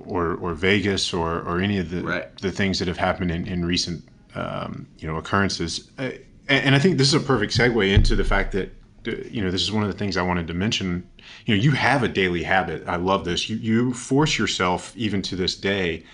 Or 0.07 0.35
or 0.35 0.55
Vegas 0.55 1.12
or 1.12 1.40
or 1.42 1.61
any 1.61 1.79
of 1.79 1.90
the 1.90 2.03
Right. 2.03 2.37
the 2.38 2.51
things 2.53 2.79
that 2.79 2.88
have 2.88 2.96
happened 2.98 3.31
in, 3.31 3.46
in 3.46 3.64
recent 3.64 4.05
um, 4.35 4.87
you 4.98 5.07
know 5.09 5.16
occurrences. 5.16 5.90
Uh, 5.98 6.11
and, 6.48 6.74
I 6.74 6.79
think 6.79 6.96
this 6.96 7.09
is 7.09 7.14
a 7.14 7.20
perfect 7.20 7.53
segue 7.53 7.92
into 7.92 8.16
the 8.16 8.24
fact 8.24 8.53
that 8.53 8.74
uh, 9.07 9.12
you 9.31 9.42
know 9.42 9.51
this 9.51 9.62
is 9.62 9.70
one 9.70 9.83
of 9.83 9.90
the 9.92 9.98
things 9.98 10.16
I 10.16 10.22
wanted 10.22 10.46
to 10.48 10.55
mention. 10.55 11.09
You 11.46 11.57
know, 11.57 11.62
you 11.62 11.72
have 11.72 12.03
a 12.03 12.09
daily 12.09 12.42
habit. 12.42 12.85
I 12.87 12.96
love 12.96 13.24
this. 13.24 13.48
You 13.51 13.57
you 13.57 13.92
force 13.94 14.38
yourself 14.38 14.92
even 14.96 15.22
to 15.22 15.37
this 15.37 15.55
day 15.57 16.05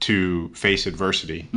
to 0.00 0.48
face 0.54 0.86
adversity 0.86 1.48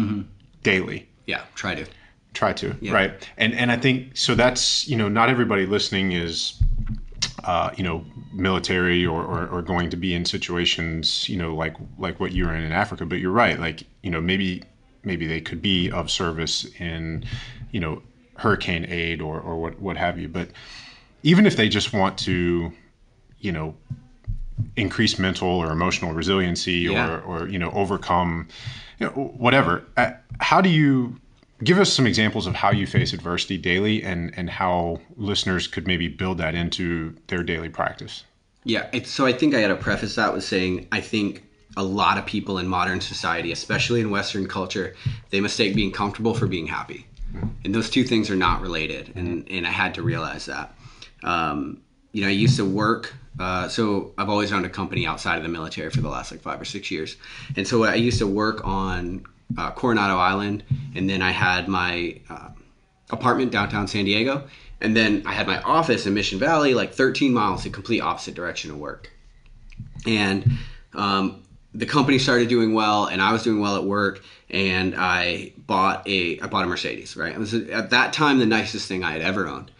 daily. 0.63 1.07
Yeah, 1.27 1.41
try 1.55 1.75
to. 1.75 1.85
try 2.33 2.53
to 2.53 2.73
Yeah. 2.79 2.93
right 2.93 3.29
and 3.37 3.53
and 3.53 3.69
i 3.71 3.75
think 3.77 4.15
so 4.15 4.35
that's 4.35 4.87
you 4.87 4.95
know 4.97 5.09
not 5.09 5.27
everybody 5.29 5.65
listening 5.65 6.13
is 6.13 6.53
uh, 7.43 7.71
you 7.75 7.83
know 7.83 8.05
military 8.33 9.05
or, 9.05 9.23
or, 9.23 9.47
or 9.47 9.61
going 9.61 9.89
to 9.89 9.97
be 9.97 10.13
in 10.13 10.25
situations 10.25 11.27
you 11.27 11.37
know 11.37 11.55
like 11.55 11.75
like 11.97 12.19
what 12.19 12.31
you 12.31 12.45
were 12.45 12.55
in 12.55 12.63
in 12.63 12.71
africa 12.71 13.05
but 13.05 13.19
you're 13.19 13.31
right 13.31 13.59
like 13.59 13.83
you 14.03 14.09
know 14.09 14.21
maybe 14.21 14.63
maybe 15.03 15.27
they 15.27 15.41
could 15.41 15.61
be 15.61 15.89
of 15.91 16.09
service 16.09 16.65
in 16.79 17.25
you 17.71 17.79
know 17.79 18.01
hurricane 18.37 18.85
aid 18.85 19.21
or 19.21 19.39
or 19.39 19.57
what 19.59 19.79
what 19.79 19.97
have 19.97 20.17
you 20.17 20.27
but 20.27 20.49
even 21.23 21.45
if 21.45 21.55
they 21.55 21.67
just 21.69 21.93
want 21.93 22.17
to 22.17 22.71
you 23.39 23.51
know 23.51 23.75
increase 24.75 25.17
mental 25.19 25.49
or 25.49 25.71
emotional 25.71 26.13
resiliency 26.13 26.71
Yeah. 26.73 27.07
or 27.09 27.21
or 27.21 27.47
you 27.47 27.59
know 27.59 27.71
overcome 27.71 28.47
you 28.99 29.07
know, 29.07 29.11
whatever 29.11 29.83
uh, 29.97 30.11
how 30.39 30.61
do 30.61 30.69
you 30.69 31.19
give 31.63 31.79
us 31.79 31.91
some 31.91 32.07
examples 32.07 32.47
of 32.47 32.55
how 32.55 32.71
you 32.71 32.87
face 32.87 33.13
adversity 33.13 33.57
daily 33.57 34.03
and 34.03 34.33
and 34.37 34.49
how 34.49 34.99
listeners 35.15 35.67
could 35.67 35.87
maybe 35.87 36.07
build 36.07 36.37
that 36.37 36.55
into 36.55 37.15
their 37.27 37.43
daily 37.43 37.69
practice 37.69 38.23
Yeah, 38.63 38.89
so 39.03 39.25
I 39.25 39.33
think 39.33 39.55
I 39.55 39.59
had 39.59 39.69
to 39.69 39.75
preface 39.75 40.15
that 40.15 40.33
with 40.33 40.43
saying 40.43 40.87
I 40.91 41.01
think 41.01 41.43
a 41.77 41.83
lot 41.83 42.17
of 42.17 42.25
people 42.25 42.57
in 42.57 42.67
modern 42.67 43.01
society, 43.01 43.51
especially 43.51 44.01
in 44.01 44.09
Western 44.09 44.47
culture, 44.47 44.95
they 45.29 45.39
mistake 45.39 45.73
being 45.73 45.91
comfortable 45.91 46.33
for 46.33 46.47
being 46.47 46.67
happy, 46.67 47.07
and 47.63 47.73
those 47.73 47.89
two 47.89 48.03
things 48.03 48.29
are 48.29 48.35
not 48.35 48.61
related. 48.61 49.13
And 49.15 49.47
and 49.49 49.65
I 49.65 49.71
had 49.71 49.95
to 49.95 50.01
realize 50.01 50.45
that. 50.45 50.75
Um, 51.23 51.81
you 52.11 52.21
know, 52.21 52.27
I 52.27 52.31
used 52.31 52.57
to 52.57 52.65
work. 52.65 53.13
Uh, 53.39 53.69
so 53.69 54.13
I've 54.17 54.29
always 54.29 54.51
owned 54.51 54.65
a 54.65 54.69
company 54.69 55.07
outside 55.07 55.37
of 55.37 55.43
the 55.43 55.49
military 55.49 55.89
for 55.89 56.01
the 56.01 56.09
last 56.09 56.31
like 56.31 56.41
five 56.41 56.59
or 56.59 56.65
six 56.65 56.91
years, 56.91 57.15
and 57.55 57.65
so 57.67 57.83
I 57.85 57.95
used 57.95 58.19
to 58.19 58.27
work 58.27 58.65
on 58.67 59.25
uh, 59.57 59.71
Coronado 59.71 60.17
Island, 60.17 60.63
and 60.95 61.09
then 61.09 61.21
I 61.21 61.31
had 61.31 61.67
my 61.67 62.19
uh, 62.29 62.49
apartment 63.09 63.51
downtown 63.51 63.87
San 63.87 64.05
Diego, 64.05 64.47
and 64.79 64.95
then 64.95 65.23
I 65.25 65.33
had 65.33 65.47
my 65.47 65.61
office 65.61 66.05
in 66.05 66.13
Mission 66.13 66.39
Valley, 66.39 66.73
like 66.73 66.93
13 66.93 67.33
miles, 67.33 67.63
the 67.63 67.69
complete 67.69 68.01
opposite 68.01 68.33
direction 68.33 68.71
of 68.71 68.77
work. 68.77 69.11
And 70.07 70.51
um, 70.93 71.43
the 71.73 71.85
company 71.85 72.17
started 72.19 72.49
doing 72.49 72.73
well, 72.73 73.05
and 73.05 73.21
I 73.21 73.31
was 73.31 73.43
doing 73.43 73.61
well 73.61 73.77
at 73.77 73.83
work, 73.83 74.23
and 74.49 74.95
I 74.97 75.53
bought 75.57 76.07
a 76.07 76.39
I 76.39 76.47
bought 76.47 76.65
a 76.65 76.67
Mercedes. 76.67 77.15
Right, 77.15 77.33
it 77.33 77.39
was 77.39 77.53
at 77.53 77.91
that 77.91 78.13
time 78.13 78.39
the 78.39 78.45
nicest 78.45 78.87
thing 78.87 79.03
I 79.03 79.11
had 79.11 79.21
ever 79.21 79.47
owned, 79.47 79.71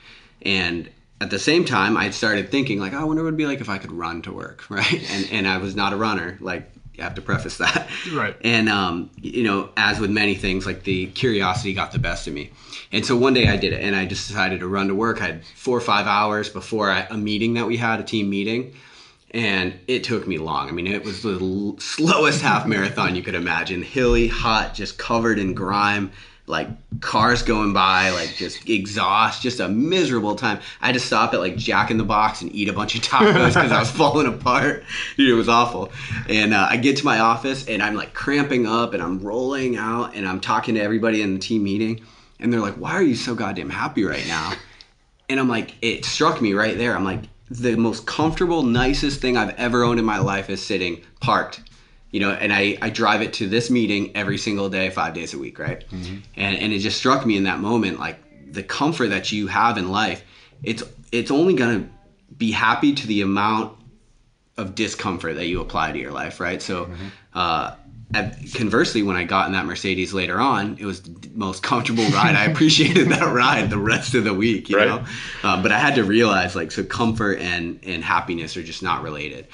and 0.43 0.89
at 1.19 1.29
the 1.29 1.39
same 1.39 1.65
time 1.65 1.97
I 1.97 2.09
started 2.11 2.49
thinking 2.49 2.79
like, 2.79 2.93
oh, 2.93 2.99
I 2.99 3.03
wonder 3.03 3.23
what 3.23 3.29
it'd 3.29 3.37
be 3.37 3.45
like 3.45 3.61
if 3.61 3.69
I 3.69 3.77
could 3.77 3.91
run 3.91 4.21
to 4.23 4.31
work, 4.31 4.63
right? 4.69 5.11
And 5.11 5.27
and 5.31 5.47
I 5.47 5.57
was 5.57 5.75
not 5.75 5.93
a 5.93 5.97
runner, 5.97 6.37
like 6.39 6.71
have 7.01 7.15
to 7.15 7.21
preface 7.21 7.57
that, 7.57 7.89
Right. 8.13 8.35
And 8.43 8.69
um, 8.69 9.09
you 9.21 9.43
know, 9.43 9.69
as 9.77 9.99
with 9.99 10.09
many 10.09 10.35
things, 10.35 10.65
like 10.65 10.83
the 10.83 11.07
curiosity 11.07 11.73
got 11.73 11.91
the 11.91 11.99
best 11.99 12.27
of 12.27 12.33
me, 12.33 12.51
and 12.91 13.05
so 13.05 13.15
one 13.15 13.33
day 13.33 13.47
I 13.47 13.57
did 13.57 13.73
it, 13.73 13.81
and 13.81 13.95
I 13.95 14.05
just 14.05 14.27
decided 14.27 14.59
to 14.61 14.67
run 14.67 14.87
to 14.87 14.95
work. 14.95 15.21
I 15.21 15.27
had 15.27 15.45
four 15.45 15.77
or 15.77 15.81
five 15.81 16.07
hours 16.07 16.49
before 16.49 16.89
I, 16.89 17.07
a 17.09 17.17
meeting 17.17 17.55
that 17.55 17.67
we 17.67 17.77
had, 17.77 17.99
a 17.99 18.03
team 18.03 18.29
meeting 18.29 18.73
and 19.33 19.73
it 19.87 20.03
took 20.03 20.27
me 20.27 20.37
long. 20.37 20.67
I 20.67 20.71
mean, 20.73 20.87
it 20.87 21.03
was 21.05 21.21
the 21.23 21.39
l- 21.39 21.77
slowest 21.79 22.41
half 22.41 22.67
marathon 22.67 23.15
you 23.15 23.23
could 23.23 23.35
imagine. 23.35 23.81
Hilly, 23.81 24.27
hot, 24.27 24.73
just 24.73 24.97
covered 24.97 25.39
in 25.39 25.53
grime, 25.53 26.11
like 26.51 26.67
cars 26.99 27.41
going 27.41 27.73
by, 27.73 28.11
like 28.11 28.35
just 28.35 28.69
exhaust, 28.69 29.41
just 29.41 29.59
a 29.59 29.67
miserable 29.67 30.35
time. 30.35 30.59
I 30.81 30.87
had 30.87 30.93
to 30.93 30.99
stop 30.99 31.33
at 31.33 31.39
like 31.39 31.57
Jack 31.57 31.89
in 31.89 31.97
the 31.97 32.03
Box 32.03 32.41
and 32.41 32.53
eat 32.53 32.69
a 32.69 32.73
bunch 32.73 32.93
of 32.95 33.01
tacos 33.01 33.47
because 33.47 33.71
I 33.71 33.79
was 33.79 33.89
falling 34.01 34.27
apart. 34.27 34.83
Dude, 35.17 35.29
it 35.29 35.33
was 35.33 35.49
awful. 35.49 35.91
And 36.29 36.53
uh, 36.53 36.67
I 36.69 36.77
get 36.77 36.97
to 36.97 37.05
my 37.05 37.19
office 37.19 37.67
and 37.67 37.81
I'm 37.81 37.95
like 37.95 38.13
cramping 38.13 38.67
up 38.67 38.93
and 38.93 39.01
I'm 39.01 39.19
rolling 39.19 39.77
out 39.77 40.13
and 40.13 40.27
I'm 40.27 40.39
talking 40.39 40.75
to 40.75 40.81
everybody 40.81 41.21
in 41.21 41.33
the 41.33 41.39
team 41.39 41.63
meeting. 41.63 42.01
And 42.39 42.51
they're 42.51 42.59
like, 42.59 42.75
why 42.75 42.91
are 42.91 43.03
you 43.03 43.15
so 43.15 43.33
goddamn 43.33 43.69
happy 43.69 44.03
right 44.03 44.25
now? 44.27 44.53
And 45.29 45.39
I'm 45.39 45.47
like, 45.47 45.75
it 45.81 46.05
struck 46.05 46.41
me 46.41 46.53
right 46.53 46.77
there. 46.77 46.95
I'm 46.95 47.05
like, 47.05 47.21
the 47.49 47.75
most 47.75 48.05
comfortable, 48.05 48.63
nicest 48.63 49.21
thing 49.21 49.37
I've 49.37 49.55
ever 49.55 49.83
owned 49.83 49.99
in 49.99 50.05
my 50.05 50.19
life 50.19 50.49
is 50.49 50.65
sitting 50.65 51.01
parked. 51.19 51.61
You 52.11 52.19
know, 52.19 52.31
and 52.31 52.51
I, 52.51 52.77
I 52.81 52.89
drive 52.89 53.21
it 53.21 53.33
to 53.33 53.47
this 53.47 53.69
meeting 53.69 54.11
every 54.15 54.37
single 54.37 54.69
day, 54.69 54.89
five 54.89 55.13
days 55.13 55.33
a 55.33 55.39
week, 55.39 55.57
right? 55.59 55.83
And 56.35 56.57
and 56.57 56.73
it 56.73 56.79
just 56.79 56.97
struck 56.97 57.25
me 57.25 57.37
in 57.37 57.43
that 57.43 57.59
moment, 57.59 57.99
like 57.99 58.19
the 58.51 58.63
comfort 58.63 59.09
that 59.09 59.31
you 59.31 59.47
have 59.47 59.77
in 59.77 59.89
life, 59.89 60.23
it's 60.61 60.83
it's 61.11 61.31
only 61.31 61.53
gonna 61.53 61.89
be 62.37 62.51
happy 62.51 62.93
to 62.93 63.07
the 63.07 63.21
amount 63.21 63.77
of 64.57 64.75
discomfort 64.75 65.35
that 65.35 65.47
you 65.47 65.61
apply 65.61 65.91
to 65.93 65.97
your 65.99 66.11
life, 66.11 66.39
right? 66.41 66.61
So, 66.61 66.89
uh, 67.33 67.75
conversely, 68.53 69.03
when 69.03 69.15
I 69.15 69.23
got 69.23 69.47
in 69.47 69.53
that 69.53 69.65
Mercedes 69.65 70.13
later 70.13 70.39
on, 70.39 70.77
it 70.79 70.85
was 70.85 71.01
the 71.01 71.29
most 71.33 71.63
comfortable 71.63 72.03
ride. 72.09 72.35
I 72.35 72.43
appreciated 72.45 73.07
that 73.09 73.21
ride 73.33 73.69
the 73.69 73.77
rest 73.77 74.15
of 74.15 74.25
the 74.25 74.33
week, 74.33 74.69
you 74.69 74.75
Right. 74.77 74.87
know. 74.87 75.05
Uh, 75.43 75.61
but 75.61 75.71
I 75.71 75.79
had 75.79 75.95
to 75.95 76.03
realize, 76.03 76.55
like, 76.55 76.71
so 76.71 76.83
comfort 76.83 77.39
and 77.39 77.79
and 77.83 78.03
happiness 78.03 78.57
are 78.57 78.63
just 78.63 78.83
not 78.83 79.01
related. 79.01 79.47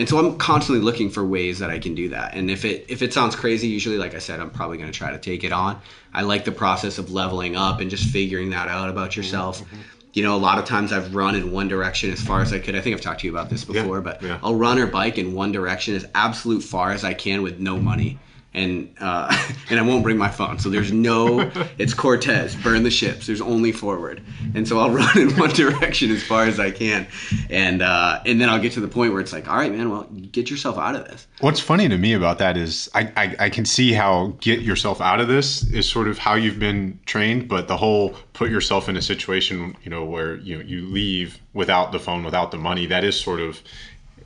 And 0.00 0.08
so 0.08 0.18
I'm 0.18 0.38
constantly 0.38 0.82
looking 0.82 1.10
for 1.10 1.26
ways 1.26 1.58
that 1.58 1.68
I 1.68 1.78
can 1.78 1.94
do 1.94 2.08
that. 2.08 2.34
And 2.34 2.50
if 2.50 2.64
it 2.64 2.86
if 2.88 3.02
it 3.02 3.12
sounds 3.12 3.36
crazy, 3.36 3.68
usually, 3.68 3.98
like 3.98 4.14
I 4.14 4.18
said, 4.18 4.40
I'm 4.40 4.48
probably 4.48 4.78
going 4.78 4.90
to 4.90 4.98
try 4.98 5.10
to 5.10 5.18
take 5.18 5.44
it 5.44 5.52
on. 5.52 5.78
I 6.14 6.22
like 6.22 6.46
the 6.46 6.52
process 6.52 6.96
of 6.96 7.10
leveling 7.12 7.54
up 7.54 7.80
and 7.80 7.90
just 7.90 8.08
figuring 8.08 8.48
that 8.48 8.66
out 8.68 8.88
about 8.88 9.10
mm-hmm. 9.10 9.20
yourself. 9.20 9.60
Mm-hmm. 9.60 9.80
You 10.14 10.22
know, 10.22 10.34
a 10.34 10.38
lot 10.38 10.58
of 10.58 10.64
times 10.64 10.94
I've 10.94 11.14
run 11.14 11.34
in 11.34 11.52
one 11.52 11.68
direction 11.68 12.10
as 12.10 12.20
far 12.22 12.40
as 12.40 12.50
I 12.50 12.60
could. 12.60 12.74
I 12.74 12.80
think 12.80 12.96
I've 12.96 13.02
talked 13.02 13.20
to 13.20 13.26
you 13.26 13.32
about 13.32 13.50
this 13.50 13.62
before, 13.62 14.00
but 14.00 14.22
yeah. 14.22 14.40
I'll 14.42 14.54
run 14.54 14.78
or 14.78 14.86
bike 14.86 15.18
in 15.18 15.34
one 15.34 15.52
direction 15.52 15.94
as 15.94 16.06
absolute 16.14 16.62
far 16.62 16.92
as 16.92 17.04
I 17.04 17.12
can 17.12 17.42
with 17.42 17.60
no 17.60 17.78
money. 17.78 18.18
And 18.52 18.94
uh, 19.00 19.30
and 19.70 19.78
I 19.78 19.82
won't 19.82 20.02
bring 20.02 20.18
my 20.18 20.28
phone. 20.28 20.58
So 20.58 20.70
there's 20.70 20.92
no 20.92 21.40
it's 21.78 21.94
Cortez, 21.94 22.54
burn 22.56 22.82
the 22.82 22.90
ships. 22.90 23.26
There's 23.26 23.40
only 23.40 23.72
forward. 23.72 24.22
And 24.54 24.66
so 24.66 24.78
I'll 24.78 24.90
run 25.02 25.18
in 25.18 25.36
one 25.36 25.50
direction 25.50 26.10
as 26.10 26.22
far 26.22 26.44
as 26.44 26.58
I 26.58 26.70
can. 26.70 27.06
And 27.48 27.82
uh, 27.82 28.20
and 28.26 28.40
then 28.40 28.48
I'll 28.48 28.60
get 28.60 28.72
to 28.72 28.80
the 28.80 28.88
point 28.88 29.12
where 29.12 29.20
it's 29.20 29.32
like, 29.32 29.48
all 29.48 29.56
right, 29.56 29.72
man, 29.72 29.90
well, 29.90 30.04
get 30.32 30.50
yourself 30.50 30.78
out 30.78 30.96
of 30.96 31.04
this. 31.04 31.26
What's 31.40 31.60
funny 31.60 31.88
to 31.88 31.96
me 31.96 32.12
about 32.12 32.38
that 32.38 32.56
is 32.56 32.90
I, 32.94 33.12
I, 33.16 33.36
I 33.38 33.50
can 33.50 33.64
see 33.64 33.92
how 33.92 34.34
get 34.40 34.60
yourself 34.60 35.00
out 35.00 35.20
of 35.20 35.28
this 35.28 35.64
is 35.70 35.88
sort 35.88 36.08
of 36.08 36.18
how 36.18 36.34
you've 36.34 36.58
been 36.58 36.98
trained, 37.06 37.48
but 37.48 37.68
the 37.68 37.76
whole 37.76 38.16
put 38.32 38.50
yourself 38.50 38.88
in 38.88 38.96
a 38.96 39.02
situation, 39.02 39.76
you 39.82 39.90
know, 39.90 40.04
where 40.04 40.36
you 40.36 40.56
know, 40.56 40.64
you 40.64 40.86
leave 40.86 41.38
without 41.52 41.92
the 41.92 41.98
phone, 41.98 42.24
without 42.24 42.50
the 42.50 42.58
money, 42.58 42.86
that 42.86 43.04
is 43.04 43.18
sort 43.18 43.40
of 43.40 43.60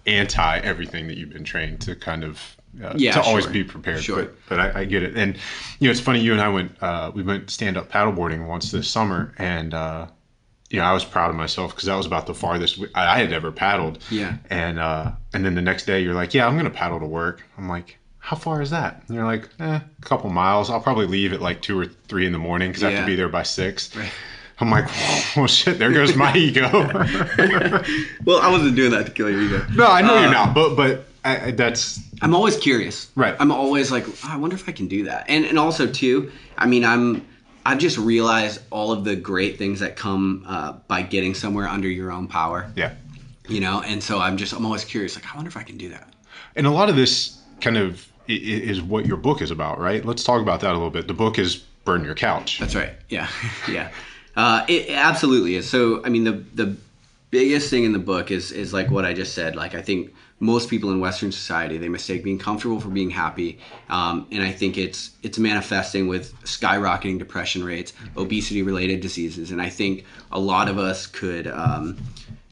anti 0.06 0.58
everything 0.58 1.08
that 1.08 1.16
you've 1.16 1.32
been 1.32 1.44
trained 1.44 1.80
to 1.80 1.96
kind 1.96 2.24
of 2.24 2.56
uh, 2.82 2.92
Yeah, 2.96 3.12
to 3.12 3.22
always 3.22 3.46
be 3.46 3.62
prepared. 3.64 4.02
Sure. 4.02 4.22
But, 4.24 4.34
but 4.48 4.60
I, 4.60 4.80
I 4.80 4.84
get 4.84 5.02
it. 5.02 5.16
And 5.16 5.37
you 5.78 5.88
know, 5.88 5.90
it's 5.90 6.00
funny. 6.00 6.20
You 6.20 6.32
and 6.32 6.40
I 6.40 6.48
went 6.48 6.82
uh, 6.82 7.10
we 7.14 7.22
went 7.22 7.50
stand 7.50 7.76
up 7.76 7.90
paddleboarding 7.90 8.46
once 8.46 8.70
this 8.70 8.88
summer, 8.88 9.34
and 9.38 9.74
uh, 9.74 10.06
you 10.70 10.78
know, 10.78 10.84
I 10.87 10.92
was 10.92 11.04
proud 11.04 11.30
of 11.30 11.37
myself 11.37 11.72
because 11.74 11.84
that 11.87 11.94
was 11.94 12.06
about 12.06 12.26
the 12.26 12.34
farthest 12.34 12.80
I 12.94 13.14
I 13.14 13.18
had 13.18 13.32
ever 13.32 13.52
paddled. 13.52 14.02
Yeah. 14.10 14.37
And 14.50 14.78
uh, 14.78 15.12
and 15.32 15.44
then 15.44 15.54
the 15.54 15.62
next 15.62 15.87
day 15.87 16.00
you're 16.02 16.14
like, 16.14 16.34
yeah, 16.34 16.46
I'm 16.46 16.56
gonna 16.56 16.70
paddle 16.70 16.98
to 17.00 17.06
work. 17.06 17.42
I'm 17.58 17.68
like, 17.68 17.98
how 18.18 18.37
far 18.37 18.62
is 18.62 18.70
that? 18.70 19.02
And 19.06 19.16
you're 19.16 19.26
like, 19.26 19.48
eh, 19.60 19.80
a 19.80 19.84
couple 20.02 20.30
miles. 20.30 20.70
I'll 20.70 20.80
probably 20.80 21.06
leave 21.06 21.32
at 21.32 21.40
like 21.42 21.60
two 21.62 21.78
or 21.78 21.87
three 22.08 22.26
in 22.26 22.32
the 22.32 22.38
morning 22.38 22.70
because 22.70 22.82
I 22.82 22.90
have 22.90 23.00
to 23.00 23.06
be 23.06 23.14
there 23.14 23.28
by 23.28 23.42
six. 23.42 23.90
I'm 24.60 24.70
like, 24.70 24.87
well, 25.37 25.46
shit, 25.48 25.78
there 25.78 25.92
goes 25.92 26.16
my 26.16 26.32
ego. 26.37 26.68
Well, 28.24 28.40
I 28.40 28.50
wasn't 28.50 28.76
doing 28.76 28.92
that 28.92 29.06
to 29.06 29.12
kill 29.12 29.30
your 29.30 29.42
ego. 29.42 29.66
no, 29.74 29.87
I 29.87 30.00
know 30.00 30.16
Uh, 30.16 30.20
you're 30.22 30.30
not, 30.30 30.54
but 30.54 30.74
but 30.76 31.06
I, 31.24 31.46
I, 31.46 31.50
that's 31.52 32.00
I'm 32.22 32.34
always 32.34 32.56
curious. 32.56 33.10
Right. 33.14 33.34
I'm 33.38 33.50
always 33.50 33.90
like, 33.90 34.04
"Oh, 34.06 34.14
I 34.24 34.37
wonder 34.37 34.56
if 34.56 34.68
I 34.68 34.72
can 34.72 34.88
do 34.88 35.04
that. 35.04 35.24
And 35.28 35.44
and 35.44 35.58
also 35.58 35.87
too, 35.87 36.30
I 36.58 36.66
mean, 36.66 36.84
I'm 36.84 37.26
I've 37.66 37.78
just 37.78 37.96
realized 37.98 38.60
all 38.70 38.92
of 38.92 39.04
the 39.04 39.16
great 39.16 39.56
things 39.58 39.80
that 39.80 39.96
come 39.96 40.44
uh, 40.46 40.72
by 40.87 41.02
getting 41.02 41.34
somewhere 41.34 41.66
under 41.66 41.88
your 41.88 42.12
own 42.12 42.28
power. 42.28 42.70
yeah. 42.76 42.94
You 43.46 43.60
know, 43.60 43.82
and 43.82 44.02
so 44.02 44.20
I'm 44.20 44.37
just 44.37 44.52
I'm 44.54 44.64
always 44.64 44.84
curious. 44.84 45.16
Like, 45.16 45.30
I 45.32 45.37
wonder 45.37 45.48
if 45.48 45.56
I 45.56 45.62
can 45.62 45.76
do 45.76 45.90
that. 45.90 46.08
And 46.56 46.66
a 46.66 46.70
lot 46.70 46.88
of 46.88 46.96
this 46.96 47.40
kind 47.60 47.76
of 47.76 48.06
is 48.26 48.80
what 48.80 49.04
your 49.04 49.18
book 49.18 49.42
is 49.42 49.50
about, 49.50 49.78
right? 49.78 50.02
Let's 50.04 50.24
talk 50.24 50.40
about 50.40 50.60
that 50.60 50.70
a 50.70 50.72
little 50.72 50.90
bit. 50.90 51.08
The 51.08 51.14
book 51.14 51.38
is 51.38 51.56
Burn 51.84 52.04
Your 52.04 52.14
Couch. 52.14 52.58
That's 52.58 52.74
right. 52.74 52.92
Yeah, 53.10 53.28
yeah. 53.68 53.90
Uh, 54.34 54.64
it 54.66 54.90
absolutely 54.90 55.56
is. 55.56 55.68
So, 55.68 56.02
I 56.04 56.08
mean, 56.08 56.24
the 56.24 56.32
the 56.54 56.76
biggest 57.34 57.68
thing 57.68 57.82
in 57.82 57.92
the 57.92 57.98
book 58.12 58.30
is 58.30 58.52
is 58.52 58.72
like 58.72 58.90
what 58.90 59.04
I 59.04 59.12
just 59.12 59.34
said. 59.34 59.56
Like, 59.56 59.74
I 59.74 59.82
think 59.82 60.14
most 60.38 60.70
people 60.70 60.92
in 60.92 61.00
Western 61.00 61.32
society 61.32 61.78
they 61.78 61.88
mistake 61.88 62.22
being 62.22 62.38
comfortable 62.38 62.80
for 62.80 62.90
being 62.90 63.10
happy, 63.10 63.58
um, 63.88 64.26
and 64.30 64.42
I 64.42 64.52
think 64.52 64.78
it's 64.78 65.10
it's 65.24 65.38
manifesting 65.38 66.06
with 66.06 66.32
skyrocketing 66.44 67.18
depression 67.18 67.64
rates, 67.64 67.92
obesity 68.16 68.62
related 68.62 69.00
diseases, 69.00 69.50
and 69.50 69.60
I 69.60 69.68
think 69.68 70.04
a 70.30 70.38
lot 70.38 70.68
of 70.68 70.78
us 70.78 71.06
could. 71.06 71.46
Um, 71.46 71.98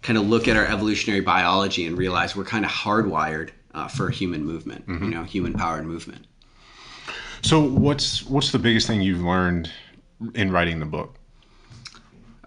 kind 0.03 0.19
of 0.19 0.27
look 0.27 0.49
at 0.49 0.57
our 0.57 0.67
evolutionary 0.67 1.21
biology 1.21 1.87
and 1.87 1.97
realize 1.97 2.35
we're 2.35 2.43
kind 2.43 2.65
of 2.65 2.73
hardwired 2.73 3.51
uh, 3.73 3.87
for 3.87 4.11
human 4.11 4.45
movement, 4.45 4.85
you 4.89 5.11
know, 5.11 5.23
human 5.23 5.53
powered 5.53 5.87
movement. 5.87 6.27
So 7.43 7.63
what's 7.63 8.25
what's 8.25 8.51
the 8.51 8.59
biggest 8.59 8.89
thing 8.89 9.01
you've 9.01 9.23
learned 9.23 9.71
in 10.35 10.51
writing 10.51 10.81
the 10.81 10.87
book? 10.87 11.15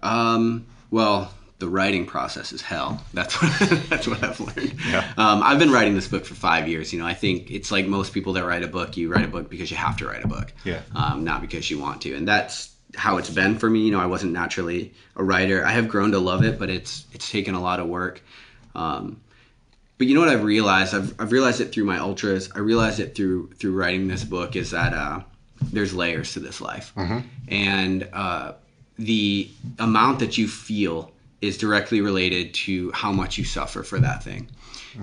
Um, 0.02 0.66
well, 0.90 1.32
the 1.58 1.68
writing 1.68 2.04
process 2.04 2.52
is 2.52 2.60
hell. 2.60 3.02
That's 3.14 3.40
what 3.40 3.88
that's 3.88 4.06
what 4.06 4.22
I've 4.22 4.38
learned. 4.40 4.78
Yeah. 4.86 5.12
Um, 5.16 5.42
I've 5.42 5.58
been 5.58 5.70
writing 5.70 5.94
this 5.94 6.08
book 6.08 6.24
for 6.24 6.34
five 6.34 6.68
years. 6.68 6.92
You 6.92 6.98
know, 6.98 7.06
I 7.06 7.14
think 7.14 7.50
it's 7.50 7.70
like 7.70 7.86
most 7.86 8.12
people 8.12 8.34
that 8.34 8.44
write 8.44 8.62
a 8.62 8.68
book. 8.68 8.96
You 8.96 9.10
write 9.10 9.24
a 9.24 9.28
book 9.28 9.48
because 9.48 9.70
you 9.70 9.76
have 9.76 9.96
to 9.98 10.06
write 10.06 10.24
a 10.24 10.28
book. 10.28 10.52
Yeah. 10.64 10.82
Um, 10.94 11.24
not 11.24 11.40
because 11.40 11.70
you 11.70 11.78
want 11.78 12.02
to, 12.02 12.14
and 12.14 12.28
that's 12.28 12.74
how 12.94 13.16
it's 13.16 13.30
been 13.30 13.58
for 13.58 13.70
me. 13.70 13.80
You 13.80 13.92
know, 13.92 14.00
I 14.00 14.06
wasn't 14.06 14.32
naturally 14.32 14.92
a 15.16 15.24
writer. 15.24 15.64
I 15.64 15.70
have 15.70 15.88
grown 15.88 16.12
to 16.12 16.18
love 16.18 16.44
it, 16.44 16.58
but 16.58 16.68
it's 16.68 17.06
it's 17.12 17.30
taken 17.30 17.54
a 17.54 17.60
lot 17.60 17.80
of 17.80 17.86
work. 17.86 18.22
Um, 18.74 19.20
but 19.98 20.06
you 20.06 20.14
know 20.14 20.20
what 20.20 20.28
I've 20.28 20.44
realized? 20.44 20.94
I've, 20.94 21.14
I've 21.18 21.32
realized 21.32 21.62
it 21.62 21.72
through 21.72 21.84
my 21.84 21.98
ultras. 21.98 22.50
I 22.54 22.58
realized 22.58 23.00
it 23.00 23.14
through 23.14 23.52
through 23.54 23.72
writing 23.72 24.08
this 24.08 24.24
book 24.24 24.56
is 24.56 24.72
that 24.72 24.92
uh, 24.92 25.20
there's 25.72 25.94
layers 25.94 26.34
to 26.34 26.40
this 26.40 26.60
life, 26.60 26.92
and 27.48 28.08
uh, 28.12 28.52
the 28.98 29.50
amount 29.78 30.18
that 30.18 30.36
you 30.36 30.48
feel 30.48 31.12
is 31.46 31.56
directly 31.56 32.00
related 32.00 32.52
to 32.54 32.90
how 32.92 33.12
much 33.12 33.38
you 33.38 33.44
suffer 33.44 33.82
for 33.82 33.98
that 34.00 34.22
thing. 34.22 34.48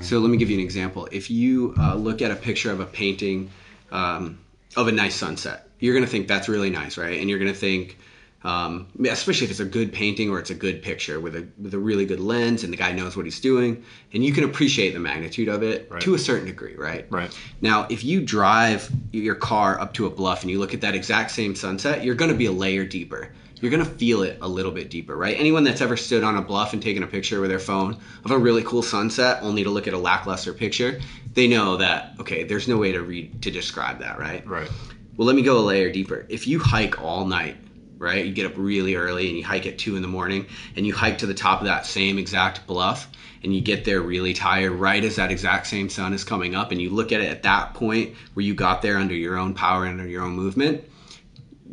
So 0.02 0.18
let 0.20 0.30
me 0.32 0.38
give 0.38 0.50
you 0.50 0.58
an 0.58 0.64
example. 0.64 1.08
If 1.12 1.30
you 1.30 1.76
uh, 1.78 1.94
look 1.96 2.24
at 2.24 2.32
a 2.32 2.36
picture 2.36 2.72
of 2.72 2.80
a 2.80 2.86
painting 2.86 3.52
um, 3.92 4.40
of 4.76 4.88
a 4.88 4.92
nice 4.92 5.16
sunset, 5.16 5.70
you're 5.80 5.94
gonna 5.94 6.08
think 6.08 6.28
that's 6.28 6.50
really 6.50 6.72
nice, 6.72 6.98
right? 6.98 7.20
And 7.20 7.30
you're 7.30 7.38
gonna 7.38 7.54
think, 7.54 8.00
um, 8.44 8.88
especially 9.08 9.46
if 9.46 9.52
it's 9.52 9.60
a 9.60 9.66
good 9.66 9.94
painting 9.94 10.32
or 10.32 10.40
it's 10.40 10.50
a 10.50 10.56
good 10.56 10.82
picture 10.82 11.20
with 11.20 11.36
a 11.36 11.48
with 11.62 11.76
a 11.76 11.78
really 11.78 12.06
good 12.08 12.20
lens 12.20 12.64
and 12.64 12.74
the 12.74 12.78
guy 12.78 12.92
knows 12.92 13.16
what 13.16 13.26
he's 13.26 13.40
doing, 13.40 13.84
and 14.14 14.26
you 14.26 14.34
can 14.34 14.44
appreciate 14.46 14.94
the 14.94 15.00
magnitude 15.00 15.48
of 15.48 15.62
it 15.62 15.88
Right. 15.92 16.02
to 16.02 16.16
a 16.16 16.20
certain 16.20 16.48
degree, 16.48 16.76
right? 16.76 17.06
Right. 17.12 17.32
Now, 17.62 17.86
if 17.92 18.04
you 18.04 18.22
drive 18.22 18.90
your 19.12 19.36
car 19.36 19.80
up 19.80 19.94
to 19.94 20.08
a 20.08 20.10
bluff 20.10 20.42
and 20.42 20.50
you 20.50 20.58
look 20.58 20.74
at 20.74 20.82
that 20.82 20.96
exact 20.96 21.30
same 21.32 21.56
sunset, 21.56 22.04
you're 22.04 22.16
going 22.16 22.32
to 22.32 22.38
be 22.38 22.48
a 22.48 22.52
layer 22.52 22.84
deeper. 22.84 23.30
You're 23.64 23.72
going 23.72 23.86
to 23.86 23.90
feel 23.90 24.24
it 24.24 24.40
a 24.42 24.48
little 24.50 24.74
bit 24.74 24.90
deeper, 24.90 25.16
right? 25.16 25.40
Anyone 25.40 25.64
that's 25.64 25.80
ever 25.80 25.96
stood 25.96 26.22
on 26.22 26.36
a 26.36 26.42
bluff 26.42 26.74
and 26.74 26.84
taken 26.84 27.02
a 27.02 27.08
picture 27.08 27.40
with 27.40 27.50
their 27.50 27.60
phone 27.60 27.98
of 28.26 28.32
a 28.32 28.38
really 28.38 28.62
cool 28.62 28.84
sunset 28.84 29.42
only 29.42 29.64
to 29.64 29.70
look 29.70 29.88
at 29.88 29.94
a 29.94 29.98
lackluster 29.98 30.52
picture, 30.52 31.00
they 31.34 31.48
know 31.48 31.78
that 31.78 32.12
okay, 32.20 32.44
there's 32.44 32.68
no 32.68 32.76
way 32.76 32.92
to 32.92 33.02
read 33.02 33.42
to 33.42 33.52
describe 33.52 34.00
that, 34.00 34.20
right? 34.20 34.46
Right. 34.46 34.70
Well, 35.16 35.26
let 35.26 35.38
me 35.38 35.44
go 35.44 35.60
a 35.60 35.64
layer 35.64 35.90
deeper. 35.90 36.26
If 36.28 36.46
you 36.46 36.60
hike 36.60 37.02
all 37.02 37.24
night, 37.24 37.56
right? 37.98 38.26
You 38.26 38.34
get 38.34 38.46
up 38.48 38.58
really 38.58 38.96
early 38.96 39.30
and 39.30 39.38
you 39.38 39.46
hike 39.46 39.66
at 39.66 39.78
two 39.78 39.96
in 39.96 40.02
the 40.02 40.10
morning 40.10 40.46
and 40.76 40.86
you 40.86 40.94
hike 40.94 41.20
to 41.20 41.26
the 41.26 41.34
top 41.34 41.62
of 41.62 41.68
that 41.68 41.86
same 41.86 42.18
exact 42.18 42.68
bluff 42.68 43.08
and 43.44 43.56
you 43.56 43.62
get 43.62 43.86
there 43.86 44.02
really 44.02 44.34
tired 44.34 44.74
right 44.74 45.06
as 45.06 45.16
that 45.16 45.32
exact 45.32 45.68
same 45.68 45.88
sun 45.88 46.12
is 46.12 46.26
coming 46.26 46.54
up 46.54 46.74
and 46.74 46.82
you 46.82 46.90
look 46.90 47.14
at 47.14 47.22
it 47.22 47.30
at 47.30 47.44
that 47.44 47.76
point 47.76 48.14
where 48.34 48.46
you 48.46 48.54
got 48.54 48.82
there 48.82 48.98
under 48.98 49.16
your 49.16 49.38
own 49.38 49.54
power 49.54 49.86
and 49.86 50.02
under 50.02 50.12
your 50.12 50.24
own 50.24 50.34
movement, 50.34 50.84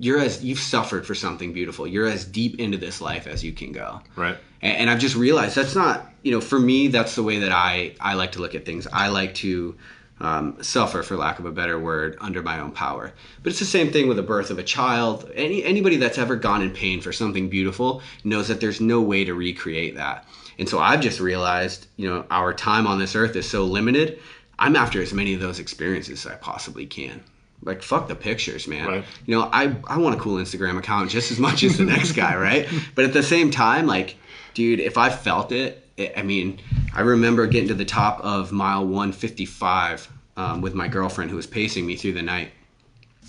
you're 0.03 0.19
as 0.19 0.43
you've 0.43 0.59
suffered 0.59 1.07
for 1.07 1.15
something 1.15 1.53
beautiful. 1.53 1.87
You're 1.87 2.09
as 2.09 2.25
deep 2.25 2.59
into 2.59 2.79
this 2.79 3.01
life 3.01 3.27
as 3.27 3.45
you 3.45 3.53
can 3.53 3.71
go 3.71 4.01
Right. 4.17 4.37
and, 4.63 4.77
and 4.79 4.91
I've 4.91 4.99
just 4.99 5.15
realized 5.15 5.55
that's 5.55 5.77
not 5.77 6.07
you 6.23 6.33
know 6.33 6.41
for 6.41 6.59
me 6.59 6.89
that's 6.89 7.15
the 7.15 7.23
way 7.23 7.39
that 7.41 7.53
I 7.53 7.95
I 8.01 8.15
like 8.15 8.33
to 8.33 8.41
look 8.41 8.55
at 8.55 8.65
things. 8.65 8.87
I 8.93 9.09
like 9.09 9.35
to 9.47 9.77
um, 10.23 10.63
suffer, 10.63 11.03
for 11.03 11.17
lack 11.17 11.39
of 11.39 11.47
a 11.47 11.51
better 11.51 11.79
word, 11.79 12.19
under 12.21 12.43
my 12.43 12.61
own 12.61 12.73
power. 12.73 13.13
But 13.43 13.51
it's 13.51 13.59
the 13.59 13.65
same 13.65 13.91
thing 13.91 14.07
with 14.07 14.19
the 14.19 14.23
birth 14.23 14.51
of 14.51 14.59
a 14.59 14.63
child. 14.63 15.31
Any 15.35 15.65
anybody 15.65 15.97
that's 15.97 16.19
ever 16.19 16.37
gone 16.37 16.63
in 16.63 16.73
pain 16.73 17.01
for 17.01 17.13
something 17.13 17.49
beautiful 17.49 18.03
knows 18.23 18.49
that 18.49 18.61
there's 18.61 18.81
no 18.83 19.01
way 19.01 19.25
to 19.25 19.33
recreate 19.35 19.95
that. 19.97 20.27
And 20.59 20.69
so 20.69 20.79
I've 20.79 21.01
just 21.01 21.21
realized, 21.21 21.87
you 21.97 22.07
know, 22.09 22.27
our 22.31 22.53
time 22.53 22.87
on 22.87 22.99
this 22.99 23.17
earth 23.17 23.35
is 23.35 23.49
so 23.49 23.65
limited. 23.65 24.19
I'm 24.59 24.77
after 24.77 25.01
as 25.01 25.15
many 25.15 25.33
of 25.33 25.41
those 25.41 25.59
experiences 25.59 26.27
as 26.27 26.33
I 26.33 26.37
possibly 26.37 26.85
can. 26.85 27.23
Like 27.63 27.83
fuck 27.83 28.09
the 28.09 28.15
pictures, 28.15 28.67
man. 28.67 28.87
Right. 28.87 29.05
You 29.27 29.37
know, 29.37 29.51
I 29.53 29.77
I 29.87 29.99
want 29.99 30.17
a 30.17 30.19
cool 30.19 30.37
Instagram 30.37 30.79
account 30.79 31.11
just 31.11 31.31
as 31.31 31.39
much 31.39 31.63
as 31.63 31.77
the 31.77 31.85
next 31.85 32.13
guy, 32.13 32.37
right? 32.49 32.69
But 32.95 33.05
at 33.05 33.13
the 33.13 33.23
same 33.23 33.51
time, 33.51 33.87
like, 33.87 34.17
dude, 34.55 34.81
if 34.81 34.97
I 34.97 35.11
felt 35.11 35.53
it, 35.53 35.87
it 35.97 36.15
I 36.17 36.23
mean, 36.23 36.61
I 36.95 37.03
remember 37.03 37.47
getting 37.47 37.69
to 37.69 37.75
the 37.75 37.85
top 37.85 38.21
of 38.21 38.51
mile 38.51 38.85
155 38.85 40.09
um, 40.37 40.61
with 40.63 40.75
my 40.75 40.89
girlfriend 40.89 41.31
who 41.31 41.37
was 41.37 41.47
pacing 41.47 41.87
me 41.87 41.97
through 41.97 42.13
the 42.13 42.23
night, 42.23 42.51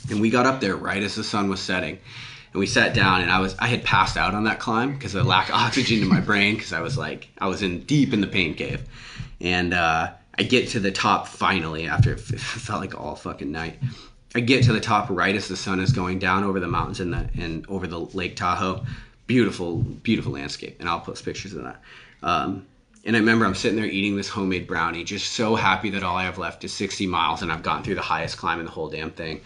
and 0.09 0.21
we 0.21 0.29
got 0.29 0.45
up 0.45 0.61
there 0.61 0.75
right 0.75 1.03
as 1.03 1.15
the 1.15 1.23
sun 1.23 1.49
was 1.49 1.59
setting. 1.59 1.99
And 2.53 2.59
we 2.59 2.67
sat 2.67 2.93
down, 2.93 3.21
and 3.21 3.31
I 3.31 3.39
was 3.39 3.55
I 3.59 3.67
had 3.67 3.83
passed 3.83 4.17
out 4.17 4.33
on 4.33 4.45
that 4.45 4.59
climb 4.59 4.93
because 4.93 5.15
of 5.15 5.25
lack 5.25 5.49
of 5.49 5.55
oxygen 5.65 6.01
in 6.01 6.07
my 6.07 6.21
brain 6.21 6.55
because 6.55 6.73
I 6.73 6.81
was 6.81 6.97
like 6.97 7.27
I 7.37 7.47
was 7.47 7.61
in 7.61 7.81
deep 7.81 8.13
in 8.13 8.21
the 8.21 8.27
pain 8.27 8.55
cave, 8.55 8.81
and 9.41 9.73
uh, 9.73 10.11
I 10.37 10.43
get 10.43 10.69
to 10.69 10.79
the 10.79 10.91
top 10.91 11.27
finally 11.27 11.87
after 11.87 12.13
it 12.13 12.19
felt 12.19 12.81
like 12.81 12.99
all 12.99 13.15
fucking 13.15 13.51
night. 13.51 13.77
I 14.33 14.39
get 14.39 14.63
to 14.65 14.73
the 14.73 14.79
top 14.79 15.09
right 15.09 15.35
as 15.35 15.47
the 15.47 15.57
sun 15.57 15.79
is 15.79 15.91
going 15.91 16.19
down 16.19 16.43
over 16.43 16.59
the 16.59 16.67
mountains 16.67 16.99
and 16.99 17.11
the 17.13 17.29
and 17.37 17.65
over 17.67 17.87
the 17.87 17.99
Lake 17.99 18.35
Tahoe. 18.35 18.85
Beautiful, 19.27 19.77
beautiful 19.77 20.33
landscape, 20.33 20.77
and 20.79 20.89
I'll 20.89 20.99
post 20.99 21.23
pictures 21.23 21.53
of 21.53 21.63
that. 21.63 21.81
Um, 22.21 22.65
and 23.05 23.15
I 23.15 23.19
remember 23.19 23.45
I'm 23.45 23.55
sitting 23.55 23.77
there 23.77 23.87
eating 23.89 24.15
this 24.15 24.29
homemade 24.29 24.67
brownie, 24.67 25.03
just 25.03 25.31
so 25.31 25.55
happy 25.55 25.89
that 25.91 26.03
all 26.03 26.17
I 26.17 26.23
have 26.23 26.37
left 26.37 26.63
is 26.63 26.71
60 26.73 27.07
miles 27.07 27.41
and 27.41 27.51
I've 27.51 27.63
gotten 27.63 27.83
through 27.83 27.95
the 27.95 28.01
highest 28.01 28.37
climb 28.37 28.59
in 28.59 28.65
the 28.65 28.71
whole 28.71 28.89
damn 28.89 29.09
thing. 29.11 29.41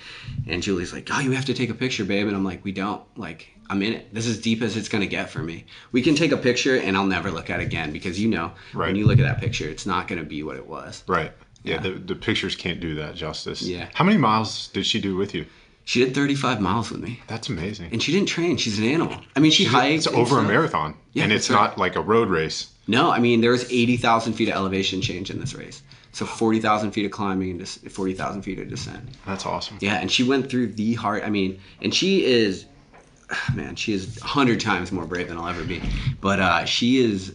And 0.47 0.61
Julie's 0.61 0.91
like, 0.91 1.07
"Oh, 1.11 1.19
you 1.19 1.31
have 1.31 1.45
to 1.45 1.53
take 1.53 1.69
a 1.69 1.73
picture, 1.73 2.03
babe." 2.03 2.27
And 2.27 2.36
I'm 2.36 2.43
like, 2.43 2.65
"We 2.65 2.71
don't. 2.71 3.01
Like, 3.15 3.47
I'm 3.69 3.81
in 3.81 3.93
it. 3.93 4.13
This 4.13 4.25
is 4.27 4.39
deep 4.39 4.61
as 4.61 4.75
it's 4.75 4.89
gonna 4.89 5.05
get 5.05 5.29
for 5.29 5.39
me. 5.41 5.65
We 5.91 6.01
can 6.01 6.15
take 6.15 6.31
a 6.31 6.38
picture 6.38 6.75
and 6.77 6.97
I'll 6.97 7.05
never 7.07 7.31
look 7.31 7.49
at 7.49 7.59
it 7.61 7.63
again 7.63 7.91
because 7.93 8.19
you 8.19 8.27
know, 8.27 8.51
Right. 8.73 8.88
when 8.88 8.95
you 8.95 9.05
look 9.07 9.19
at 9.19 9.23
that 9.23 9.39
picture, 9.39 9.67
it's 9.69 9.86
not 9.86 10.07
gonna 10.07 10.23
be 10.23 10.43
what 10.43 10.57
it 10.57 10.67
was." 10.67 11.03
Right. 11.07 11.31
Yeah. 11.66 11.76
Yeah. 11.76 11.80
The, 11.82 11.89
the 11.91 12.16
pictures 12.16 12.55
can't 12.55 12.80
do 12.80 12.95
that 12.95 13.16
justice. 13.16 13.61
Yeah. 13.61 13.89
How 13.93 14.03
many 14.05 14.18
miles 14.18 14.68
did 14.70 14.86
she 14.86 14.99
do 15.01 15.16
with 15.16 15.34
you? 15.34 15.45
She 15.88 16.03
did 16.03 16.16
35 16.16 16.61
miles 16.61 16.89
with 16.89 16.99
me, 17.01 17.20
That's 17.28 17.47
amazing. 17.47 17.89
and 17.91 18.01
she 18.01 18.11
didn't 18.11 18.28
train. 18.28 18.57
She's 18.57 18.80
an 18.80 18.86
animal. 18.86 19.18
I 19.36 19.39
mean, 19.39 19.51
she 19.51 19.66
hiked. 19.66 19.97
It's 19.97 20.07
over 20.07 20.39
a 20.39 20.43
marathon, 20.43 20.95
Yeah, 21.13 21.26
and 21.26 21.32
it's 21.32 21.47
right. 21.49 21.55
not 21.57 21.78
like 21.78 21.95
a 21.95 22.01
road 22.01 22.30
race. 22.30 22.72
No, 22.88 23.11
I 23.11 23.20
mean 23.20 23.41
there 23.41 23.51
was 23.51 23.66
eighty 23.72 23.95
thousand 23.97 24.34
feet 24.34 24.47
of 24.49 24.55
elevation 24.55 25.01
change 25.01 25.30
in 25.30 25.39
this 25.39 25.53
race. 25.53 25.84
So 26.11 26.26
forty 26.26 26.59
thousand 26.59 26.91
feet 26.91 27.05
of 27.05 27.11
climbing 27.11 27.51
and 27.51 27.59
just 27.59 27.88
forty 27.89 28.13
thousand 28.13 28.41
feet 28.41 28.57
of 28.59 28.68
descent. 28.70 29.03
That's 29.28 29.45
awesome. 29.45 29.78
Yeah, 29.80 29.95
and 29.95 30.11
she 30.11 30.24
went 30.24 30.49
through 30.49 30.74
the 30.74 30.93
hard. 30.95 31.22
I 31.24 31.30
mean, 31.30 31.59
and 31.84 31.93
she 31.93 32.26
is, 32.26 32.66
man, 33.53 33.76
she 33.76 33.93
is 33.93 34.18
a 34.22 34.26
hundred 34.26 34.59
times 34.59 34.91
more 34.91 35.05
brave 35.05 35.28
than 35.30 35.38
I'll 35.38 35.47
ever 35.47 35.63
be. 35.63 35.82
But 36.22 36.39
uh, 36.39 36.66
she 36.66 36.97
is 36.97 37.34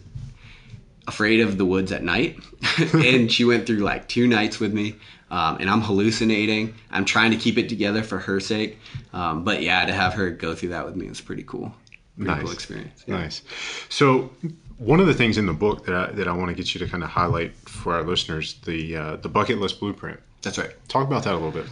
afraid 1.11 1.41
of 1.41 1.59
the 1.59 1.65
woods 1.65 1.93
at 1.93 2.03
night, 2.03 2.39
and 2.95 3.31
she 3.31 3.45
went 3.45 3.67
through 3.67 3.79
like 3.93 4.09
two 4.09 4.27
nights 4.27 4.59
with 4.61 4.73
me. 4.73 4.97
Um, 5.31 5.59
and 5.61 5.71
I'm 5.71 5.81
hallucinating. 5.81 6.75
I'm 6.91 7.05
trying 7.05 7.31
to 7.31 7.37
keep 7.37 7.57
it 7.57 7.69
together 7.69 8.03
for 8.03 8.19
her 8.19 8.41
sake. 8.41 8.79
Um, 9.13 9.45
but 9.45 9.63
yeah, 9.63 9.85
to 9.87 9.93
have 9.93 10.15
her 10.15 10.31
go 10.31 10.55
through 10.57 10.71
that 10.71 10.85
with 10.87 10.97
me 10.97 11.09
was 11.09 11.21
pretty 11.21 11.45
cool. 11.45 11.73
Pretty 12.17 12.31
Nice. 12.33 12.43
cool 12.43 12.51
experience. 12.51 13.05
Yeah. 13.07 13.19
Nice. 13.19 13.43
So, 13.89 14.31
one 14.79 14.99
of 14.99 15.07
the 15.07 15.15
things 15.15 15.39
in 15.39 15.47
the 15.47 15.53
book 15.53 15.87
that 15.87 15.95
I, 15.95 16.07
that 16.13 16.27
I 16.27 16.33
want 16.33 16.49
to 16.49 16.55
get 16.55 16.75
you 16.75 16.81
to 16.81 16.87
kind 16.89 17.05
of 17.05 17.11
highlight 17.11 17.55
for 17.69 17.95
our 17.95 18.03
listeners 18.03 18.55
the 18.65 18.97
uh, 18.97 19.17
the 19.17 19.29
bucket 19.29 19.59
list 19.59 19.79
blueprint. 19.79 20.19
That's 20.43 20.59
right. 20.59 20.73
Talk 20.89 21.07
about 21.07 21.23
that 21.25 21.33
a 21.35 21.37
little 21.37 21.53
bit. 21.53 21.67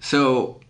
So, 0.00 0.60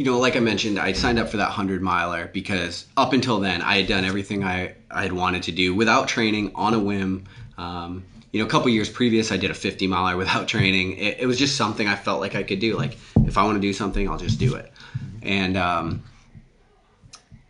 you 0.00 0.06
know, 0.06 0.18
like 0.18 0.34
I 0.34 0.40
mentioned, 0.40 0.78
I 0.78 0.92
signed 0.92 1.18
up 1.18 1.28
for 1.28 1.36
that 1.36 1.48
100 1.48 1.82
miler 1.82 2.30
because 2.32 2.86
up 2.96 3.12
until 3.12 3.38
then, 3.38 3.60
I 3.60 3.76
had 3.76 3.86
done 3.86 4.06
everything 4.06 4.42
I, 4.42 4.74
I 4.90 5.02
had 5.02 5.12
wanted 5.12 5.42
to 5.42 5.52
do 5.52 5.74
without 5.74 6.08
training 6.08 6.52
on 6.54 6.72
a 6.72 6.78
whim. 6.78 7.24
Um, 7.58 8.02
you 8.32 8.40
know, 8.40 8.46
a 8.46 8.48
couple 8.48 8.70
years 8.70 8.88
previous, 8.88 9.30
I 9.30 9.36
did 9.36 9.50
a 9.50 9.54
50 9.54 9.86
miler 9.88 10.16
without 10.16 10.48
training. 10.48 10.96
It, 10.96 11.18
it 11.20 11.26
was 11.26 11.38
just 11.38 11.54
something 11.54 11.86
I 11.86 11.96
felt 11.96 12.22
like 12.22 12.34
I 12.34 12.42
could 12.42 12.60
do. 12.60 12.78
Like, 12.78 12.96
if 13.26 13.36
I 13.36 13.44
want 13.44 13.56
to 13.56 13.60
do 13.60 13.74
something, 13.74 14.08
I'll 14.08 14.16
just 14.16 14.38
do 14.38 14.54
it. 14.54 14.72
And, 15.20 15.58
um, 15.58 16.02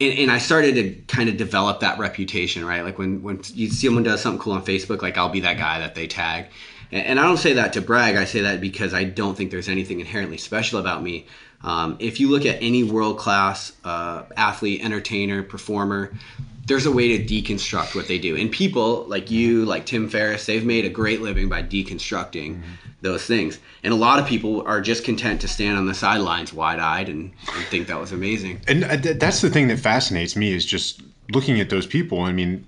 and, 0.01 0.19
and 0.19 0.31
I 0.33 0.39
started 0.39 0.75
to 0.75 0.91
kind 1.07 1.29
of 1.29 1.37
develop 1.37 1.79
that 1.83 2.01
reputation, 2.01 2.65
right? 2.65 2.83
Like 2.83 2.99
when, 2.99 3.23
when 3.23 3.37
you 3.55 3.71
see 3.71 3.87
someone 3.87 4.03
does 4.03 4.23
something 4.23 4.41
cool 4.41 4.55
on 4.55 4.65
Facebook, 4.65 5.03
like 5.03 5.17
I'll 5.17 5.29
be 5.29 5.39
that 5.39 5.57
guy 5.57 5.79
that 5.79 5.95
they 5.95 6.09
tag. 6.09 6.47
And, 6.91 7.07
and 7.07 7.21
I 7.21 7.23
don't 7.23 7.37
say 7.37 7.53
that 7.53 7.75
to 7.75 7.81
brag. 7.81 8.17
I 8.17 8.25
say 8.25 8.41
that 8.41 8.61
because 8.61 8.93
I 8.93 9.05
don't 9.05 9.37
think 9.37 9.53
there's 9.53 9.69
anything 9.69 10.01
inherently 10.01 10.37
special 10.37 10.81
about 10.81 11.01
me. 11.01 11.29
Um, 11.63 11.97
if 11.99 12.21
you 12.21 12.31
look 12.31 12.47
at 12.47 12.63
any 12.63 12.85
world 12.85 13.19
class 13.19 13.73
uh, 13.85 14.23
athlete, 14.37 14.83
entertainer, 14.83 15.43
performer, 15.43 16.13
there's 16.67 16.87
a 16.87 16.93
way 16.93 17.19
to 17.19 17.25
deconstruct 17.25 17.95
what 17.95 18.07
they 18.07 18.19
do. 18.19 18.37
And 18.37 18.51
people 18.51 19.05
like 19.07 19.31
you, 19.31 19.65
like 19.65 19.87
Tim 19.87 20.09
Ferriss, 20.09 20.47
they've 20.47 20.65
made 20.65 20.85
a 20.85 20.89
great 20.89 21.21
living 21.21 21.49
by 21.49 21.63
deconstructing 21.63 22.63
those 23.03 23.25
things. 23.25 23.59
And 23.83 23.93
a 23.93 23.97
lot 23.97 24.19
of 24.19 24.27
people 24.27 24.63
are 24.63 24.81
just 24.81 25.05
content 25.05 25.41
to 25.41 25.49
stand 25.49 25.79
on 25.79 25.87
the 25.87 25.95
sidelines 25.95 26.53
wide 26.53 26.79
eyed 26.79 27.09
and, 27.09 27.33
and 27.55 27.65
think 27.67 27.89
that 27.89 27.99
was 27.99 28.13
amazing. 28.13 28.61
And 28.69 28.85
uh, 28.85 28.97
that's 29.15 29.41
the 29.41 29.51
thing 29.51 29.69
that 29.69 29.81
fascinates 29.81 30.37
me 30.37 30.53
is 30.53 30.65
just 30.65 31.03
looking 31.33 31.61
at 31.61 31.71
those 31.71 31.87
people. 31.87 32.21
I 32.23 32.33
mean, 32.33 32.65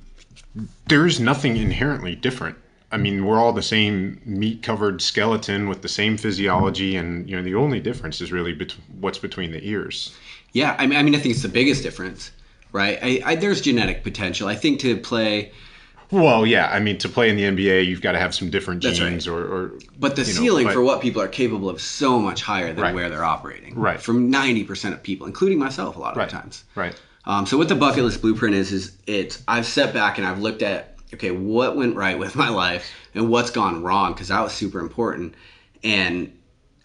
there's 0.87 1.21
nothing 1.21 1.57
inherently 1.57 2.15
different. 2.15 2.57
I 2.93 2.99
mean, 2.99 3.25
we're 3.25 3.39
all 3.39 3.53
the 3.53 3.63
same 3.63 4.21
meat-covered 4.25 5.01
skeleton 5.01 5.69
with 5.69 5.83
the 5.83 5.89
same 5.89 6.17
physiology, 6.19 6.95
and 6.97 7.29
you 7.29 7.35
know, 7.37 7.43
the 7.43 7.55
only 7.55 7.81
difference 7.81 8.21
is 8.21 8.31
really 8.31 8.53
bet- 8.53 8.77
what's 9.01 9.19
between 9.19 9.51
the 9.53 9.67
ears. 9.67 10.15
Yeah, 10.53 10.77
I 10.79 10.87
mean, 10.87 10.99
I 10.99 11.03
mean, 11.03 11.15
I 11.15 11.19
think 11.19 11.33
it's 11.35 11.43
the 11.43 11.49
biggest 11.49 11.83
difference, 11.83 12.31
right? 12.73 12.99
I, 13.03 13.23
I, 13.25 13.35
there's 13.37 13.61
genetic 13.63 14.03
potential. 14.05 14.47
I 14.49 14.55
think 14.55 14.79
to 14.81 14.99
play, 14.99 15.51
Well, 16.11 16.45
yeah, 16.47 16.69
I 16.71 16.79
mean, 16.81 16.99
to 16.99 17.09
play 17.09 17.31
in 17.31 17.37
the 17.37 17.45
NBA, 17.45 17.87
you've 17.87 18.03
got 18.03 18.13
to 18.13 18.19
have 18.19 18.35
some 18.35 18.51
different 18.51 18.83
genes, 18.83 19.27
right. 19.27 19.35
or, 19.35 19.41
or 19.47 19.73
but 19.99 20.15
the 20.17 20.23
you 20.23 20.29
know, 20.35 20.41
ceiling 20.41 20.67
but- 20.67 20.75
for 20.75 20.83
what 20.83 21.01
people 21.01 21.23
are 21.23 21.29
capable 21.29 21.71
of 21.71 21.77
is 21.77 21.83
so 21.83 22.19
much 22.19 22.43
higher 22.43 22.75
than 22.75 22.83
Right. 22.83 22.95
where 22.95 23.09
they're 23.09 23.25
operating. 23.25 23.75
Right. 23.75 23.99
From 24.01 24.31
90% 24.31 24.93
of 24.93 25.03
people, 25.03 25.27
including 25.27 25.59
myself, 25.59 25.97
a 25.97 25.99
lot 25.99 26.11
of 26.11 26.19
Right. 26.19 26.29
the 26.29 26.37
times. 26.37 26.65
right, 26.75 26.95
Um, 27.25 27.47
so 27.47 27.57
what 27.57 27.69
the 27.71 27.75
bucket 27.75 28.05
list 28.05 28.21
blueprint 28.21 28.55
is 28.55 28.71
is 28.73 28.93
it's 29.07 29.43
I've 29.49 29.65
stepped 29.65 29.95
back 29.95 30.19
and 30.19 30.27
I've 30.27 30.41
looked 30.41 30.61
at 30.61 30.92
okay 31.15 31.31
what 31.31 31.77
went 31.77 31.97
right 31.97 32.19
with 32.19 32.35
my 32.35 32.49
life 32.49 32.91
and 33.15 33.29
what's 33.29 33.51
gone 33.51 33.83
wrong 33.83 34.13
because 34.13 34.29
that 34.29 34.41
was 34.41 34.53
super 34.53 34.81
important 34.81 35.35
and 35.85 36.33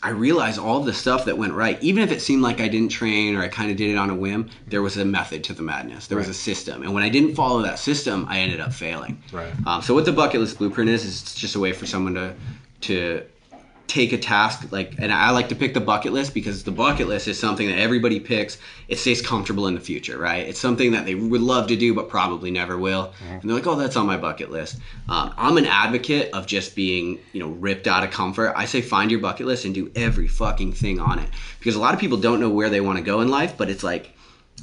I 0.01 0.09
realized 0.09 0.59
all 0.59 0.81
the 0.81 0.93
stuff 0.93 1.25
that 1.25 1.37
went 1.37 1.53
right, 1.53 1.81
even 1.81 2.03
if 2.03 2.11
it 2.11 2.21
seemed 2.21 2.43
like 2.43 2.61
I 2.61 2.67
didn't 2.67 2.89
train 2.89 3.35
or 3.35 3.41
I 3.41 3.47
kind 3.47 3.71
of 3.71 3.77
did 3.77 3.89
it 3.89 3.97
on 3.97 4.11
a 4.11 4.15
whim, 4.15 4.49
there 4.67 4.83
was 4.83 4.95
a 4.97 5.05
method 5.05 5.43
to 5.45 5.53
the 5.53 5.63
madness. 5.63 6.05
There 6.07 6.17
was 6.17 6.29
a 6.29 6.35
system. 6.35 6.83
And 6.83 6.93
when 6.93 7.03
I 7.03 7.09
didn't 7.09 7.33
follow 7.33 7.63
that 7.63 7.79
system, 7.79 8.25
I 8.29 8.39
ended 8.39 8.59
up 8.59 8.73
failing. 8.73 9.21
Right. 9.31 9.51
Um, 9.65 9.81
so 9.81 9.95
what 9.95 10.05
the 10.05 10.11
bucket 10.11 10.39
list 10.39 10.59
blueprint 10.59 10.91
is, 10.91 11.03
is 11.03 11.21
it's 11.23 11.33
just 11.33 11.55
a 11.55 11.59
way 11.59 11.73
for 11.73 11.87
someone 11.87 12.13
to, 12.13 12.35
to 12.81 13.25
take 13.87 14.11
a 14.11 14.17
task 14.17 14.71
like 14.71 14.95
and 14.99 15.11
I 15.13 15.31
like 15.31 15.49
to 15.49 15.55
pick 15.55 15.73
the 15.73 15.79
bucket 15.79 16.11
list 16.11 16.33
because 16.33 16.63
the 16.63 16.71
bucket 16.71 17.07
list 17.07 17.27
is 17.27 17.39
something 17.39 17.67
that 17.67 17.79
everybody 17.79 18.19
picks. 18.19 18.57
It 18.87 18.99
stays 18.99 19.21
comfortable 19.21 19.67
in 19.67 19.75
the 19.75 19.81
future 19.81 20.17
right? 20.17 20.45
It's 20.47 20.59
something 20.59 20.91
that 20.91 21.05
they 21.05 21.15
would 21.15 21.41
love 21.41 21.67
to 21.67 21.75
do 21.75 21.93
but 21.93 22.09
probably 22.09 22.51
never 22.51 22.77
will. 22.77 23.13
And 23.29 23.41
they're 23.43 23.55
like 23.55 23.67
oh 23.67 23.75
that's 23.75 23.95
on 23.95 24.05
my 24.05 24.17
bucket 24.17 24.51
list. 24.51 24.77
Um, 25.09 25.33
i'm 25.37 25.57
an 25.57 25.65
advocate 25.65 26.33
of 26.33 26.45
just 26.47 26.75
being 26.75 27.19
you 27.33 27.39
know 27.39 27.49
ripped 27.49 27.87
out 27.87 28.03
of 28.03 28.11
comfort. 28.11 28.53
I 28.55 28.65
say 28.65 28.81
find 28.81 29.09
your 29.09 29.21
bucket 29.21 29.47
list 29.47 29.65
and 29.65 29.73
do 29.73 29.91
every 29.95 30.27
fucking 30.27 30.73
thing 30.73 30.99
on 30.99 31.19
it. 31.19 31.29
Because 31.59 31.75
a 31.75 31.79
lot 31.79 31.93
of 31.93 31.99
people 31.99 32.17
don't 32.17 32.39
know 32.39 32.49
where 32.49 32.69
they 32.69 32.81
want 32.81 32.97
to 32.97 33.03
go 33.03 33.21
in 33.21 33.29
life 33.29 33.57
but 33.57 33.69
it's 33.69 33.83
like 33.83 34.13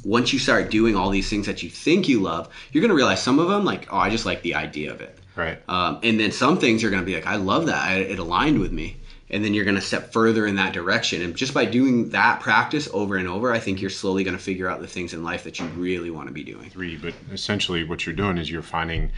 once 0.03 0.33
you 0.33 0.39
start 0.39 0.69
doing 0.69 0.95
all 0.95 1.09
these 1.09 1.29
things 1.29 1.45
that 1.47 1.63
you 1.63 1.69
think 1.69 2.07
you 2.07 2.21
love 2.21 2.47
you're 2.71 2.81
going 2.81 2.89
to 2.89 2.95
realize 2.95 3.23
some 3.23 3.39
of 3.39 3.47
them 3.47 3.63
like 3.65 3.87
oh 3.91 3.97
i 3.97 4.09
just 4.09 4.25
like 4.25 4.41
the 4.43 4.53
idea 4.53 4.91
of 4.91 5.01
it. 5.01 5.17
Right. 5.35 5.57
um, 5.67 5.99
and 6.03 6.17
then 6.19 6.31
some 6.31 6.57
things 6.59 6.81
you're 6.81 6.91
going 6.91 7.03
to 7.03 7.05
be 7.05 7.13
like, 7.15 7.27
I 7.27 7.35
love 7.35 7.65
that. 7.65 7.83
I, 7.83 7.95
it 7.95 8.19
aligned 8.19 8.59
with 8.59 8.71
me. 8.71 8.95
And 9.31 9.43
then 9.43 9.55
you're 9.55 9.65
going 9.65 9.75
to 9.75 9.81
step 9.81 10.13
further 10.13 10.45
in 10.45 10.55
that 10.57 10.71
direction. 10.71 11.23
And 11.23 11.35
just 11.35 11.51
by 11.51 11.65
doing 11.65 12.09
that 12.09 12.41
practice 12.41 12.87
over 12.93 13.15
and 13.15 13.27
over, 13.27 13.51
I 13.51 13.59
think 13.59 13.81
you're 13.81 13.89
slowly 13.89 14.23
going 14.23 14.37
to 14.37 14.41
figure 14.41 14.69
out 14.69 14.81
the 14.81 14.87
things 14.87 15.13
in 15.15 15.23
life 15.23 15.43
that 15.45 15.59
you 15.59 15.65
really 15.69 16.11
want 16.11 16.27
to 16.27 16.33
be 16.33 16.43
doing. 16.43 16.69
three, 16.69 16.95
but 16.95 17.13
essentially 17.31 17.83
what 17.83 18.05
you're 18.05 18.15
doing 18.15 18.37
is 18.37 18.51
you're 18.51 18.61
finding, 18.61 19.11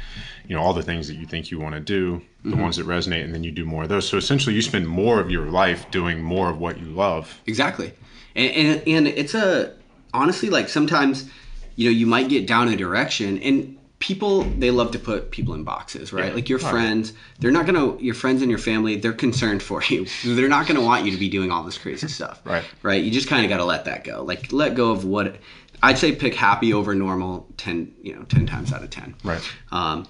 you 0.47 0.55
know, 0.55 0.62
all 0.62 0.74
the 0.74 0.82
things 0.82 1.10
that 1.10 1.16
you 1.16 1.26
think 1.26 1.51
you 1.51 1.60
want 1.60 1.76
to 1.76 1.82
do, 1.82 2.22
the 2.43 2.51
mm-hmm. 2.51 2.62
ones 2.62 2.78
that 2.78 2.86
resonate, 2.86 3.26
and 3.26 3.34
then 3.34 3.43
you 3.43 3.51
do 3.51 3.66
more 3.66 3.84
of 3.84 3.89
those. 3.89 4.08
So 4.08 4.16
essentially, 4.16 4.55
you 4.55 4.62
spend 4.62 4.88
more 4.88 5.20
of 5.20 5.30
your 5.30 5.47
life 5.47 5.91
doing 5.91 6.22
more 6.22 6.49
of 6.49 6.58
what 6.58 6.80
you 6.80 6.86
love. 6.86 7.41
Exactly. 7.45 7.91
And, 8.34 8.51
and, 8.53 8.88
and 8.88 9.08
it's 9.08 9.34
a, 9.34 9.74
honestly, 10.14 10.49
like 10.49 10.70
sometimes, 10.70 11.30
you 11.76 11.89
know, 11.89 11.95
you 11.95 12.08
might 12.08 12.30
get 12.30 12.47
down 12.47 12.70
a 12.70 12.78
direction 12.78 13.39
and 13.39 13.76
people, 13.99 14.43
they 14.43 14.69
love 14.69 14.91
to 14.91 14.99
put 14.99 15.31
people 15.31 15.53
in 15.55 15.63
boxes, 15.63 16.13
right? 16.13 16.27
Yeah. 16.27 16.33
Like 16.35 16.49
your 16.49 16.59
Right. 16.59 16.71
friends, 16.71 17.13
they're 17.39 17.51
not 17.51 17.65
to, 17.67 17.97
your 17.99 18.13
friends 18.13 18.41
and 18.41 18.49
your 18.51 18.59
family, 18.59 18.95
they're 18.95 19.13
concerned 19.13 19.63
for 19.63 19.81
you. 19.83 20.05
They're 20.23 20.47
not 20.47 20.67
to 20.67 20.81
want 20.81 21.05
you 21.05 21.11
to 21.11 21.17
be 21.17 21.29
doing 21.29 21.51
all 21.51 21.63
this 21.63 21.77
crazy 21.77 22.07
stuff. 22.07 22.41
Right. 22.45 22.63
Right. 22.83 23.03
You 23.03 23.11
just 23.11 23.27
kind 23.27 23.43
of 23.43 23.49
got 23.49 23.57
to 23.57 23.65
let 23.65 23.85
that 23.85 24.03
go. 24.03 24.23
Like 24.23 24.51
let 24.53 24.75
go 24.75 24.91
of 24.91 25.03
what, 25.03 25.37
I'd 25.81 25.97
say 25.97 26.15
pick 26.15 26.35
happy 26.35 26.73
over 26.73 26.93
normal 26.93 27.47
10, 27.57 27.91
you 28.03 28.15
know, 28.15 28.23
10 28.23 28.45
times 28.45 28.71
out 28.71 28.83
of 28.83 28.89
10. 28.89 29.15
Right. 29.23 29.41
Um, 29.71 30.07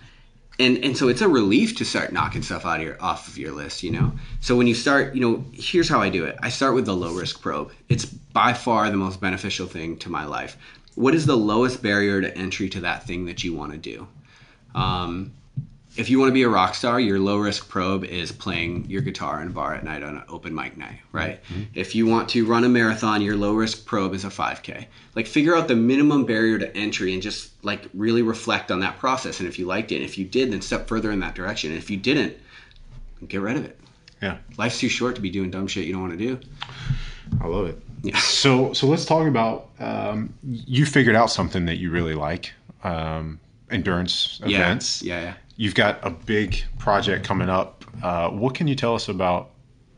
and 0.59 0.83
and 0.83 0.97
so 0.97 1.07
it's 1.07 1.21
a 1.21 1.27
relief 1.29 1.75
to 1.77 1.85
start 1.85 2.11
knocking 2.11 2.41
stuff 2.41 2.65
out 2.65 2.79
of 2.79 2.83
your 2.85 2.97
off 2.99 3.27
of 3.27 3.37
your 3.37 3.51
list, 3.51 3.83
you 3.83 3.91
know. 3.91 4.11
So 4.41 4.55
when 4.55 4.65
you 4.65 4.73
start, 4.73 5.13
you 5.13 5.21
know, 5.21 5.45
here's 5.53 5.87
how 5.87 6.01
I 6.01 6.09
do 6.09 6.25
it. 6.25 6.35
I 6.41 6.49
start 6.49 6.73
with 6.73 6.85
the 6.87 6.95
low 6.95 7.13
risk 7.13 7.41
probe. 7.41 7.71
It's 7.89 8.05
by 8.05 8.53
far 8.53 8.89
the 8.89 8.97
most 8.97 9.21
beneficial 9.21 9.67
thing 9.67 9.97
to 9.99 10.09
my 10.09 10.25
life. 10.25 10.57
What 10.97 11.13
is 11.13 11.27
the 11.27 11.37
lowest 11.37 11.83
barrier 11.83 12.21
to 12.21 12.35
entry 12.35 12.69
to 12.69 12.79
that 12.79 13.03
thing 13.03 13.25
that 13.25 13.43
you 13.43 13.53
want 13.53 13.71
to 13.71 13.77
do? 13.77 14.07
Um, 14.73 15.31
if 15.95 16.09
you 16.09 16.17
want 16.17 16.29
to 16.29 16.33
be 16.33 16.41
a 16.41 16.49
rock 16.49 16.73
star, 16.73 16.99
your 16.99 17.19
low 17.19 17.37
risk 17.37 17.69
probe 17.69 18.03
is 18.03 18.31
playing 18.31 18.89
your 18.89 19.01
guitar 19.01 19.39
in 19.43 19.49
a 19.49 19.51
bar 19.51 19.75
at 19.75 19.83
night 19.83 20.01
on 20.01 20.15
an 20.15 20.23
open 20.27 20.55
mic 20.55 20.75
night, 20.75 20.97
right? 21.11 21.39
If 21.75 21.93
you 21.93 22.07
want 22.07 22.29
to 22.29 22.47
run 22.47 22.63
a 22.63 22.69
marathon, 22.69 23.21
your 23.21 23.35
low 23.35 23.53
risk 23.53 23.85
probe 23.85 24.15
is 24.15 24.25
a 24.25 24.29
5K. 24.29 24.87
Like 25.13 25.27
figure 25.27 25.55
out 25.55 25.67
the 25.67 25.75
minimum 25.75 26.25
barrier 26.25 26.57
to 26.57 26.75
entry 26.75 27.13
and 27.13 27.21
just 27.21 27.51
like 27.63 27.83
really 27.93 28.23
reflect 28.23 28.71
on 28.71 28.79
that 28.79 28.97
process. 28.97 29.39
And 29.39 29.47
if 29.47 29.59
you 29.59 29.67
liked 29.67 29.91
it, 29.91 29.97
and 29.97 30.05
if 30.05 30.17
you 30.17 30.25
did, 30.25 30.51
then 30.51 30.63
step 30.63 30.87
further 30.87 31.11
in 31.11 31.19
that 31.19 31.35
direction. 31.35 31.69
And 31.69 31.77
if 31.77 31.91
you 31.91 31.97
didn't, 31.97 32.35
get 33.27 33.41
rid 33.41 33.55
of 33.55 33.65
it. 33.65 33.79
Yeah. 34.19 34.37
Life's 34.57 34.79
too 34.79 34.89
short 34.89 35.13
to 35.13 35.21
be 35.21 35.29
doing 35.29 35.51
dumb 35.51 35.67
shit 35.67 35.85
you 35.85 35.93
don't 35.93 36.01
want 36.01 36.17
to 36.17 36.25
do. 36.25 36.39
I 37.39 37.45
love 37.45 37.67
it. 37.67 37.79
Yeah. 38.03 38.17
So 38.17 38.73
so 38.73 38.87
let's 38.87 39.05
talk 39.05 39.27
about 39.27 39.69
um, 39.79 40.33
you 40.43 40.85
figured 40.85 41.15
out 41.15 41.29
something 41.31 41.65
that 41.65 41.77
you 41.77 41.89
really 41.91 42.13
like, 42.15 42.53
um, 42.83 43.39
endurance 43.71 44.39
Yeah. 44.45 44.59
events. 44.59 45.01
Yeah, 45.01 45.21
yeah. 45.21 45.33
You've 45.55 45.75
got 45.75 45.99
a 46.05 46.11
big 46.11 46.63
project 46.77 47.25
coming 47.25 47.49
up. 47.49 47.83
Uh, 48.03 48.29
what 48.29 48.53
can 48.53 48.67
you 48.67 48.75
tell 48.75 48.93
us 48.93 49.09
about 49.09 49.49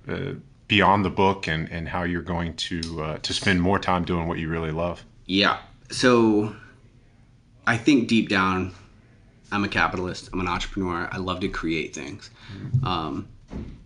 uh, 0.08 0.34
beyond 0.68 1.04
the 1.04 1.10
book 1.10 1.48
and, 1.48 1.70
and 1.70 1.88
how 1.90 2.04
you're 2.04 2.22
going 2.22 2.56
to 2.56 3.04
uh, 3.04 3.18
to 3.18 3.34
spend 3.34 3.62
more 3.62 3.80
time 3.80 4.06
doing 4.06 4.28
what 4.28 4.40
you 4.40 4.48
really 4.50 4.72
love? 4.72 5.04
Yeah. 5.26 5.58
So 5.92 6.56
I 7.68 7.78
think 7.78 8.08
deep 8.08 8.30
down, 8.30 8.74
I'm 9.52 9.64
a 9.66 9.68
capitalist. 9.68 10.30
I'm 10.32 10.40
an 10.40 10.48
entrepreneur. 10.48 11.10
I 11.12 11.18
love 11.18 11.42
to 11.42 11.50
create 11.50 11.94
things. 11.94 12.30
Um, 12.84 13.28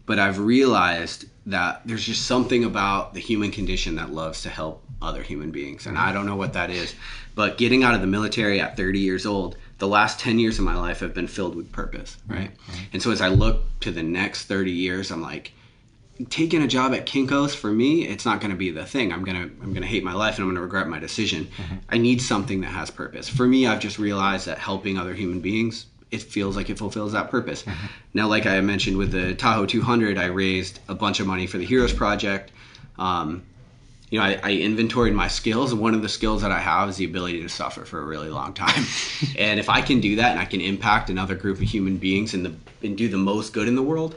but 0.05 0.19
I've 0.19 0.37
realized 0.39 1.25
that 1.45 1.81
there's 1.85 2.05
just 2.05 2.25
something 2.25 2.63
about 2.63 3.13
the 3.13 3.19
human 3.19 3.51
condition 3.51 3.95
that 3.95 4.11
loves 4.11 4.41
to 4.43 4.49
help 4.49 4.83
other 5.01 5.21
human 5.21 5.51
beings. 5.51 5.85
And 5.85 5.97
I 5.97 6.13
don't 6.13 6.25
know 6.25 6.37
what 6.37 6.53
that 6.53 6.69
is. 6.69 6.95
But 7.35 7.57
getting 7.57 7.83
out 7.83 7.95
of 7.95 8.01
the 8.01 8.07
military 8.07 8.61
at 8.61 8.77
30 8.77 8.99
years 8.99 9.25
old, 9.25 9.57
the 9.79 9.87
last 9.87 10.19
10 10.19 10.39
years 10.39 10.57
of 10.59 10.65
my 10.65 10.75
life 10.75 10.99
have 11.01 11.13
been 11.13 11.27
filled 11.27 11.55
with 11.55 11.71
purpose, 11.71 12.17
right? 12.27 12.51
And 12.93 13.01
so 13.01 13.11
as 13.11 13.21
I 13.21 13.27
look 13.27 13.63
to 13.81 13.91
the 13.91 14.03
next 14.03 14.45
30 14.45 14.71
years, 14.71 15.11
I'm 15.11 15.21
like, 15.21 15.51
taking 16.29 16.61
a 16.61 16.67
job 16.67 16.93
at 16.93 17.05
Kinko's 17.05 17.55
for 17.55 17.71
me, 17.71 18.07
it's 18.07 18.25
not 18.25 18.39
going 18.39 18.51
to 18.51 18.57
be 18.57 18.69
the 18.69 18.85
thing. 18.85 19.11
I'm 19.11 19.23
gonna 19.23 19.49
I'm 19.61 19.73
gonna 19.73 19.85
hate 19.87 20.03
my 20.03 20.13
life 20.13 20.35
and 20.35 20.43
I'm 20.43 20.49
gonna 20.49 20.61
regret 20.61 20.87
my 20.87 20.99
decision. 20.99 21.45
Mm-hmm. 21.45 21.75
I 21.89 21.97
need 21.97 22.21
something 22.21 22.61
that 22.61 22.67
has 22.67 22.91
purpose. 22.91 23.27
For 23.27 23.47
me, 23.47 23.65
I've 23.65 23.79
just 23.79 23.97
realized 23.97 24.45
that 24.45 24.59
helping 24.59 24.97
other 24.97 25.13
human 25.13 25.39
beings, 25.39 25.87
it 26.13 26.21
feels 26.21 26.55
like 26.55 26.69
it 26.69 26.77
fulfills 26.77 27.11
that 27.13 27.29
purpose. 27.29 27.65
Now, 28.15 28.27
like 28.27 28.45
I 28.45 28.61
mentioned 28.61 28.97
with 28.97 29.11
the 29.11 29.33
Tahoe 29.33 29.65
200, 29.65 30.19
I 30.19 30.25
raised 30.25 30.79
a 30.87 30.93
bunch 30.93 31.19
of 31.19 31.25
money 31.25 31.47
for 31.47 31.57
the 31.57 31.65
Heroes 31.65 31.91
Project. 31.91 32.51
Um, 32.99 33.41
you 34.11 34.19
know, 34.19 34.25
I, 34.25 34.39
I 34.43 34.51
inventoried 34.51 35.15
my 35.15 35.27
skills, 35.27 35.73
one 35.73 35.95
of 35.95 36.03
the 36.03 36.09
skills 36.09 36.43
that 36.43 36.51
I 36.51 36.59
have 36.59 36.89
is 36.89 36.97
the 36.97 37.05
ability 37.05 37.41
to 37.41 37.49
suffer 37.49 37.85
for 37.85 37.99
a 37.99 38.05
really 38.05 38.29
long 38.29 38.53
time. 38.53 38.85
and 39.39 39.59
if 39.59 39.67
I 39.67 39.81
can 39.81 39.99
do 39.99 40.17
that, 40.17 40.29
and 40.29 40.39
I 40.39 40.45
can 40.45 40.61
impact 40.61 41.09
another 41.09 41.33
group 41.33 41.57
of 41.57 41.63
human 41.63 41.97
beings 41.97 42.35
and 42.35 42.45
the 42.45 42.53
and 42.87 42.95
do 42.95 43.09
the 43.09 43.17
most 43.17 43.51
good 43.51 43.67
in 43.67 43.73
the 43.73 43.81
world, 43.81 44.13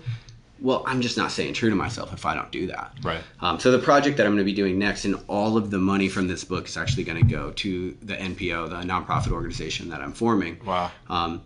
well, 0.61 0.83
I'm 0.87 1.01
just 1.01 1.17
not 1.17 1.31
staying 1.31 1.55
true 1.55 1.71
to 1.71 1.77
myself 1.77 2.13
if 2.13 2.27
I 2.27 2.35
don't 2.35 2.53
do 2.53 2.67
that. 2.67 2.93
Right. 3.03 3.23
Um, 3.41 3.59
so 3.59 3.71
the 3.71 3.79
project 3.79 4.19
that 4.19 4.27
I'm 4.27 4.33
going 4.33 4.45
to 4.45 4.53
be 4.53 4.53
doing 4.53 4.79
next, 4.79 5.07
and 5.07 5.17
all 5.29 5.57
of 5.57 5.71
the 5.71 5.79
money 5.79 6.09
from 6.09 6.29
this 6.29 6.45
book 6.45 6.69
is 6.69 6.77
actually 6.77 7.05
going 7.05 7.27
to 7.27 7.31
go 7.31 7.53
to 7.53 7.97
the 8.03 8.17
NPO, 8.17 8.69
the 8.69 8.77
nonprofit 8.87 9.33
organization 9.33 9.89
that 9.89 10.03
I'm 10.03 10.13
forming. 10.13 10.59
Wow. 10.63 10.91
Um, 11.09 11.43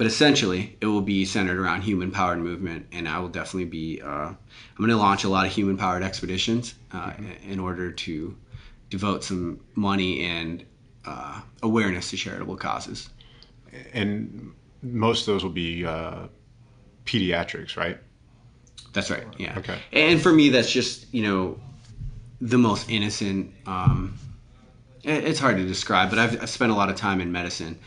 but 0.00 0.06
essentially, 0.06 0.78
it 0.80 0.86
will 0.86 1.02
be 1.02 1.26
centered 1.26 1.58
around 1.58 1.82
human 1.82 2.10
powered 2.10 2.38
movement, 2.38 2.86
and 2.90 3.06
I 3.06 3.18
will 3.18 3.28
definitely 3.28 3.66
be. 3.66 4.00
Uh, 4.00 4.28
I'm 4.28 4.36
going 4.78 4.88
to 4.88 4.96
launch 4.96 5.24
a 5.24 5.28
lot 5.28 5.44
of 5.44 5.52
human 5.52 5.76
powered 5.76 6.02
expeditions 6.02 6.74
uh, 6.90 7.12
in- 7.18 7.50
in 7.50 7.60
order 7.60 7.92
to 7.92 8.34
devote 8.88 9.22
some 9.24 9.60
money 9.74 10.24
and 10.24 10.64
uh, 11.04 11.42
awareness 11.62 12.08
to 12.08 12.16
charitable 12.16 12.56
causes. 12.56 13.10
And 13.92 14.54
most 14.82 15.28
of 15.28 15.34
those 15.34 15.42
will 15.42 15.50
be 15.50 15.84
uh, 15.84 16.28
pediatrics, 17.04 17.76
right? 17.76 17.98
That's 18.94 19.10
right. 19.10 19.26
Yeah. 19.36 19.58
Okay. 19.58 19.76
And 19.92 20.18
for 20.18 20.32
me, 20.32 20.48
that's 20.48 20.72
just 20.72 21.12
you 21.12 21.24
know 21.24 21.60
the 22.40 22.56
most 22.56 22.88
innocent. 22.88 23.52
Um, 23.66 24.16
it's 25.04 25.38
hard 25.38 25.58
to 25.58 25.66
describe, 25.66 26.08
but 26.08 26.18
I've, 26.18 26.42
I've 26.44 26.48
spent 26.48 26.72
a 26.72 26.74
lot 26.74 26.88
of 26.88 26.96
time 26.96 27.20
in 27.20 27.30
medicine, 27.30 27.78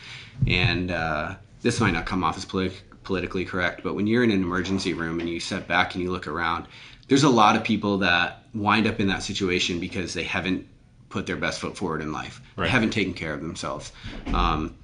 and 0.46 0.92
uh, 0.92 1.34
this 1.64 1.80
might 1.80 1.92
not 1.92 2.04
come 2.04 2.22
off 2.22 2.36
as 2.36 2.44
politi- 2.44 2.76
politically 3.04 3.44
correct, 3.44 3.82
but 3.82 3.94
when 3.94 4.06
you're 4.06 4.22
in 4.22 4.30
an 4.30 4.42
emergency 4.42 4.92
room 4.92 5.18
and 5.18 5.28
you 5.28 5.40
step 5.40 5.66
back 5.66 5.94
and 5.94 6.04
you 6.04 6.12
look 6.12 6.28
around, 6.28 6.66
there's 7.08 7.24
a 7.24 7.28
lot 7.28 7.56
of 7.56 7.64
people 7.64 7.98
that 7.98 8.44
wind 8.52 8.86
up 8.86 9.00
in 9.00 9.08
that 9.08 9.22
situation 9.22 9.80
because 9.80 10.12
they 10.12 10.22
haven't 10.22 10.68
put 11.08 11.26
their 11.26 11.36
best 11.36 11.60
foot 11.60 11.74
forward 11.74 12.02
in 12.02 12.12
life. 12.12 12.42
Right. 12.54 12.66
They 12.66 12.70
haven't 12.70 12.90
taken 12.90 13.14
care 13.14 13.32
of 13.32 13.40
themselves. 13.40 13.92
Um, 14.26 14.76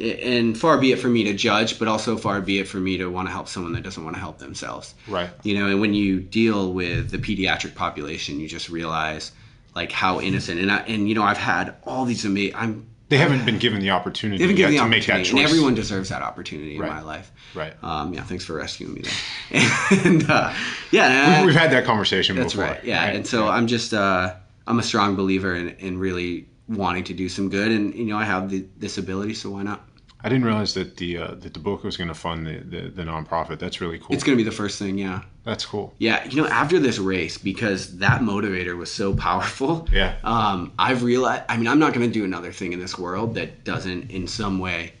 and 0.00 0.56
far 0.56 0.78
be 0.78 0.92
it 0.92 0.98
for 0.98 1.08
me 1.08 1.24
to 1.24 1.34
judge, 1.34 1.78
but 1.78 1.86
also 1.86 2.16
far 2.16 2.40
be 2.40 2.60
it 2.60 2.68
for 2.68 2.78
me 2.78 2.96
to 2.96 3.10
want 3.10 3.28
to 3.28 3.32
help 3.32 3.48
someone 3.48 3.72
that 3.74 3.82
doesn't 3.82 4.02
want 4.02 4.16
to 4.16 4.20
help 4.20 4.38
themselves. 4.38 4.94
Right. 5.06 5.28
You 5.42 5.58
know, 5.58 5.66
and 5.66 5.80
when 5.82 5.92
you 5.92 6.20
deal 6.20 6.72
with 6.72 7.10
the 7.10 7.18
pediatric 7.18 7.74
population, 7.74 8.40
you 8.40 8.48
just 8.48 8.70
realize 8.70 9.32
like 9.74 9.92
how 9.92 10.20
innocent. 10.20 10.60
And 10.60 10.72
I, 10.72 10.78
and 10.78 11.08
you 11.08 11.14
know, 11.14 11.22
I've 11.22 11.38
had 11.38 11.74
all 11.84 12.06
these 12.06 12.24
amazing. 12.24 12.56
I'm 12.56 12.89
They 13.10 13.18
haven't 13.18 13.44
been 13.44 13.58
given 13.58 13.80
the 13.80 13.90
opportunity 13.90 14.38
they 14.38 14.44
haven't 14.44 14.56
yet 14.56 14.66
given 14.70 14.76
the 14.78 14.82
to 14.84 14.88
make 14.88 15.06
that 15.06 15.12
opportunity, 15.16 15.30
choice. 15.30 15.40
and 15.40 15.48
everyone 15.50 15.74
deserves 15.74 16.08
that 16.08 16.22
opportunity 16.22 16.78
Right. 16.78 16.88
in 16.88 16.94
my 16.96 17.02
life. 17.02 17.30
Right. 17.54 17.74
Um, 17.82 18.14
yeah. 18.14 18.22
Thanks 18.22 18.44
for 18.44 18.54
rescuing 18.54 18.94
me 18.94 19.02
there. 19.02 19.62
and 20.06 20.30
uh, 20.30 20.52
yeah, 20.92 21.06
and 21.26 21.34
I- 21.42 21.44
We've 21.44 21.54
had 21.54 21.72
that 21.72 21.84
conversation 21.84 22.36
that's 22.36 22.52
before. 22.54 22.66
right. 22.70 22.84
Yeah, 22.84 23.04
and 23.04 23.26
so 23.26 23.48
I'm 23.48 23.66
just 23.66 23.92
uh, 23.92 24.34
I'm 24.66 24.78
a 24.78 24.82
strong 24.82 25.16
believer 25.16 25.54
in, 25.54 25.70
in 25.80 25.98
really 25.98 26.46
wanting 26.68 27.02
to 27.04 27.12
do 27.14 27.28
some 27.28 27.48
good, 27.50 27.70
and 27.72 27.94
you 27.94 28.06
know 28.06 28.16
I 28.16 28.24
have 28.24 28.48
the, 28.48 28.64
this 28.78 28.96
ability, 28.96 29.34
so 29.34 29.50
why 29.50 29.62
not? 29.64 29.84
I 30.22 30.28
didn't 30.28 30.44
realize 30.44 30.74
that 30.74 30.96
the 30.96 31.18
uh, 31.18 31.34
that 31.36 31.54
the 31.54 31.60
book 31.60 31.82
was 31.84 31.96
going 31.96 32.08
to 32.08 32.14
fund 32.14 32.46
the, 32.46 32.58
the 32.58 32.88
the 32.88 33.02
nonprofit. 33.02 33.58
That's 33.58 33.80
really 33.80 33.98
cool. 33.98 34.14
It's 34.14 34.24
going 34.24 34.36
to 34.36 34.42
be 34.42 34.48
the 34.48 34.54
first 34.54 34.78
thing, 34.78 34.98
yeah. 34.98 35.22
That's 35.44 35.64
cool. 35.64 35.94
Yeah, 35.98 36.24
you 36.28 36.40
know, 36.40 36.48
after 36.48 36.78
this 36.78 36.98
race, 36.98 37.38
because 37.38 37.98
that 37.98 38.20
motivator 38.20 38.76
was 38.76 38.90
so 38.90 39.14
powerful. 39.14 39.88
Yeah. 39.92 40.16
Um, 40.24 40.72
I've 40.78 41.02
realized. 41.02 41.44
I 41.48 41.56
mean, 41.56 41.66
I'm 41.66 41.78
not 41.78 41.94
going 41.94 42.06
to 42.06 42.12
do 42.12 42.24
another 42.24 42.52
thing 42.52 42.72
in 42.72 42.80
this 42.80 42.98
world 42.98 43.34
that 43.34 43.64
doesn't, 43.64 44.10
in 44.10 44.26
some 44.26 44.58
way, 44.58 44.92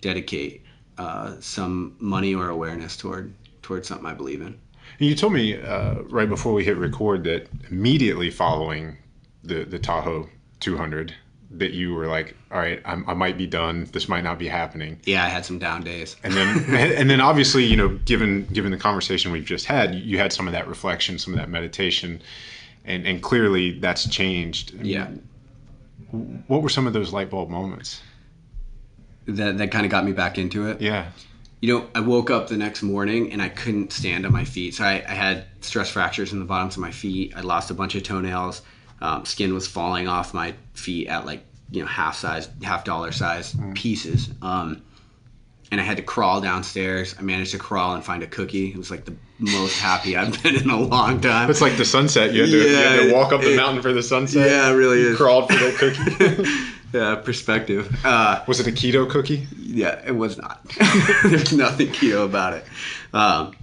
dedicate 0.00 0.64
uh, 0.96 1.36
some 1.40 1.96
money 1.98 2.34
or 2.34 2.48
awareness 2.48 2.96
toward 2.96 3.32
toward 3.62 3.84
something 3.84 4.06
I 4.06 4.14
believe 4.14 4.40
in. 4.40 4.58
You 4.98 5.14
told 5.14 5.32
me 5.32 5.60
uh, 5.60 6.02
right 6.08 6.28
before 6.28 6.52
we 6.54 6.64
hit 6.64 6.76
record 6.76 7.24
that 7.24 7.48
immediately 7.70 8.30
following 8.30 8.98
the 9.42 9.64
the 9.64 9.78
Tahoe 9.78 10.28
200 10.60 11.14
that 11.50 11.72
you 11.72 11.94
were 11.94 12.06
like, 12.06 12.36
all 12.50 12.58
right, 12.58 12.80
I'm, 12.84 13.08
I 13.08 13.14
might 13.14 13.38
be 13.38 13.46
done. 13.46 13.88
This 13.92 14.08
might 14.08 14.22
not 14.22 14.38
be 14.38 14.48
happening. 14.48 15.00
Yeah, 15.04 15.24
I 15.24 15.28
had 15.28 15.46
some 15.46 15.58
down 15.58 15.82
days. 15.82 16.16
And 16.22 16.34
then 16.34 16.64
and 16.68 17.08
then 17.08 17.20
obviously, 17.20 17.64
you 17.64 17.76
know, 17.76 17.88
given 17.88 18.46
given 18.46 18.70
the 18.70 18.78
conversation 18.78 19.32
we've 19.32 19.44
just 19.44 19.66
had, 19.66 19.94
you 19.94 20.18
had 20.18 20.32
some 20.32 20.46
of 20.46 20.52
that 20.52 20.68
reflection, 20.68 21.18
some 21.18 21.32
of 21.32 21.40
that 21.40 21.48
meditation, 21.48 22.20
and 22.84 23.06
and 23.06 23.22
clearly 23.22 23.78
that's 23.78 24.08
changed. 24.08 24.74
Yeah. 24.74 25.08
What 26.10 26.62
were 26.62 26.68
some 26.68 26.86
of 26.86 26.92
those 26.92 27.12
light 27.12 27.30
bulb 27.30 27.48
moments? 27.48 28.02
That 29.26 29.58
that 29.58 29.70
kind 29.70 29.86
of 29.86 29.90
got 29.90 30.04
me 30.04 30.12
back 30.12 30.38
into 30.38 30.68
it. 30.68 30.80
Yeah. 30.80 31.10
You 31.60 31.76
know, 31.76 31.88
I 31.94 32.00
woke 32.00 32.30
up 32.30 32.48
the 32.48 32.56
next 32.56 32.82
morning 32.82 33.32
and 33.32 33.42
I 33.42 33.48
couldn't 33.48 33.92
stand 33.92 34.24
on 34.24 34.32
my 34.32 34.44
feet. 34.44 34.76
So 34.76 34.84
I, 34.84 35.04
I 35.08 35.14
had 35.14 35.44
stress 35.60 35.90
fractures 35.90 36.32
in 36.32 36.38
the 36.38 36.44
bottoms 36.44 36.76
of 36.76 36.82
my 36.82 36.92
feet. 36.92 37.32
I 37.34 37.40
lost 37.40 37.72
a 37.72 37.74
bunch 37.74 37.96
of 37.96 38.04
toenails. 38.04 38.62
Um, 39.00 39.24
skin 39.24 39.54
was 39.54 39.66
falling 39.68 40.08
off 40.08 40.34
my 40.34 40.54
feet 40.74 41.08
at 41.08 41.24
like 41.26 41.44
you 41.70 41.80
know 41.82 41.86
half 41.86 42.16
size, 42.16 42.48
half 42.62 42.84
dollar 42.84 43.12
size 43.12 43.54
pieces. 43.74 44.28
Um, 44.42 44.82
and 45.70 45.80
I 45.80 45.84
had 45.84 45.98
to 45.98 46.02
crawl 46.02 46.40
downstairs. 46.40 47.14
I 47.18 47.22
managed 47.22 47.50
to 47.52 47.58
crawl 47.58 47.94
and 47.94 48.02
find 48.02 48.22
a 48.22 48.26
cookie. 48.26 48.70
It 48.70 48.76
was 48.78 48.90
like 48.90 49.04
the 49.04 49.14
most 49.38 49.78
happy 49.80 50.16
I've 50.16 50.42
been 50.42 50.56
in 50.56 50.70
a 50.70 50.80
long 50.80 51.20
time. 51.20 51.50
It's 51.50 51.60
like 51.60 51.76
the 51.76 51.84
sunset. 51.84 52.32
You 52.32 52.40
had 52.42 52.50
to, 52.50 52.56
you 52.56 52.74
had 52.76 52.96
to 53.00 53.08
Yeah, 53.08 53.12
walk 53.14 53.32
up 53.34 53.42
the 53.42 53.52
it- 53.52 53.56
mountain 53.56 53.82
for 53.82 53.92
the 53.92 54.02
sunset. 54.02 54.50
Yeah, 54.50 54.70
it 54.70 54.74
really 54.74 55.00
is. 55.00 55.16
crawled 55.18 55.48
for 55.52 55.58
that 55.58 55.74
cookie. 55.74 56.50
yeah, 56.98 57.16
perspective. 57.16 57.94
Uh, 58.02 58.42
Was 58.46 58.60
it 58.60 58.66
a 58.66 58.70
keto 58.72 59.08
cookie? 59.10 59.46
Yeah, 59.58 60.00
it 60.06 60.12
was 60.16 60.38
not. 60.38 60.64
There's 61.22 61.52
nothing 61.52 61.88
keto 61.88 62.24
about 62.24 62.54
it. 62.54 62.64
Um, 63.12 63.54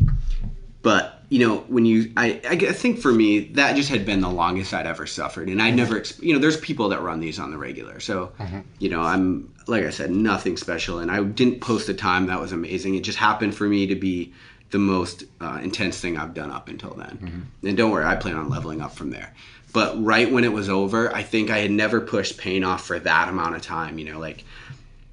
but 0.83 1.23
you 1.29 1.39
know, 1.39 1.57
when 1.67 1.85
you, 1.85 2.11
I, 2.15 2.39
I 2.47 2.55
think 2.55 2.99
for 2.99 3.11
me 3.11 3.39
that 3.53 3.75
just 3.75 3.89
had 3.89 4.05
been 4.05 4.21
the 4.21 4.29
longest 4.29 4.73
I'd 4.73 4.85
ever 4.85 5.05
suffered, 5.05 5.49
and 5.49 5.61
I 5.61 5.67
mm-hmm. 5.67 5.77
never, 5.77 6.03
you 6.19 6.33
know, 6.33 6.39
there's 6.39 6.57
people 6.57 6.89
that 6.89 7.01
run 7.01 7.19
these 7.19 7.39
on 7.39 7.51
the 7.51 7.57
regular, 7.57 7.99
so 7.99 8.31
mm-hmm. 8.39 8.59
you 8.79 8.89
know, 8.89 9.01
I'm 9.01 9.53
like 9.67 9.83
I 9.83 9.89
said, 9.89 10.11
nothing 10.11 10.57
special, 10.57 10.99
and 10.99 11.11
I 11.11 11.23
didn't 11.23 11.61
post 11.61 11.89
a 11.89 11.93
time 11.93 12.27
that 12.27 12.39
was 12.39 12.51
amazing. 12.51 12.95
It 12.95 13.01
just 13.01 13.17
happened 13.17 13.55
for 13.55 13.67
me 13.67 13.87
to 13.87 13.95
be 13.95 14.33
the 14.71 14.79
most 14.79 15.23
uh, 15.41 15.59
intense 15.61 15.99
thing 15.99 16.17
I've 16.17 16.33
done 16.33 16.51
up 16.51 16.67
until 16.67 16.93
then. 16.93 17.17
Mm-hmm. 17.21 17.67
And 17.67 17.77
don't 17.77 17.91
worry, 17.91 18.05
I 18.05 18.15
plan 18.15 18.35
on 18.35 18.49
leveling 18.49 18.81
up 18.81 18.93
from 18.93 19.09
there. 19.09 19.33
But 19.73 20.01
right 20.01 20.31
when 20.31 20.43
it 20.43 20.53
was 20.53 20.69
over, 20.69 21.13
I 21.13 21.21
think 21.21 21.49
I 21.49 21.57
had 21.57 21.71
never 21.71 21.99
pushed 21.99 22.37
pain 22.37 22.63
off 22.63 22.85
for 22.85 22.97
that 22.97 23.27
amount 23.27 23.55
of 23.55 23.61
time. 23.61 23.99
You 23.99 24.13
know, 24.13 24.19
like 24.19 24.43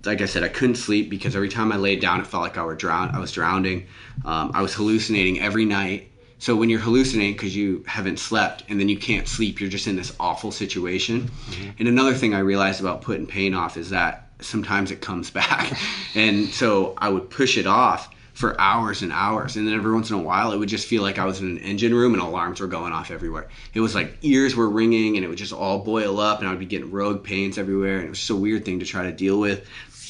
like 0.04 0.20
I 0.20 0.26
said, 0.26 0.42
I 0.42 0.48
couldn't 0.48 0.76
sleep 0.76 1.10
because 1.10 1.36
every 1.36 1.48
time 1.48 1.72
I 1.72 1.76
laid 1.76 2.00
down, 2.00 2.20
it 2.20 2.26
felt 2.26 2.42
like 2.42 2.58
I 2.58 2.64
were 2.64 2.74
drown. 2.74 3.10
I 3.14 3.18
was 3.18 3.32
drowning. 3.32 3.86
Um, 4.24 4.50
I 4.54 4.62
was 4.62 4.74
hallucinating 4.74 5.40
every 5.40 5.64
night. 5.64 6.10
So 6.38 6.56
when 6.56 6.68
you're 6.68 6.80
hallucinating 6.80 7.34
because 7.34 7.54
you 7.54 7.84
haven't 7.86 8.18
slept 8.18 8.64
and 8.68 8.80
then 8.80 8.88
you 8.88 8.98
can't 8.98 9.28
sleep, 9.28 9.60
you're 9.60 9.70
just 9.70 9.86
in 9.86 9.94
this 9.94 10.12
awful 10.18 10.50
situation. 10.50 11.30
And 11.78 11.86
another 11.86 12.14
thing 12.14 12.34
I 12.34 12.40
realized 12.40 12.80
about 12.80 13.00
putting 13.02 13.26
pain 13.26 13.54
off 13.54 13.76
is 13.76 13.90
that 13.90 14.28
sometimes 14.40 14.90
it 14.90 15.00
comes 15.00 15.30
back, 15.40 15.72
and 16.16 16.48
so 16.48 16.94
I 16.98 17.08
would 17.10 17.30
push 17.30 17.56
it 17.56 17.66
off 17.68 18.12
for 18.42 18.60
hours 18.60 19.02
and 19.02 19.12
hours, 19.12 19.54
and 19.54 19.68
then 19.68 19.72
every 19.72 19.94
once 19.94 20.10
in 20.10 20.16
a 20.16 20.20
while, 20.20 20.50
it 20.50 20.58
would 20.58 20.68
just 20.68 20.88
feel 20.88 21.00
like 21.00 21.16
I 21.16 21.24
was 21.26 21.38
in 21.38 21.46
an 21.46 21.58
engine 21.58 21.94
room 21.94 22.12
and 22.12 22.20
alarms 22.20 22.58
were 22.58 22.66
going 22.66 22.92
off 22.92 23.12
everywhere. 23.12 23.46
It 23.72 23.78
was 23.78 23.94
like 23.94 24.18
ears 24.22 24.56
were 24.56 24.68
ringing, 24.68 25.14
and 25.14 25.24
it 25.24 25.28
would 25.28 25.38
just 25.38 25.52
all 25.52 25.78
boil 25.84 26.18
up, 26.18 26.40
and 26.40 26.48
I 26.48 26.50
would 26.50 26.58
be 26.58 26.66
getting 26.66 26.90
rogue 26.90 27.22
pains 27.22 27.56
everywhere, 27.56 27.98
and 27.98 28.06
it 28.06 28.08
was 28.08 28.18
just 28.18 28.30
a 28.30 28.34
weird 28.34 28.64
thing 28.64 28.80
to 28.80 28.84
try 28.84 29.04
to 29.04 29.12
deal 29.12 29.38
with. 29.38 29.64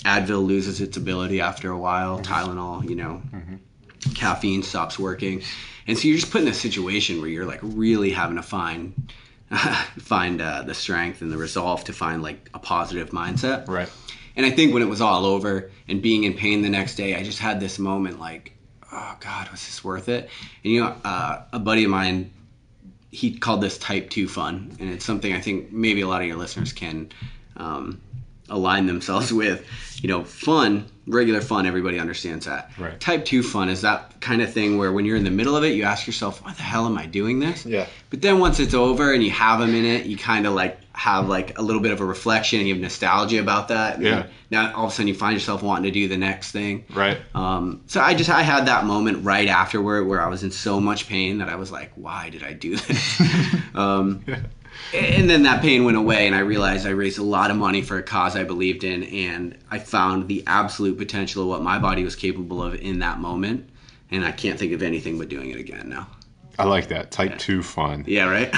Advil 0.07 0.47
loses 0.47 0.81
its 0.81 0.97
ability 0.97 1.43
after 1.43 1.71
a 1.71 1.77
while. 1.77 2.21
Tylenol, 2.21 2.89
you 2.89 2.97
know, 2.97 3.21
caffeine 4.15 4.63
stops 4.63 4.99
working, 4.99 5.43
and 5.87 5.99
so 5.99 6.09
you're 6.09 6.17
just 6.17 6.33
put 6.33 6.41
in 6.41 6.49
a 6.49 6.55
situation 6.55 7.21
where 7.21 7.29
you're 7.29 7.45
like 7.45 7.61
really 7.63 8.13
having 8.13 8.37
to 8.37 8.43
find 8.43 9.13
find 9.99 10.41
uh, 10.41 10.63
the 10.63 10.73
strength 10.73 11.21
and 11.21 11.31
the 11.31 11.37
resolve 11.37 11.85
to 11.85 11.93
find 11.93 12.23
like 12.23 12.49
a 12.55 12.59
positive 12.59 13.11
mindset. 13.11 13.69
Right. 13.69 13.91
And 14.37 14.47
I 14.47 14.51
think 14.51 14.73
when 14.73 14.83
it 14.83 14.89
was 14.89 15.01
all 15.01 15.27
over 15.27 15.71
and 15.89 16.01
being 16.01 16.25
in 16.25 16.35
pain 16.35 16.63
the 16.63 16.69
next 16.69 16.97
day, 16.97 17.15
I 17.15 17.23
just 17.23 17.39
had 17.39 17.61
this 17.61 17.79
moment 17.79 18.19
like, 18.19 18.53
oh 18.93 19.17
God, 19.21 19.49
was 19.51 19.65
this 19.65 19.83
worth 19.83 20.09
it? 20.09 20.29
And 20.65 20.73
you 20.73 20.81
know, 20.81 20.95
uh, 21.05 21.43
a 21.53 21.59
buddy 21.59 21.85
of 21.85 21.91
mine, 21.91 22.33
he 23.11 23.37
called 23.37 23.61
this 23.61 23.79
type 23.79 24.11
two 24.11 24.29
fun, 24.29 24.77
and 24.81 24.91
it's 24.91 25.05
something 25.05 25.33
I 25.33 25.41
think 25.41 25.73
maybe 25.73 26.01
a 26.01 26.09
lot 26.09 26.23
of 26.23 26.29
your 26.29 26.37
listeners 26.37 26.73
can 26.73 27.11
um, 27.57 28.01
align 28.49 28.87
themselves 28.87 29.33
with. 29.33 29.67
You 30.03 30.09
know, 30.09 30.25
fun, 30.25 30.87
regular 31.07 31.41
fun, 31.41 31.65
everybody 31.65 32.01
understands 32.01 32.47
that. 32.47 32.73
Right. 32.77 32.99
Type 32.99 33.25
two 33.25 33.43
fun 33.43 33.69
is 33.69 33.83
that 33.83 34.21
kind 34.21 34.43
of 34.43 34.53
thing 34.53 34.77
where 34.77 34.93
when 34.93 35.05
you're 35.05 35.17
in 35.17 35.23
the 35.23 35.31
middle 35.31 35.57
of 35.57 35.63
it, 35.63 35.75
you 35.75 35.85
ask 35.85 36.09
yourself, 36.09 36.43
why 36.45 36.53
the 36.53 36.63
hell 36.63 36.87
am 36.87 36.99
I 36.99 37.07
doing 37.07 37.39
this? 37.39 37.65
Yeah. 37.65 37.87
But 38.11 38.21
then 38.21 38.41
once 38.41 38.59
it's 38.59 38.75
over 38.75 39.13
and 39.13 39.23
you 39.23 39.31
have 39.31 39.61
a 39.61 39.67
minute, 39.67 40.07
you 40.07 40.17
kind 40.17 40.47
of 40.47 40.55
like 40.55 40.79
have 40.95 41.29
like 41.29 41.59
a 41.59 41.63
little 41.63 41.81
bit 41.81 41.93
of 41.93 42.01
a 42.01 42.05
reflection 42.05 42.59
and 42.59 42.69
you 42.69 42.75
have 42.75 42.83
nostalgia 42.83 43.41
about 43.41 43.69
that. 43.69 43.97
And 43.97 44.05
Yeah. 44.05 44.27
Now 44.51 44.75
all 44.75 44.87
of 44.87 44.93
a 44.93 44.95
sudden 44.95 45.09
you 45.09 45.15
find 45.15 45.35
yourself 45.35 45.63
wanting 45.63 45.85
to 45.85 45.91
do 45.91 46.09
the 46.09 46.19
next 46.19 46.53
thing. 46.53 46.85
Right. 46.93 47.19
Um, 47.35 47.83
so 47.87 48.01
I 48.01 48.15
just 48.15 48.29
I 48.29 48.43
had 48.43 48.67
that 48.67 48.85
moment 48.85 49.25
right 49.25 49.49
afterward 49.49 50.07
where 50.07 50.21
I 50.21 50.29
was 50.29 50.43
in 50.43 50.51
so 50.51 50.81
much 50.81 51.09
pain 51.09 51.39
that 51.39 51.49
I 51.49 51.57
was 51.57 51.73
like, 51.73 51.93
why 51.95 52.31
did 52.31 52.43
I 52.43 52.53
do 52.53 52.77
this? 52.77 53.23
um, 53.75 54.25
and 54.95 55.29
then 55.29 55.45
that 55.45 55.63
pain 55.63 55.85
went 55.85 55.97
away, 55.97 56.27
and 56.27 56.35
I 56.35 56.41
realized 56.41 56.87
I 56.87 56.91
raised 56.91 57.19
a 57.19 57.23
lot 57.23 57.51
of 57.51 57.57
money 57.57 57.83
for 57.83 57.99
a 57.99 58.03
cause 58.03 58.37
I 58.37 58.45
believed 58.45 58.85
in, 58.85 59.05
and 59.05 59.57
I 59.71 59.79
found 59.79 60.29
the 60.29 60.43
absolute 60.47 60.99
potential 60.99 61.43
of 61.43 61.49
what 61.49 61.63
my 61.63 61.79
body 61.79 62.05
was 62.05 62.17
capable 62.17 62.63
of 62.63 62.75
in 62.75 62.99
that 63.01 63.19
moment. 63.19 63.69
And 64.11 64.25
I 64.25 64.33
can't 64.33 64.59
think 64.59 64.73
of 64.73 64.83
anything 64.83 65.19
but 65.19 65.29
doing 65.31 65.51
it 65.51 65.59
again 65.59 65.89
now. 65.89 66.09
I 66.59 66.65
like 66.65 66.89
that. 66.89 67.11
Type 67.11 67.39
two 67.39 67.63
fun. 67.63 68.05
Yeah, 68.07 68.29
right. 68.29 68.55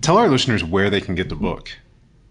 Tell 0.00 0.18
our 0.18 0.28
listeners 0.28 0.62
where 0.62 0.90
they 0.90 1.00
can 1.00 1.14
get 1.14 1.28
the 1.28 1.34
book. 1.36 1.70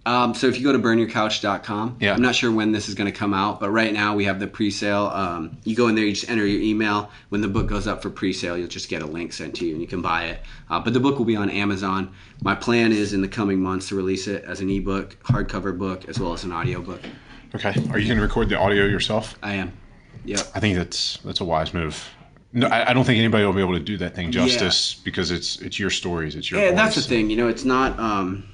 Um, 0.07 0.35
so 0.35 0.45
if 0.45 0.57
you 0.59 0.63
go 0.63 0.71
to 0.71 0.77
burnyourcouch.com, 0.77 1.97
Yeah. 1.99 2.13
I'm 2.13 2.21
not 2.21 2.35
sure 2.35 2.51
when 2.51 2.71
this 2.71 2.87
is 2.87 2.93
going 2.93 3.11
to 3.11 3.17
come 3.17 3.33
out, 3.33 3.59
but 3.59 3.71
right 3.71 3.91
now 3.91 4.15
we 4.15 4.25
have 4.25 4.39
the 4.39 4.45
pre-sale. 4.45 5.07
Um, 5.07 5.57
you 5.63 5.75
go 5.75 5.87
in 5.87 5.95
there, 5.95 6.05
you 6.05 6.11
just 6.13 6.29
enter 6.29 6.45
your 6.45 6.61
email. 6.61 7.09
When 7.29 7.41
the 7.41 7.47
book 7.47 7.65
goes 7.67 7.87
up 7.87 8.03
for 8.03 8.11
pre-sale, 8.11 8.55
you'll 8.55 8.67
just 8.67 8.87
get 8.87 9.01
a 9.01 9.05
link 9.07 9.33
sent 9.33 9.55
to 9.55 9.65
you 9.65 9.71
and 9.73 9.81
you 9.81 9.87
can 9.87 10.03
buy 10.03 10.25
it. 10.25 10.41
Uh, 10.69 10.79
but 10.79 10.93
the 10.93 10.99
book 10.99 11.17
will 11.17 11.25
be 11.25 11.35
on 11.35 11.49
Amazon. 11.49 12.13
My 12.43 12.53
plan 12.53 12.91
is 12.91 13.13
in 13.13 13.21
the 13.21 13.27
coming 13.27 13.59
months 13.59 13.89
to 13.89 13.95
release 13.95 14.27
it 14.27 14.43
as 14.43 14.61
an 14.61 14.69
ebook, 14.69 15.17
hardcover 15.23 15.75
book, 15.75 16.07
as 16.07 16.19
well 16.19 16.33
as 16.33 16.43
an 16.43 16.51
audio 16.51 16.81
book. 16.81 17.01
Okay. 17.55 17.69
Are 17.89 17.97
you 17.97 18.05
going 18.05 18.17
to 18.17 18.21
record 18.23 18.49
the 18.49 18.59
audio 18.59 18.85
yourself? 18.85 19.39
I 19.41 19.55
am. 19.55 19.73
Yep. 20.25 20.39
I 20.53 20.59
think 20.59 20.75
that's 20.77 21.17
that's 21.19 21.39
a 21.39 21.45
wise 21.45 21.73
move. 21.73 22.07
No, 22.55 22.67
I, 22.67 22.91
I 22.91 22.93
don't 22.93 23.03
think 23.03 23.19
anybody 23.19 23.45
will 23.45 23.53
be 23.53 23.59
able 23.59 23.73
to 23.73 23.81
do 23.81 23.97
that 23.97 24.15
thing 24.15 24.31
justice 24.31 24.95
because 24.95 25.29
it's 25.29 25.61
it's 25.61 25.77
your 25.77 25.89
stories, 25.89 26.35
it's 26.35 26.49
your. 26.49 26.61
Yeah, 26.61 26.71
that's 26.71 26.95
the 26.95 27.01
thing. 27.01 27.29
You 27.29 27.35
know, 27.35 27.49
it's 27.49 27.65
not. 27.65 27.99
Um, 27.99 28.45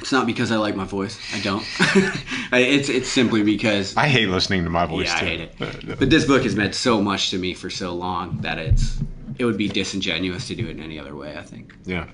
it's 0.00 0.10
not 0.12 0.26
because 0.26 0.50
I 0.50 0.56
like 0.56 0.74
my 0.76 0.84
voice. 0.84 1.18
I 1.34 1.40
don't. 1.40 1.64
It's 2.52 2.88
it's 2.88 3.08
simply 3.08 3.44
because 3.44 3.96
I 3.96 4.08
hate 4.08 4.28
listening 4.28 4.64
to 4.64 4.70
my 4.70 4.84
voice 4.84 5.06
Yeah, 5.06 5.14
I 5.14 5.18
hate 5.18 5.40
it. 5.40 5.54
Uh, 5.60 5.94
But 6.00 6.10
this 6.10 6.24
book 6.24 6.42
has 6.42 6.56
meant 6.56 6.74
so 6.74 7.00
much 7.00 7.30
to 7.30 7.38
me 7.38 7.54
for 7.54 7.70
so 7.70 7.94
long 7.94 8.38
that 8.38 8.58
it's 8.58 8.98
it 9.38 9.44
would 9.44 9.56
be 9.56 9.68
disingenuous 9.68 10.48
to 10.48 10.56
do 10.56 10.66
it 10.66 10.70
in 10.70 10.82
any 10.82 10.98
other 10.98 11.14
way. 11.14 11.36
I 11.38 11.42
think. 11.42 11.76
Yeah. 11.86 12.06
All 12.06 12.08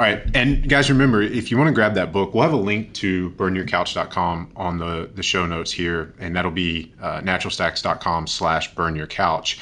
right. 0.00 0.20
And 0.34 0.68
guys, 0.68 0.90
remember, 0.90 1.22
if 1.22 1.52
you 1.52 1.56
want 1.58 1.68
to 1.68 1.72
grab 1.74 1.94
that 1.94 2.12
book, 2.12 2.34
we'll 2.34 2.42
have 2.42 2.52
a 2.52 2.56
link 2.56 2.92
to 2.94 3.30
burnyourcouch.com 3.30 4.52
on 4.56 4.78
the, 4.78 5.08
the 5.14 5.22
show 5.22 5.46
notes 5.46 5.70
here, 5.70 6.14
and 6.18 6.34
that'll 6.34 6.50
be 6.50 6.92
uh, 7.00 7.20
naturalstacks.com 7.20 8.26
slash 8.26 8.74
burnyourcouch. 8.74 9.58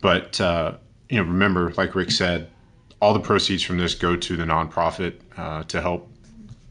But, 0.00 0.40
uh, 0.40 0.76
you 1.08 1.18
know, 1.18 1.24
remember, 1.24 1.72
like 1.76 1.94
Rick 1.94 2.10
said, 2.10 2.50
all 3.00 3.14
the 3.14 3.20
proceeds 3.20 3.62
from 3.62 3.78
this 3.78 3.94
go 3.94 4.16
to 4.16 4.36
the 4.36 4.44
nonprofit 4.44 5.14
uh, 5.36 5.62
to 5.64 5.80
help 5.80 6.08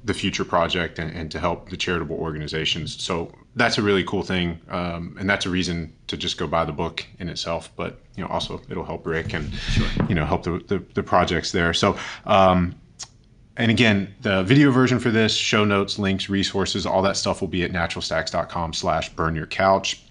the 0.04 0.14
Future 0.14 0.46
Project 0.46 1.00
and, 1.00 1.12
and 1.16 1.32
to 1.32 1.40
help 1.40 1.70
the 1.70 1.78
charitable 1.78 2.16
organizations. 2.16 3.02
So 3.02 3.32
that's 3.56 3.78
a 3.78 3.82
really 3.82 4.04
cool 4.04 4.22
thing, 4.22 4.60
um, 4.70 5.16
and 5.20 5.30
that's 5.30 5.46
a 5.46 5.50
reason 5.50 5.94
to 6.08 6.18
just 6.18 6.38
go 6.38 6.46
buy 6.46 6.64
the 6.66 6.72
book 6.72 7.06
in 7.20 7.28
itself. 7.28 7.72
But 7.76 8.00
you 8.16 8.24
know, 8.24 8.30
also 8.30 8.62
it'll 8.70 8.86
help 8.86 9.06
Rick 9.08 9.34
and 9.34 9.52
you 10.08 10.16
know 10.16 10.26
help 10.26 10.44
the, 10.44 10.64
the, 10.68 10.84
the 10.94 11.04
projects 11.04 11.52
there. 11.52 11.74
So. 11.74 11.98
Um, 12.26 12.76
and 13.58 13.72
again, 13.72 14.14
the 14.22 14.44
video 14.44 14.70
version 14.70 15.00
for 15.00 15.12
this, 15.12 15.34
show 15.34 15.64
notes, 15.64 15.98
links, 15.98 16.28
resources, 16.28 16.86
all 16.86 17.02
that 17.04 17.16
stuff 17.16 17.40
will 17.40 17.48
be 17.48 17.64
at 17.64 17.72
naturalstacks.com 17.72 18.74
slash 18.74 19.08
burn 19.16 19.34
your 19.34 19.48
couch. 19.48 20.04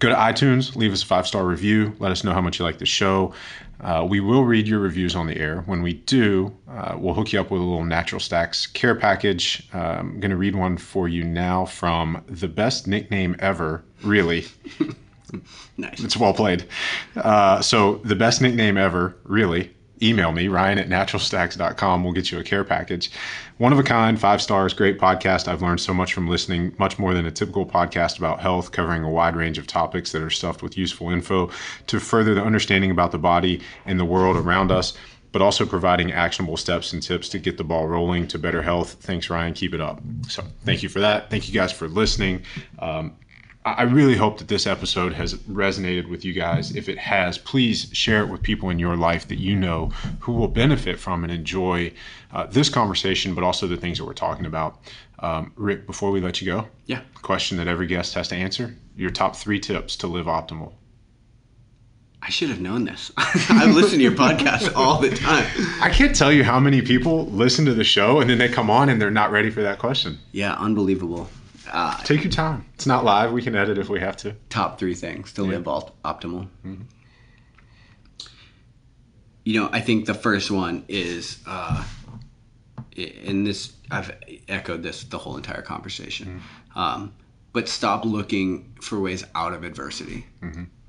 Go 0.00 0.08
to 0.08 0.14
iTunes, 0.14 0.74
leave 0.76 0.92
us 0.92 1.02
a 1.02 1.06
five 1.06 1.26
star 1.26 1.44
review. 1.44 1.94
Let 1.98 2.10
us 2.10 2.24
know 2.24 2.32
how 2.32 2.40
much 2.40 2.58
you 2.58 2.64
like 2.64 2.78
the 2.78 2.86
show. 2.86 3.34
Uh, 3.80 4.06
we 4.08 4.20
will 4.20 4.44
read 4.44 4.66
your 4.66 4.80
reviews 4.80 5.14
on 5.14 5.26
the 5.26 5.36
air. 5.36 5.62
When 5.66 5.82
we 5.82 5.92
do, 5.94 6.54
uh, 6.70 6.96
we'll 6.98 7.14
hook 7.14 7.32
you 7.32 7.40
up 7.40 7.50
with 7.50 7.60
a 7.60 7.64
little 7.64 7.84
Natural 7.84 8.20
Stacks 8.20 8.66
care 8.66 8.94
package. 8.94 9.66
Uh, 9.72 9.78
I'm 9.78 10.18
going 10.20 10.30
to 10.30 10.36
read 10.36 10.56
one 10.56 10.76
for 10.76 11.08
you 11.08 11.22
now 11.22 11.66
from 11.66 12.22
the 12.28 12.48
best 12.48 12.86
nickname 12.86 13.36
ever, 13.38 13.84
really. 14.02 14.46
Nice. 15.76 16.00
It's 16.00 16.16
well 16.16 16.34
played. 16.34 16.66
Uh, 17.14 17.60
so, 17.60 18.00
the 18.04 18.16
best 18.16 18.42
nickname 18.42 18.76
ever, 18.76 19.16
really. 19.22 19.72
Email 20.02 20.32
me, 20.32 20.48
ryan 20.48 20.78
at 20.78 20.88
naturalstacks.com. 20.88 22.02
We'll 22.02 22.12
get 22.14 22.30
you 22.32 22.38
a 22.38 22.44
care 22.44 22.64
package. 22.64 23.10
One 23.58 23.72
of 23.72 23.78
a 23.78 23.82
kind, 23.82 24.18
five 24.18 24.40
stars, 24.40 24.72
great 24.72 24.98
podcast. 24.98 25.46
I've 25.46 25.60
learned 25.60 25.80
so 25.80 25.92
much 25.92 26.14
from 26.14 26.26
listening, 26.26 26.74
much 26.78 26.98
more 26.98 27.12
than 27.12 27.26
a 27.26 27.30
typical 27.30 27.66
podcast 27.66 28.16
about 28.16 28.40
health, 28.40 28.72
covering 28.72 29.04
a 29.04 29.10
wide 29.10 29.36
range 29.36 29.58
of 29.58 29.66
topics 29.66 30.12
that 30.12 30.22
are 30.22 30.30
stuffed 30.30 30.62
with 30.62 30.78
useful 30.78 31.10
info 31.10 31.50
to 31.88 32.00
further 32.00 32.34
the 32.34 32.42
understanding 32.42 32.90
about 32.90 33.12
the 33.12 33.18
body 33.18 33.60
and 33.84 34.00
the 34.00 34.04
world 34.06 34.38
around 34.38 34.72
us, 34.72 34.96
but 35.32 35.42
also 35.42 35.66
providing 35.66 36.12
actionable 36.12 36.56
steps 36.56 36.94
and 36.94 37.02
tips 37.02 37.28
to 37.28 37.38
get 37.38 37.58
the 37.58 37.64
ball 37.64 37.86
rolling 37.86 38.26
to 38.28 38.38
better 38.38 38.62
health. 38.62 38.94
Thanks, 39.00 39.28
Ryan. 39.28 39.52
Keep 39.52 39.74
it 39.74 39.80
up. 39.82 40.00
So, 40.28 40.42
thank 40.64 40.82
you 40.82 40.88
for 40.88 41.00
that. 41.00 41.28
Thank 41.28 41.46
you 41.46 41.52
guys 41.52 41.72
for 41.72 41.88
listening. 41.88 42.42
Um, 42.78 43.16
I 43.62 43.82
really 43.82 44.16
hope 44.16 44.38
that 44.38 44.48
this 44.48 44.66
episode 44.66 45.12
has 45.12 45.34
resonated 45.34 46.08
with 46.08 46.24
you 46.24 46.32
guys. 46.32 46.74
If 46.74 46.88
it 46.88 46.96
has, 46.96 47.36
please 47.36 47.90
share 47.92 48.22
it 48.22 48.28
with 48.30 48.42
people 48.42 48.70
in 48.70 48.78
your 48.78 48.96
life 48.96 49.28
that 49.28 49.38
you 49.38 49.54
know 49.54 49.90
who 50.20 50.32
will 50.32 50.48
benefit 50.48 50.98
from 50.98 51.24
and 51.24 51.32
enjoy 51.32 51.92
uh, 52.32 52.46
this 52.46 52.70
conversation, 52.70 53.34
but 53.34 53.44
also 53.44 53.66
the 53.66 53.76
things 53.76 53.98
that 53.98 54.06
we're 54.06 54.14
talking 54.14 54.46
about. 54.46 54.78
Um, 55.18 55.52
Rick, 55.56 55.86
before 55.86 56.10
we 56.10 56.22
let 56.22 56.40
you 56.40 56.46
go, 56.46 56.68
Yeah. 56.86 57.02
question 57.20 57.58
that 57.58 57.68
every 57.68 57.86
guest 57.86 58.14
has 58.14 58.28
to 58.28 58.34
answer 58.34 58.74
your 58.96 59.10
top 59.10 59.36
three 59.36 59.60
tips 59.60 59.94
to 59.96 60.06
live 60.06 60.24
optimal. 60.24 60.72
I 62.22 62.30
should 62.30 62.48
have 62.48 62.60
known 62.62 62.84
this. 62.86 63.12
I've 63.18 63.74
listened 63.74 63.98
to 64.00 64.02
your 64.02 64.12
podcast 64.12 64.74
all 64.74 65.00
the 65.00 65.10
time. 65.10 65.44
I 65.82 65.90
can't 65.90 66.14
tell 66.16 66.32
you 66.32 66.44
how 66.44 66.60
many 66.60 66.80
people 66.80 67.26
listen 67.26 67.66
to 67.66 67.74
the 67.74 67.84
show 67.84 68.20
and 68.20 68.30
then 68.30 68.38
they 68.38 68.48
come 68.48 68.70
on 68.70 68.88
and 68.88 69.00
they're 69.00 69.10
not 69.10 69.30
ready 69.30 69.50
for 69.50 69.62
that 69.62 69.78
question. 69.78 70.18
Yeah, 70.32 70.54
unbelievable. 70.54 71.28
Uh, 71.70 71.96
Take 72.02 72.24
your 72.24 72.32
time. 72.32 72.66
It's 72.74 72.86
not 72.86 73.04
live. 73.04 73.32
We 73.32 73.42
can 73.42 73.54
edit 73.54 73.78
if 73.78 73.88
we 73.88 74.00
have 74.00 74.16
to. 74.18 74.34
top 74.48 74.78
three 74.78 74.94
things 74.94 75.32
to 75.34 75.42
live 75.42 75.68
op- 75.68 76.00
optimal. 76.02 76.48
You 79.44 79.60
know, 79.60 79.70
I 79.72 79.80
think 79.80 80.06
the 80.06 80.14
first 80.14 80.50
one 80.50 80.84
is, 80.88 81.38
uh, 81.46 81.82
and 82.96 83.46
this 83.46 83.72
I've 83.90 84.12
echoed 84.48 84.82
this 84.82 85.04
the 85.04 85.18
whole 85.18 85.36
entire 85.36 85.62
conversation, 85.62 86.42
um, 86.74 87.12
but 87.52 87.68
stop 87.68 88.04
looking 88.04 88.74
for 88.82 89.00
ways 89.00 89.24
out 89.34 89.52
of 89.54 89.64
adversity. 89.64 90.26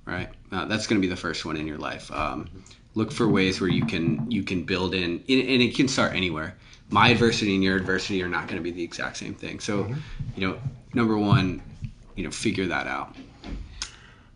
Right, 0.05 0.29
uh, 0.51 0.65
that's 0.65 0.87
going 0.87 0.99
to 1.01 1.07
be 1.07 1.09
the 1.09 1.19
first 1.19 1.45
one 1.45 1.55
in 1.57 1.67
your 1.67 1.77
life. 1.77 2.11
Um, 2.11 2.49
look 2.95 3.11
for 3.11 3.27
ways 3.29 3.61
where 3.61 3.69
you 3.69 3.85
can 3.85 4.29
you 4.29 4.43
can 4.43 4.63
build 4.63 4.93
in, 4.93 5.03
and 5.03 5.21
it 5.61 5.75
can 5.75 5.87
start 5.87 6.13
anywhere. 6.13 6.57
My 6.91 7.09
adversity 7.09 7.55
and 7.55 7.63
your 7.63 7.77
adversity 7.77 8.21
are 8.21 8.29
not 8.29 8.47
going 8.47 8.57
to 8.57 8.63
be 8.63 8.71
the 8.71 8.83
exact 8.83 9.17
same 9.17 9.33
thing. 9.33 9.59
So, 9.59 9.85
mm-hmm. 9.85 9.99
you 10.35 10.47
know, 10.47 10.59
number 10.93 11.17
one, 11.17 11.61
you 12.15 12.23
know, 12.23 12.31
figure 12.31 12.67
that 12.67 12.85
out. 12.85 13.15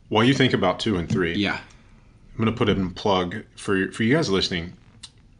While 0.10 0.24
you 0.24 0.34
think 0.34 0.54
about 0.54 0.80
two 0.80 0.98
and 0.98 1.10
three, 1.10 1.36
Yeah. 1.36 1.60
I'm 1.60 2.44
going 2.44 2.54
to 2.54 2.58
put 2.58 2.68
in 2.68 2.88
a 2.88 2.90
plug 2.90 3.44
for 3.56 3.92
for 3.92 4.04
you 4.04 4.16
guys 4.16 4.30
listening. 4.30 4.74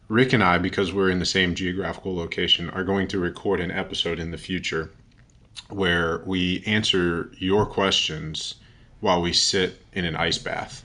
Rick 0.08 0.32
and 0.32 0.42
I, 0.42 0.56
because 0.58 0.92
we're 0.92 1.10
in 1.10 1.18
the 1.18 1.26
same 1.26 1.54
geographical 1.54 2.14
location, 2.14 2.70
are 2.70 2.84
going 2.84 3.08
to 3.08 3.18
record 3.18 3.60
an 3.60 3.70
episode 3.70 4.18
in 4.20 4.30
the 4.30 4.38
future 4.38 4.92
where 5.68 6.22
we 6.26 6.62
answer 6.64 7.32
your 7.38 7.66
questions 7.66 8.54
while 9.00 9.20
we 9.20 9.32
sit 9.32 9.82
in 9.92 10.04
an 10.04 10.16
ice 10.16 10.38
bath. 10.38 10.84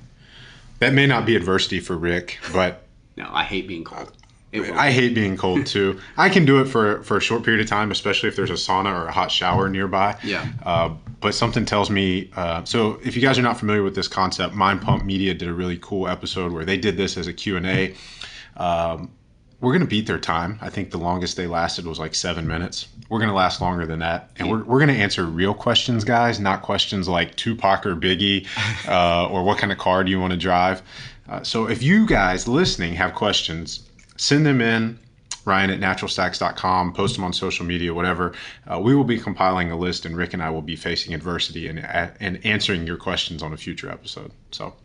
That 0.79 0.93
may 0.93 1.05
not 1.05 1.25
be 1.25 1.35
adversity 1.35 1.79
for 1.79 1.95
Rick, 1.95 2.39
but 2.51 2.87
No, 3.15 3.29
I 3.31 3.43
hate 3.43 3.67
being 3.67 3.83
cold. 3.83 4.11
I 4.53 4.91
hate 4.91 5.15
being 5.15 5.37
cold 5.37 5.65
too. 5.65 5.99
I 6.17 6.29
can 6.29 6.45
do 6.45 6.59
it 6.59 6.65
for 6.65 7.03
for 7.03 7.17
a 7.17 7.21
short 7.21 7.43
period 7.43 7.61
of 7.61 7.67
time, 7.67 7.91
especially 7.91 8.29
if 8.29 8.35
there's 8.35 8.49
a 8.49 8.53
sauna 8.53 8.93
or 8.93 9.07
a 9.07 9.11
hot 9.11 9.31
shower 9.31 9.69
nearby. 9.69 10.17
Yeah. 10.23 10.47
Uh, 10.63 10.89
but 11.21 11.33
something 11.33 11.65
tells 11.65 11.89
me. 11.89 12.29
Uh, 12.35 12.63
so 12.65 12.99
if 13.03 13.15
you 13.15 13.21
guys 13.21 13.39
are 13.39 13.43
not 13.43 13.57
familiar 13.57 13.83
with 13.83 13.95
this 13.95 14.07
concept, 14.07 14.53
Mind 14.53 14.81
Pump 14.81 15.05
Media 15.05 15.33
did 15.33 15.47
a 15.47 15.53
really 15.53 15.77
cool 15.81 16.07
episode 16.07 16.51
where 16.51 16.65
they 16.65 16.77
did 16.77 16.97
this 16.97 17.15
as 17.17 17.27
a 17.27 17.33
Q 17.33 17.57
and 17.57 17.65
A. 17.65 17.95
Um, 18.57 19.11
we're 19.61 19.73
gonna 19.73 19.85
beat 19.85 20.07
their 20.07 20.19
time. 20.19 20.57
I 20.59 20.69
think 20.69 20.89
the 20.89 20.97
longest 20.97 21.37
they 21.37 21.45
lasted 21.47 21.85
was 21.85 21.99
like 21.99 22.15
seven 22.15 22.47
minutes. 22.47 22.87
We're 23.09 23.19
gonna 23.19 23.35
last 23.35 23.61
longer 23.61 23.85
than 23.85 23.99
that, 23.99 24.31
and 24.37 24.49
we're, 24.49 24.63
we're 24.63 24.79
gonna 24.79 24.93
answer 24.93 25.25
real 25.25 25.53
questions, 25.53 26.03
guys, 26.03 26.39
not 26.39 26.63
questions 26.63 27.07
like 27.07 27.35
Tupac 27.35 27.85
or 27.85 27.95
Biggie, 27.95 28.47
uh, 28.87 29.27
or 29.29 29.43
what 29.43 29.59
kind 29.59 29.71
of 29.71 29.77
car 29.77 30.03
do 30.03 30.09
you 30.09 30.19
want 30.19 30.31
to 30.31 30.37
drive. 30.37 30.81
Uh, 31.29 31.43
so 31.43 31.69
if 31.69 31.83
you 31.83 32.07
guys 32.07 32.47
listening 32.47 32.93
have 32.95 33.13
questions, 33.13 33.87
send 34.21 34.45
them 34.45 34.61
in. 34.61 34.99
Ryan 35.43 35.71
at 35.71 35.79
naturalstacks.com, 35.79 36.93
post 36.93 37.15
them 37.15 37.23
on 37.23 37.33
social 37.33 37.65
media, 37.65 37.95
whatever. 37.95 38.33
Uh, 38.71 38.79
we 38.79 38.93
will 38.93 39.03
be 39.03 39.19
compiling 39.19 39.71
a 39.71 39.75
list, 39.77 40.05
and 40.05 40.15
Rick 40.15 40.33
and 40.35 40.43
I 40.43 40.51
will 40.51 40.61
be 40.61 40.75
facing 40.75 41.15
adversity 41.15 41.67
and 41.67 41.79
and 42.19 42.39
answering 42.45 42.85
your 42.85 42.97
questions 42.97 43.41
on 43.41 43.51
a 43.51 43.57
future 43.57 43.89
episode. 43.89 44.31
So, 44.51 44.75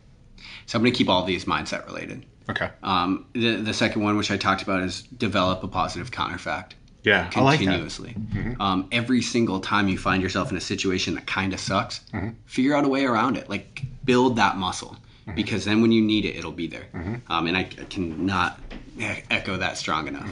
so 0.65 0.77
I'm 0.77 0.81
going 0.81 0.91
to 0.91 0.97
keep 0.97 1.09
all 1.09 1.23
these 1.25 1.45
mindset 1.45 1.85
related. 1.85 2.25
okay, 2.49 2.71
Um, 2.81 3.27
the, 3.33 3.57
the 3.57 3.73
second 3.73 4.01
one, 4.01 4.17
which 4.17 4.31
I 4.31 4.37
talked 4.37 4.63
about, 4.63 4.81
is 4.81 5.03
develop 5.03 5.63
a 5.63 5.67
positive 5.67 6.09
counterfact 6.09 6.71
yeah, 7.03 7.29
I 7.35 7.41
like 7.41 7.59
that. 7.59 7.65
continuously. 7.65 8.15
Um, 8.59 8.87
every 8.91 9.21
single 9.21 9.59
time 9.59 9.87
you 9.87 9.97
find 9.99 10.23
yourself 10.23 10.49
in 10.49 10.57
a 10.57 10.61
situation 10.61 11.13
that 11.15 11.27
kind 11.27 11.53
of 11.53 11.59
sucks, 11.59 12.01
figure 12.45 12.75
out 12.75 12.83
a 12.83 12.87
way 12.89 13.05
around 13.05 13.37
it. 13.37 13.47
Like 13.47 13.83
build 14.05 14.37
that 14.37 14.57
muscle. 14.57 14.97
Because 15.35 15.65
then 15.65 15.81
when 15.81 15.91
you 15.91 16.01
need 16.01 16.25
it, 16.25 16.35
it'll 16.35 16.51
be 16.51 16.67
there. 16.67 16.87
Um, 17.29 17.45
and 17.47 17.55
I, 17.55 17.61
I 17.61 17.83
cannot 17.89 18.59
echo 18.99 19.57
that 19.57 19.77
strong 19.77 20.07
enough. 20.07 20.29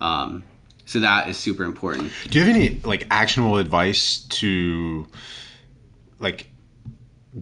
Um, 0.00 0.42
so 0.86 1.00
that 1.00 1.28
is 1.28 1.36
super 1.36 1.64
important. 1.64 2.12
Do 2.28 2.38
you 2.38 2.44
have 2.44 2.54
any 2.54 2.80
like 2.84 3.06
actionable 3.10 3.56
advice 3.56 4.18
to 4.30 5.06
like 6.18 6.48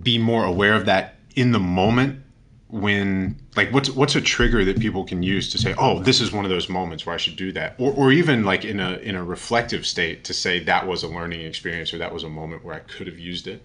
be 0.02 0.18
more 0.18 0.44
aware 0.44 0.74
of 0.74 0.86
that 0.86 1.16
in 1.34 1.52
the 1.52 1.58
moment 1.58 2.20
when 2.68 3.36
like 3.54 3.70
what's 3.72 3.90
what's 3.90 4.14
a 4.14 4.20
trigger 4.20 4.64
that 4.64 4.78
people 4.80 5.04
can 5.04 5.22
use 5.22 5.50
to 5.52 5.58
say 5.58 5.74
oh 5.76 5.98
this 5.98 6.22
is 6.22 6.32
one 6.32 6.46
of 6.46 6.50
those 6.50 6.70
moments 6.70 7.04
where 7.04 7.14
I 7.14 7.18
should 7.18 7.36
do 7.36 7.52
that 7.52 7.74
or, 7.78 7.92
or 7.92 8.12
even 8.12 8.44
like 8.44 8.64
in 8.64 8.80
a 8.80 8.92
in 8.98 9.14
a 9.14 9.22
reflective 9.22 9.84
state 9.84 10.24
to 10.24 10.32
say 10.32 10.58
that 10.64 10.86
was 10.86 11.02
a 11.02 11.08
learning 11.08 11.42
experience 11.42 11.92
or 11.92 11.98
that 11.98 12.14
was 12.14 12.24
a 12.24 12.30
moment 12.30 12.64
where 12.64 12.74
I 12.74 12.78
could 12.78 13.06
have 13.08 13.18
used 13.18 13.46
it 13.46 13.62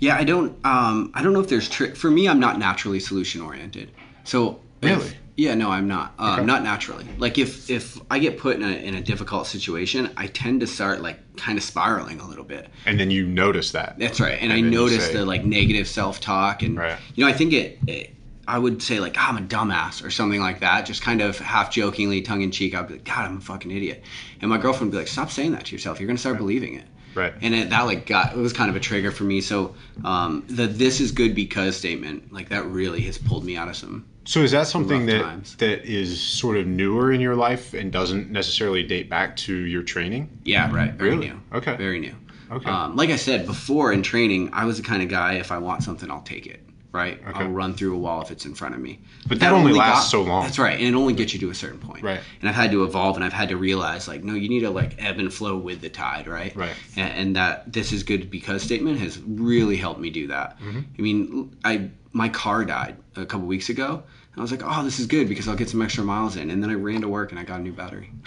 Yeah, 0.00 0.16
I 0.16 0.24
don't. 0.24 0.52
Um, 0.64 1.10
I 1.14 1.22
don't 1.22 1.32
know 1.32 1.40
if 1.40 1.48
there's 1.48 1.68
trick. 1.68 1.96
For 1.96 2.10
me, 2.10 2.28
I'm 2.28 2.38
not 2.38 2.58
naturally 2.58 3.00
solution 3.00 3.40
oriented. 3.40 3.90
So 4.24 4.60
if- 4.82 4.90
Really? 4.98 5.16
Yeah, 5.38 5.54
no, 5.54 5.70
I'm 5.70 5.86
not. 5.86 6.14
Um, 6.18 6.32
Okay. 6.40 6.44
Not 6.44 6.64
naturally. 6.64 7.06
Like 7.16 7.38
if 7.38 7.70
if 7.70 7.98
I 8.10 8.18
get 8.18 8.38
put 8.38 8.56
in 8.56 8.62
a 8.64 8.72
in 8.88 8.94
a 8.94 9.00
difficult 9.00 9.46
situation, 9.46 10.10
I 10.16 10.26
tend 10.26 10.60
to 10.60 10.66
start 10.66 11.00
like 11.00 11.18
kind 11.36 11.56
of 11.56 11.62
spiraling 11.64 12.20
a 12.20 12.26
little 12.28 12.44
bit. 12.44 12.68
and 12.86 12.98
then 12.98 13.10
you 13.10 13.24
notice 13.24 13.70
that 13.72 13.98
That's 13.98 14.20
right. 14.20 14.36
And, 14.42 14.52
I 14.52 14.60
notice 14.60 15.06
say- 15.06 15.12
the 15.14 15.24
like 15.24 15.44
negative 15.44 15.86
self 15.86 16.20
talk, 16.20 16.62
and 16.62 16.76
Right. 16.76 16.98
you 17.14 17.24
know, 17.24 17.30
I 17.30 17.32
think 17.34 17.52
it, 17.52 17.78
it. 17.86 18.14
I 18.48 18.58
would 18.58 18.82
say 18.82 18.98
like 18.98 19.16
I'm 19.16 19.36
a 19.36 19.42
dumbass 19.42 20.04
or 20.04 20.10
something 20.10 20.40
like 20.40 20.58
that, 20.60 20.86
just 20.86 21.02
kind 21.02 21.20
of 21.20 21.38
half 21.38 21.70
jokingly, 21.70 22.20
tongue 22.22 22.42
in 22.42 22.50
cheek. 22.50 22.74
I'd 22.74 22.88
be 22.88 22.94
like, 22.94 23.04
God, 23.04 23.26
I'm 23.26 23.36
a 23.36 23.40
fucking 23.40 23.70
idiot, 23.70 24.02
and 24.40 24.50
my 24.50 24.58
girlfriend 24.58 24.90
would 24.90 24.96
be 24.96 25.02
like, 25.02 25.08
Stop 25.08 25.30
saying 25.30 25.52
that 25.52 25.66
to 25.66 25.72
yourself. 25.72 26.00
You're 26.00 26.08
gonna 26.08 26.18
start 26.18 26.38
believing 26.38 26.74
it. 26.74 26.84
Right. 27.14 27.32
And 27.42 27.54
it, 27.54 27.70
that 27.70 27.82
like 27.82 28.06
got 28.06 28.32
it 28.32 28.38
was 28.38 28.52
kind 28.52 28.70
of 28.70 28.76
a 28.76 28.80
trigger 28.80 29.10
for 29.12 29.24
me. 29.24 29.40
So 29.40 29.74
um, 30.04 30.44
the 30.48 30.66
"this 30.66 31.00
is 31.00 31.12
good 31.12 31.34
because" 31.34 31.76
statement, 31.76 32.32
like 32.32 32.48
that, 32.50 32.64
really 32.66 33.00
has 33.02 33.18
pulled 33.18 33.44
me 33.44 33.56
out 33.56 33.68
of 33.68 33.76
some. 33.76 34.04
So 34.28 34.42
is 34.42 34.50
that 34.50 34.66
something 34.66 35.06
that 35.06 35.22
times. 35.22 35.56
that 35.56 35.86
is 35.86 36.20
sort 36.20 36.58
of 36.58 36.66
newer 36.66 37.12
in 37.12 37.18
your 37.18 37.34
life 37.34 37.72
and 37.72 37.90
doesn't 37.90 38.30
necessarily 38.30 38.82
date 38.82 39.08
back 39.08 39.34
to 39.38 39.54
your 39.54 39.82
training? 39.82 40.28
Yeah, 40.44 40.70
right. 40.70 40.92
Very 40.92 41.12
Really? 41.12 41.28
new. 41.28 41.40
Okay. 41.54 41.74
Very 41.76 41.98
new. 41.98 42.14
Okay. 42.50 42.68
Um, 42.68 42.94
like 42.94 43.08
I 43.08 43.16
said 43.16 43.46
before 43.46 43.90
in 43.90 44.02
training, 44.02 44.50
I 44.52 44.66
was 44.66 44.76
the 44.76 44.82
kind 44.82 45.02
of 45.02 45.08
guy 45.08 45.36
if 45.36 45.50
I 45.50 45.56
want 45.56 45.82
something, 45.82 46.10
I'll 46.10 46.20
take 46.20 46.46
it. 46.46 46.62
Right. 46.92 47.18
Okay. 47.26 47.44
I'll 47.44 47.48
run 47.48 47.72
through 47.72 47.94
a 47.94 47.98
wall 47.98 48.20
if 48.20 48.30
it's 48.30 48.44
in 48.44 48.54
front 48.54 48.74
of 48.74 48.82
me. 48.82 48.98
But 49.26 49.40
that 49.40 49.54
only 49.54 49.72
lasts 49.72 50.10
so 50.10 50.22
long. 50.22 50.42
That's 50.42 50.58
right, 50.58 50.78
and 50.78 50.88
it 50.88 50.94
only 50.94 51.14
gets 51.14 51.32
you 51.32 51.40
to 51.40 51.50
a 51.50 51.54
certain 51.54 51.78
point. 51.78 52.02
Right. 52.02 52.20
And 52.40 52.48
I've 52.50 52.54
had 52.54 52.70
to 52.72 52.84
evolve, 52.84 53.16
and 53.16 53.24
I've 53.24 53.32
had 53.32 53.48
to 53.50 53.56
realize 53.56 54.08
like, 54.08 54.24
no, 54.24 54.34
you 54.34 54.48
need 54.50 54.60
to 54.60 54.70
like 54.70 55.02
ebb 55.02 55.18
and 55.18 55.32
flow 55.32 55.56
with 55.56 55.80
the 55.80 55.88
tide. 55.90 56.26
Right. 56.26 56.54
Right. 56.54 56.74
And, 56.96 57.12
and 57.12 57.36
that 57.36 57.72
this 57.72 57.92
is 57.92 58.02
good 58.02 58.30
because 58.30 58.62
statement 58.62 58.98
has 59.00 59.18
really 59.20 59.76
helped 59.76 60.00
me 60.00 60.10
do 60.10 60.26
that. 60.28 60.58
Mm-hmm. 60.60 60.80
I 60.98 61.02
mean, 61.02 61.56
I 61.64 61.90
my 62.12 62.28
car 62.28 62.64
died 62.64 62.96
a 63.16 63.26
couple 63.26 63.46
weeks 63.46 63.68
ago. 63.68 64.02
And 64.32 64.38
I 64.38 64.42
was 64.42 64.50
like, 64.50 64.62
oh, 64.64 64.84
this 64.84 64.98
is 65.00 65.06
good 65.06 65.28
because 65.28 65.48
I'll 65.48 65.56
get 65.56 65.68
some 65.68 65.82
extra 65.82 66.04
miles 66.04 66.36
in. 66.36 66.50
And 66.50 66.62
then 66.62 66.70
I 66.70 66.74
ran 66.74 67.00
to 67.00 67.08
work 67.08 67.30
and 67.30 67.38
I 67.40 67.44
got 67.44 67.60
a 67.60 67.62
new 67.62 67.72
battery. 67.72 68.10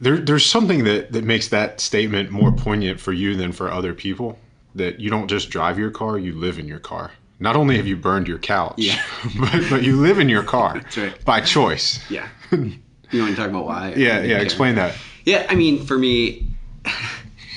There, 0.00 0.16
there's 0.18 0.44
something 0.44 0.82
that, 0.82 1.12
that 1.12 1.22
makes 1.22 1.46
that 1.50 1.80
statement 1.80 2.30
more 2.32 2.50
poignant 2.50 2.98
for 2.98 3.12
you 3.12 3.36
than 3.36 3.52
for 3.52 3.70
other 3.70 3.94
people. 3.94 4.36
That 4.74 4.98
you 4.98 5.10
don't 5.10 5.28
just 5.28 5.48
drive 5.48 5.78
your 5.78 5.92
car, 5.92 6.18
you 6.18 6.32
live 6.34 6.58
in 6.58 6.66
your 6.66 6.80
car. 6.80 7.12
Not 7.38 7.54
only 7.54 7.76
have 7.76 7.86
you 7.86 7.96
burned 7.96 8.26
your 8.26 8.38
couch, 8.38 8.74
Yeah. 8.78 9.00
but, 9.38 9.62
but 9.70 9.82
you 9.84 9.94
live 10.00 10.18
in 10.18 10.28
your 10.28 10.42
car 10.42 10.74
That's 10.80 10.96
right. 10.98 11.24
by 11.24 11.40
choice. 11.40 12.00
yeah. 12.10 12.26
You 12.50 13.20
want 13.22 13.30
to 13.30 13.36
talk 13.36 13.48
about 13.48 13.64
why? 13.64 13.92
Yeah, 13.96 14.22
yeah. 14.22 14.38
Explain 14.40 14.74
that. 14.74 14.96
Yeah, 15.24 15.46
I 15.48 15.54
mean, 15.54 15.84
for 15.86 15.96
me, 15.96 16.48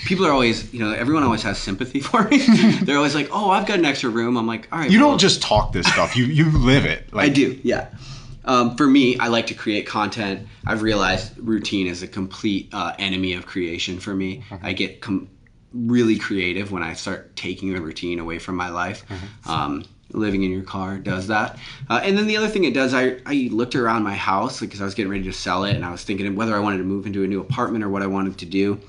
people 0.05 0.25
are 0.25 0.31
always, 0.31 0.73
you 0.73 0.79
know, 0.79 0.93
everyone 0.93 1.23
always 1.23 1.43
has 1.43 1.57
sympathy 1.57 1.99
for 2.09 2.23
me. 2.29 2.37
They're 2.83 2.97
always 2.97 3.15
like, 3.15 3.29
"Oh, 3.31 3.49
I've 3.49 3.65
got 3.65 3.79
an 3.79 3.85
extra 3.85 4.09
room." 4.09 4.37
I'm 4.37 4.47
like, 4.47 4.67
"All 4.71 4.79
right." 4.79 4.89
You 4.89 4.99
well, 5.01 5.11
don't 5.11 5.19
just 5.19 5.41
talk 5.41 5.73
this 5.73 5.87
stuff. 5.87 6.15
You 6.15 6.25
you 6.25 6.49
live 6.51 6.85
it. 6.85 7.13
Like 7.13 7.25
I 7.25 7.29
do, 7.29 7.59
yeah. 7.63 7.89
Um, 8.45 8.77
for 8.77 8.87
me, 8.87 9.17
I 9.17 9.27
like 9.27 9.47
to 9.47 9.55
create 9.55 9.87
content. 9.87 10.47
I've 10.67 10.83
realized 10.83 11.37
routine 11.39 11.87
is 11.87 12.03
a 12.03 12.07
complete 12.07 12.69
uh, 12.71 12.93
enemy 12.99 13.33
of 13.33 13.47
creation 13.47 13.99
for 13.99 14.13
me. 14.13 14.43
I 14.61 14.73
get 14.73 15.01
com- 15.01 15.29
really 15.73 16.17
creative 16.17 16.71
when 16.71 16.83
I 16.83 16.93
start 16.93 17.35
taking 17.35 17.73
the 17.73 17.81
routine 17.81 18.19
away 18.19 18.37
from 18.37 18.55
my 18.55 18.69
life. 18.69 19.03
Um, 19.47 19.83
living 20.11 20.43
in 20.43 20.51
your 20.51 20.63
car 20.63 20.97
does 20.97 21.27
that. 21.27 21.57
Uh, 21.89 21.99
and 22.03 22.17
then 22.17 22.27
the 22.27 22.37
other 22.37 22.47
thing 22.47 22.63
it 22.63 22.73
does, 22.73 22.93
I, 22.93 23.17
I 23.25 23.49
looked 23.51 23.75
around 23.75 24.03
my 24.03 24.13
house 24.13 24.59
because 24.59 24.81
I 24.81 24.85
was 24.85 24.93
getting 24.93 25.11
ready 25.11 25.23
to 25.23 25.33
sell 25.33 25.65
it 25.65 25.75
and 25.75 25.83
I 25.83 25.91
was 25.91 26.03
thinking 26.03 26.35
whether 26.35 26.55
I 26.55 26.59
wanted 26.59 26.77
to 26.77 26.83
move 26.83 27.05
into 27.05 27.23
a 27.23 27.27
new 27.27 27.41
apartment 27.41 27.83
or 27.83 27.89
what 27.89 28.01
I 28.01 28.07
wanted 28.07 28.37
to 28.37 28.45
do. 28.45 28.79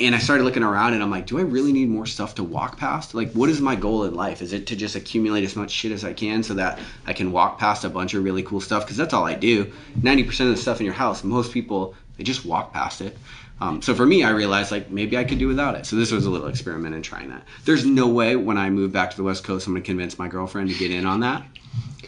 And 0.00 0.12
I 0.14 0.18
started 0.18 0.42
looking 0.42 0.64
around 0.64 0.94
and 0.94 1.02
I'm 1.02 1.10
like, 1.10 1.26
do 1.26 1.38
I 1.38 1.42
really 1.42 1.72
need 1.72 1.88
more 1.88 2.06
stuff 2.06 2.34
to 2.36 2.42
walk 2.42 2.78
past? 2.78 3.14
Like, 3.14 3.30
what 3.32 3.48
is 3.48 3.60
my 3.60 3.76
goal 3.76 4.02
in 4.04 4.14
life? 4.14 4.42
Is 4.42 4.52
it 4.52 4.66
to 4.68 4.76
just 4.76 4.96
accumulate 4.96 5.44
as 5.44 5.54
much 5.54 5.70
shit 5.70 5.92
as 5.92 6.04
I 6.04 6.12
can 6.12 6.42
so 6.42 6.54
that 6.54 6.80
I 7.06 7.12
can 7.12 7.30
walk 7.30 7.60
past 7.60 7.84
a 7.84 7.88
bunch 7.88 8.12
of 8.14 8.24
really 8.24 8.42
cool 8.42 8.60
stuff? 8.60 8.84
Because 8.84 8.96
that's 8.96 9.14
all 9.14 9.24
I 9.24 9.34
do. 9.34 9.72
90% 10.00 10.28
of 10.40 10.48
the 10.48 10.56
stuff 10.56 10.80
in 10.80 10.86
your 10.86 10.94
house, 10.94 11.22
most 11.22 11.52
people, 11.52 11.94
they 12.16 12.24
just 12.24 12.44
walk 12.44 12.72
past 12.72 13.02
it. 13.02 13.16
Um, 13.60 13.82
so 13.82 13.94
for 13.94 14.04
me, 14.04 14.24
I 14.24 14.30
realized 14.30 14.72
like 14.72 14.90
maybe 14.90 15.16
I 15.16 15.22
could 15.22 15.38
do 15.38 15.46
without 15.46 15.76
it. 15.76 15.86
So 15.86 15.94
this 15.94 16.10
was 16.10 16.26
a 16.26 16.30
little 16.30 16.48
experiment 16.48 16.96
in 16.96 17.02
trying 17.02 17.30
that. 17.30 17.44
There's 17.64 17.86
no 17.86 18.08
way 18.08 18.34
when 18.34 18.58
I 18.58 18.70
move 18.70 18.92
back 18.92 19.12
to 19.12 19.16
the 19.16 19.22
West 19.22 19.44
Coast, 19.44 19.66
I'm 19.66 19.74
going 19.74 19.82
to 19.82 19.86
convince 19.86 20.18
my 20.18 20.26
girlfriend 20.26 20.70
to 20.70 20.74
get 20.74 20.90
in 20.90 21.06
on 21.06 21.20
that. 21.20 21.44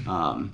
Um, 0.09 0.53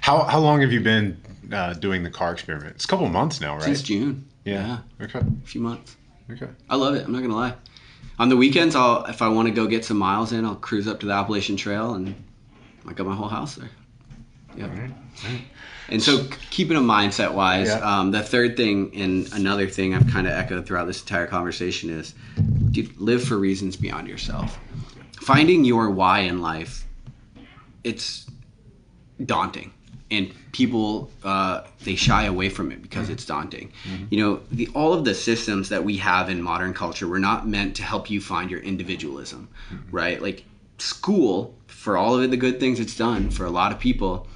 how 0.00 0.24
how 0.24 0.40
long 0.40 0.60
have 0.60 0.72
you 0.72 0.80
been 0.80 1.20
uh, 1.52 1.74
doing 1.74 2.02
the 2.02 2.10
car 2.10 2.32
experiment? 2.32 2.74
It's 2.74 2.84
a 2.84 2.88
couple 2.88 3.08
months 3.08 3.40
now, 3.40 3.54
right? 3.54 3.62
since 3.62 3.82
June. 3.82 4.26
yeah. 4.44 4.78
Okay. 5.00 5.20
a 5.20 5.46
few 5.46 5.60
months. 5.60 5.96
Okay. 6.30 6.48
I 6.68 6.76
love 6.76 6.94
it. 6.94 7.04
I'm 7.04 7.12
not 7.12 7.22
gonna 7.22 7.36
lie. 7.36 7.54
On 8.18 8.28
the 8.28 8.36
weekends, 8.36 8.74
I'll 8.74 9.04
if 9.04 9.22
I 9.22 9.28
want 9.28 9.48
to 9.48 9.54
go 9.54 9.66
get 9.66 9.84
some 9.84 9.98
miles 9.98 10.32
in, 10.32 10.44
I'll 10.44 10.56
cruise 10.56 10.88
up 10.88 11.00
to 11.00 11.06
the 11.06 11.12
Appalachian 11.12 11.56
Trail 11.56 11.94
and 11.94 12.14
I 12.86 12.92
got 12.92 13.06
my 13.06 13.14
whole 13.14 13.28
house 13.28 13.54
there. 13.56 13.70
Yep. 14.56 14.70
And 15.88 16.02
so, 16.02 16.26
keeping 16.50 16.76
a 16.76 16.80
mindset 16.80 17.32
wise, 17.32 17.68
Yeah. 17.68 17.74
um, 18.00 18.10
the 18.10 18.22
third 18.22 18.56
thing 18.56 18.90
and 18.96 19.32
another 19.32 19.68
thing 19.68 19.94
I've 19.94 20.08
kind 20.08 20.26
of 20.26 20.32
echoed 20.32 20.66
throughout 20.66 20.86
this 20.86 21.00
entire 21.00 21.26
conversation 21.26 21.90
is, 21.90 22.14
dude, 22.72 22.96
live 22.98 23.22
for 23.22 23.36
reasons 23.38 23.76
beyond 23.76 24.08
yourself. 24.08 24.58
Finding 25.20 25.64
your 25.64 25.90
why 25.90 26.20
in 26.20 26.40
life, 26.40 26.84
it's 27.84 28.26
daunting 29.24 29.72
and 30.10 30.32
people 30.52 31.10
uh, 31.24 31.62
they 31.84 31.96
shy 31.96 32.24
away 32.24 32.48
from 32.48 32.70
it 32.70 32.80
because 32.82 33.08
it's 33.08 33.24
daunting. 33.24 33.72
You 34.10 34.20
know 34.20 34.40
the 34.50 34.68
all 34.74 34.92
of 34.92 35.04
the 35.04 35.14
systems 35.14 35.68
that 35.68 35.84
we 35.84 35.96
have 35.98 36.30
in 36.30 36.40
modern 36.42 36.74
culture 36.74 37.06
were 37.06 37.18
not 37.18 37.46
meant 37.46 37.76
to 37.76 37.82
help 37.82 38.10
you 38.10 38.20
find 38.20 38.50
your 38.50 38.60
individualism 38.60 39.48
right? 39.90 40.20
Like 40.20 40.44
school 40.78 41.54
for 41.66 41.96
all 41.96 42.20
of 42.20 42.30
the 42.30 42.36
good 42.36 42.60
things 42.60 42.80
it's 42.80 42.96
done 42.96 43.30
for 43.30 43.44
a 43.44 43.50
lot 43.50 43.72
of 43.72 43.78
people 43.78 44.26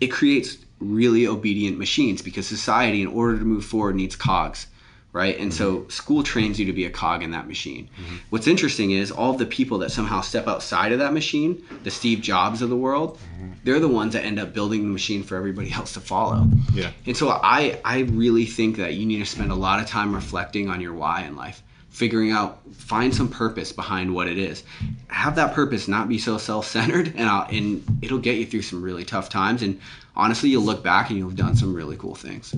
it 0.00 0.08
creates 0.08 0.58
really 0.78 1.26
obedient 1.26 1.78
machines 1.78 2.22
because 2.22 2.46
society 2.46 3.02
in 3.02 3.08
order 3.08 3.38
to 3.38 3.44
move 3.44 3.64
forward 3.64 3.94
needs 3.94 4.16
cogs 4.16 4.66
right? 5.12 5.38
And 5.38 5.52
so 5.52 5.78
mm-hmm. 5.78 5.90
school 5.90 6.22
trains 6.22 6.58
you 6.60 6.66
to 6.66 6.72
be 6.72 6.84
a 6.84 6.90
cog 6.90 7.22
in 7.22 7.32
that 7.32 7.48
machine. 7.48 7.88
Mm-hmm. 8.00 8.16
What's 8.30 8.46
interesting 8.46 8.92
is 8.92 9.10
all 9.10 9.32
the 9.32 9.46
people 9.46 9.78
that 9.78 9.90
somehow 9.90 10.20
step 10.20 10.46
outside 10.46 10.92
of 10.92 10.98
that 11.00 11.12
machine 11.12 11.64
the 11.82 11.90
steve 11.90 12.20
jobs 12.20 12.62
of 12.62 12.68
the 12.68 12.76
world 12.76 13.18
mm-hmm. 13.18 13.52
they're 13.64 13.80
the 13.80 13.88
ones 13.88 14.12
that 14.12 14.24
end 14.24 14.38
up 14.38 14.52
building 14.52 14.82
the 14.82 14.88
machine 14.88 15.22
for 15.22 15.36
everybody 15.36 15.72
else 15.72 15.94
to 15.94 16.00
follow. 16.00 16.46
Yeah. 16.72 16.90
and 17.06 17.16
so 17.16 17.28
i 17.28 17.78
i 17.84 18.00
really 18.00 18.46
think 18.46 18.76
that 18.76 18.94
you 18.94 19.06
need 19.06 19.18
to 19.18 19.26
spend 19.26 19.50
a 19.50 19.54
lot 19.54 19.80
of 19.80 19.86
time 19.86 20.14
reflecting 20.14 20.68
on 20.68 20.80
your 20.80 20.94
why 20.94 21.22
in 21.22 21.36
life 21.36 21.62
figuring 21.90 22.30
out 22.30 22.60
find 22.72 23.14
some 23.14 23.28
purpose 23.28 23.72
behind 23.72 24.14
what 24.14 24.28
it 24.28 24.38
is. 24.38 24.62
Have 25.08 25.34
that 25.34 25.54
purpose 25.54 25.88
not 25.88 26.08
be 26.08 26.18
so 26.18 26.38
self-centered 26.38 27.14
and 27.16 27.28
I'll, 27.28 27.48
and 27.50 27.84
it'll 28.00 28.20
get 28.20 28.36
you 28.36 28.46
through 28.46 28.62
some 28.62 28.80
really 28.80 29.04
tough 29.04 29.28
times. 29.28 29.62
And 29.62 29.80
honestly 30.14 30.50
you'll 30.50 30.62
look 30.62 30.84
back 30.84 31.10
and 31.10 31.18
you'll 31.18 31.28
have 31.28 31.36
done 31.36 31.56
some 31.56 31.74
really 31.74 31.96
cool 31.96 32.14
things 32.14 32.54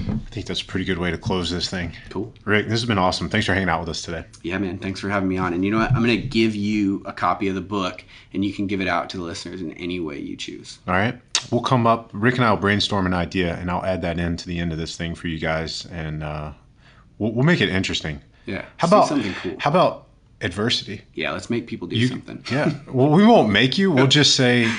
I 0.00 0.30
think 0.30 0.46
that's 0.46 0.62
a 0.62 0.64
pretty 0.64 0.84
good 0.84 0.98
way 0.98 1.10
to 1.10 1.18
close 1.18 1.50
this 1.50 1.68
thing. 1.68 1.92
cool 2.10 2.32
Rick, 2.44 2.64
this 2.66 2.80
has 2.80 2.86
been 2.86 2.98
awesome. 2.98 3.28
Thanks 3.28 3.46
for 3.46 3.54
hanging 3.54 3.68
out 3.68 3.80
with 3.80 3.88
us 3.90 4.02
today. 4.02 4.24
yeah 4.42 4.58
man 4.58 4.78
thanks 4.78 5.00
for 5.00 5.08
having 5.08 5.28
me 5.28 5.36
on 5.38 5.52
and 5.52 5.64
you 5.64 5.70
know 5.70 5.78
what 5.78 5.90
i'm 5.92 6.02
going 6.04 6.20
to 6.20 6.26
give 6.26 6.54
you 6.54 7.02
a 7.06 7.12
copy 7.12 7.48
of 7.48 7.54
the 7.54 7.60
book 7.60 8.02
and 8.32 8.44
you 8.44 8.52
can 8.52 8.66
give 8.66 8.80
it 8.80 8.88
out 8.88 9.10
to 9.10 9.16
the 9.18 9.22
listeners 9.22 9.60
in 9.60 9.72
any 9.72 10.00
way 10.00 10.18
you 10.18 10.36
choose 10.36 10.78
All 10.88 10.94
right. 10.94 11.20
We'll 11.50 11.60
come 11.62 11.86
up. 11.88 12.08
Rick 12.12 12.36
and 12.36 12.44
I 12.44 12.50
will 12.50 12.56
brainstorm 12.58 13.04
an 13.04 13.12
idea, 13.14 13.56
and 13.56 13.68
I'll 13.68 13.84
add 13.84 14.00
that 14.02 14.18
into 14.20 14.46
the 14.46 14.58
end 14.60 14.70
of 14.70 14.78
this 14.78 14.96
thing 14.96 15.16
for 15.16 15.26
you 15.26 15.40
guys, 15.40 15.86
and 15.86 16.22
uh, 16.22 16.52
we'll, 17.18 17.32
we'll 17.32 17.44
make 17.44 17.60
it 17.60 17.68
interesting. 17.68 18.20
yeah 18.46 18.64
How 18.76 18.86
about 18.86 19.08
something 19.08 19.34
cool 19.42 19.56
How 19.58 19.70
about 19.70 20.06
adversity? 20.40 21.02
yeah 21.14 21.32
let's 21.32 21.50
make 21.50 21.66
people 21.66 21.88
do 21.88 21.96
You- 21.96 22.08
something 22.08 22.44
Yeah. 22.50 22.72
Well, 22.88 23.10
we 23.10 23.26
won't 23.26 23.50
make 23.50 23.76
you. 23.76 23.90
We'll 23.90 24.06
just 24.20 24.36
say 24.36 24.70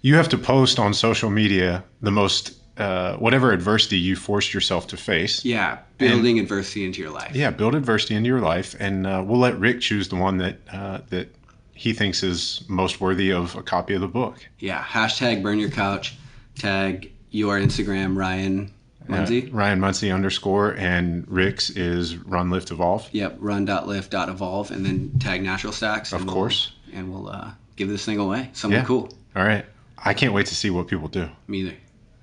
you 0.00 0.14
have 0.14 0.28
to 0.30 0.38
post 0.38 0.78
on 0.78 0.94
social 0.94 1.28
media 1.28 1.82
the 2.00 2.10
most 2.12 2.54
uh, 2.82 3.16
whatever 3.16 3.52
adversity 3.52 3.96
you 3.98 4.16
forced 4.16 4.52
yourself 4.54 4.86
to 4.88 4.96
face. 4.96 5.44
yeah 5.44 5.78
building 5.98 6.38
adversity 6.40 6.84
into 6.84 7.00
your 7.00 7.10
life 7.12 7.34
Yeah, 7.34 7.50
build 7.50 7.74
adversity 7.74 8.14
into 8.16 8.26
your 8.28 8.40
life, 8.40 8.74
and 8.80 9.06
uh, 9.06 9.22
we'll 9.24 9.38
let 9.40 9.58
Rick 9.58 9.80
choose 9.80 10.08
the 10.08 10.16
one 10.16 10.38
that 10.38 10.56
uh, 10.72 10.98
that 11.10 11.28
he 11.74 11.92
thinks 11.92 12.22
is 12.22 12.62
most 12.68 13.00
worthy 13.00 13.32
of 13.32 13.54
a 13.56 13.62
copy 13.62 13.94
of 13.94 14.00
the 14.00 14.08
book. 14.08 14.36
Yeah, 14.58 14.82
hashtag 14.82 15.42
burn 15.42 15.58
your 15.58 15.70
couch, 15.70 16.16
tag 16.56 17.10
your 17.30 17.58
Instagram 17.58 18.16
Ryan 18.16 18.72
Munsey. 19.08 19.48
Uh, 19.48 19.54
Ryan 19.56 19.80
Munsey 19.80 20.10
underscore, 20.10 20.74
and 20.76 21.24
Rick's 21.28 21.70
is 21.70 22.16
Run 22.16 22.50
Lift 22.50 22.70
Evolve. 22.70 23.08
Yep, 23.12 23.36
run.lift.evolve, 23.40 24.70
and 24.70 24.84
then 24.86 25.18
tag 25.18 25.42
Natural 25.42 25.72
Stacks. 25.72 26.12
Of 26.12 26.20
and 26.20 26.26
we'll- 26.28 26.34
course. 26.36 26.72
and 26.92 27.12
we'll 27.12 27.28
uh, 27.28 27.50
give 27.76 27.88
this 27.88 28.04
thing 28.04 28.18
away. 28.18 28.50
Something 28.52 28.80
Yeah. 28.80 28.84
cool. 28.86 29.08
All 29.34 29.44
right. 29.44 29.64
I 30.04 30.14
can't 30.14 30.32
wait 30.34 30.46
to 30.46 30.54
see 30.54 30.70
what 30.70 30.88
people 30.88 31.08
do. 31.08 31.28
Me 31.46 31.58
either. 31.60 31.74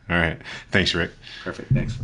All 0.09 0.17
right. 0.17 0.37
Thanks, 0.71 0.93
Rick. 0.95 1.11
Perfect. 1.43 1.71
Thanks. 1.71 1.97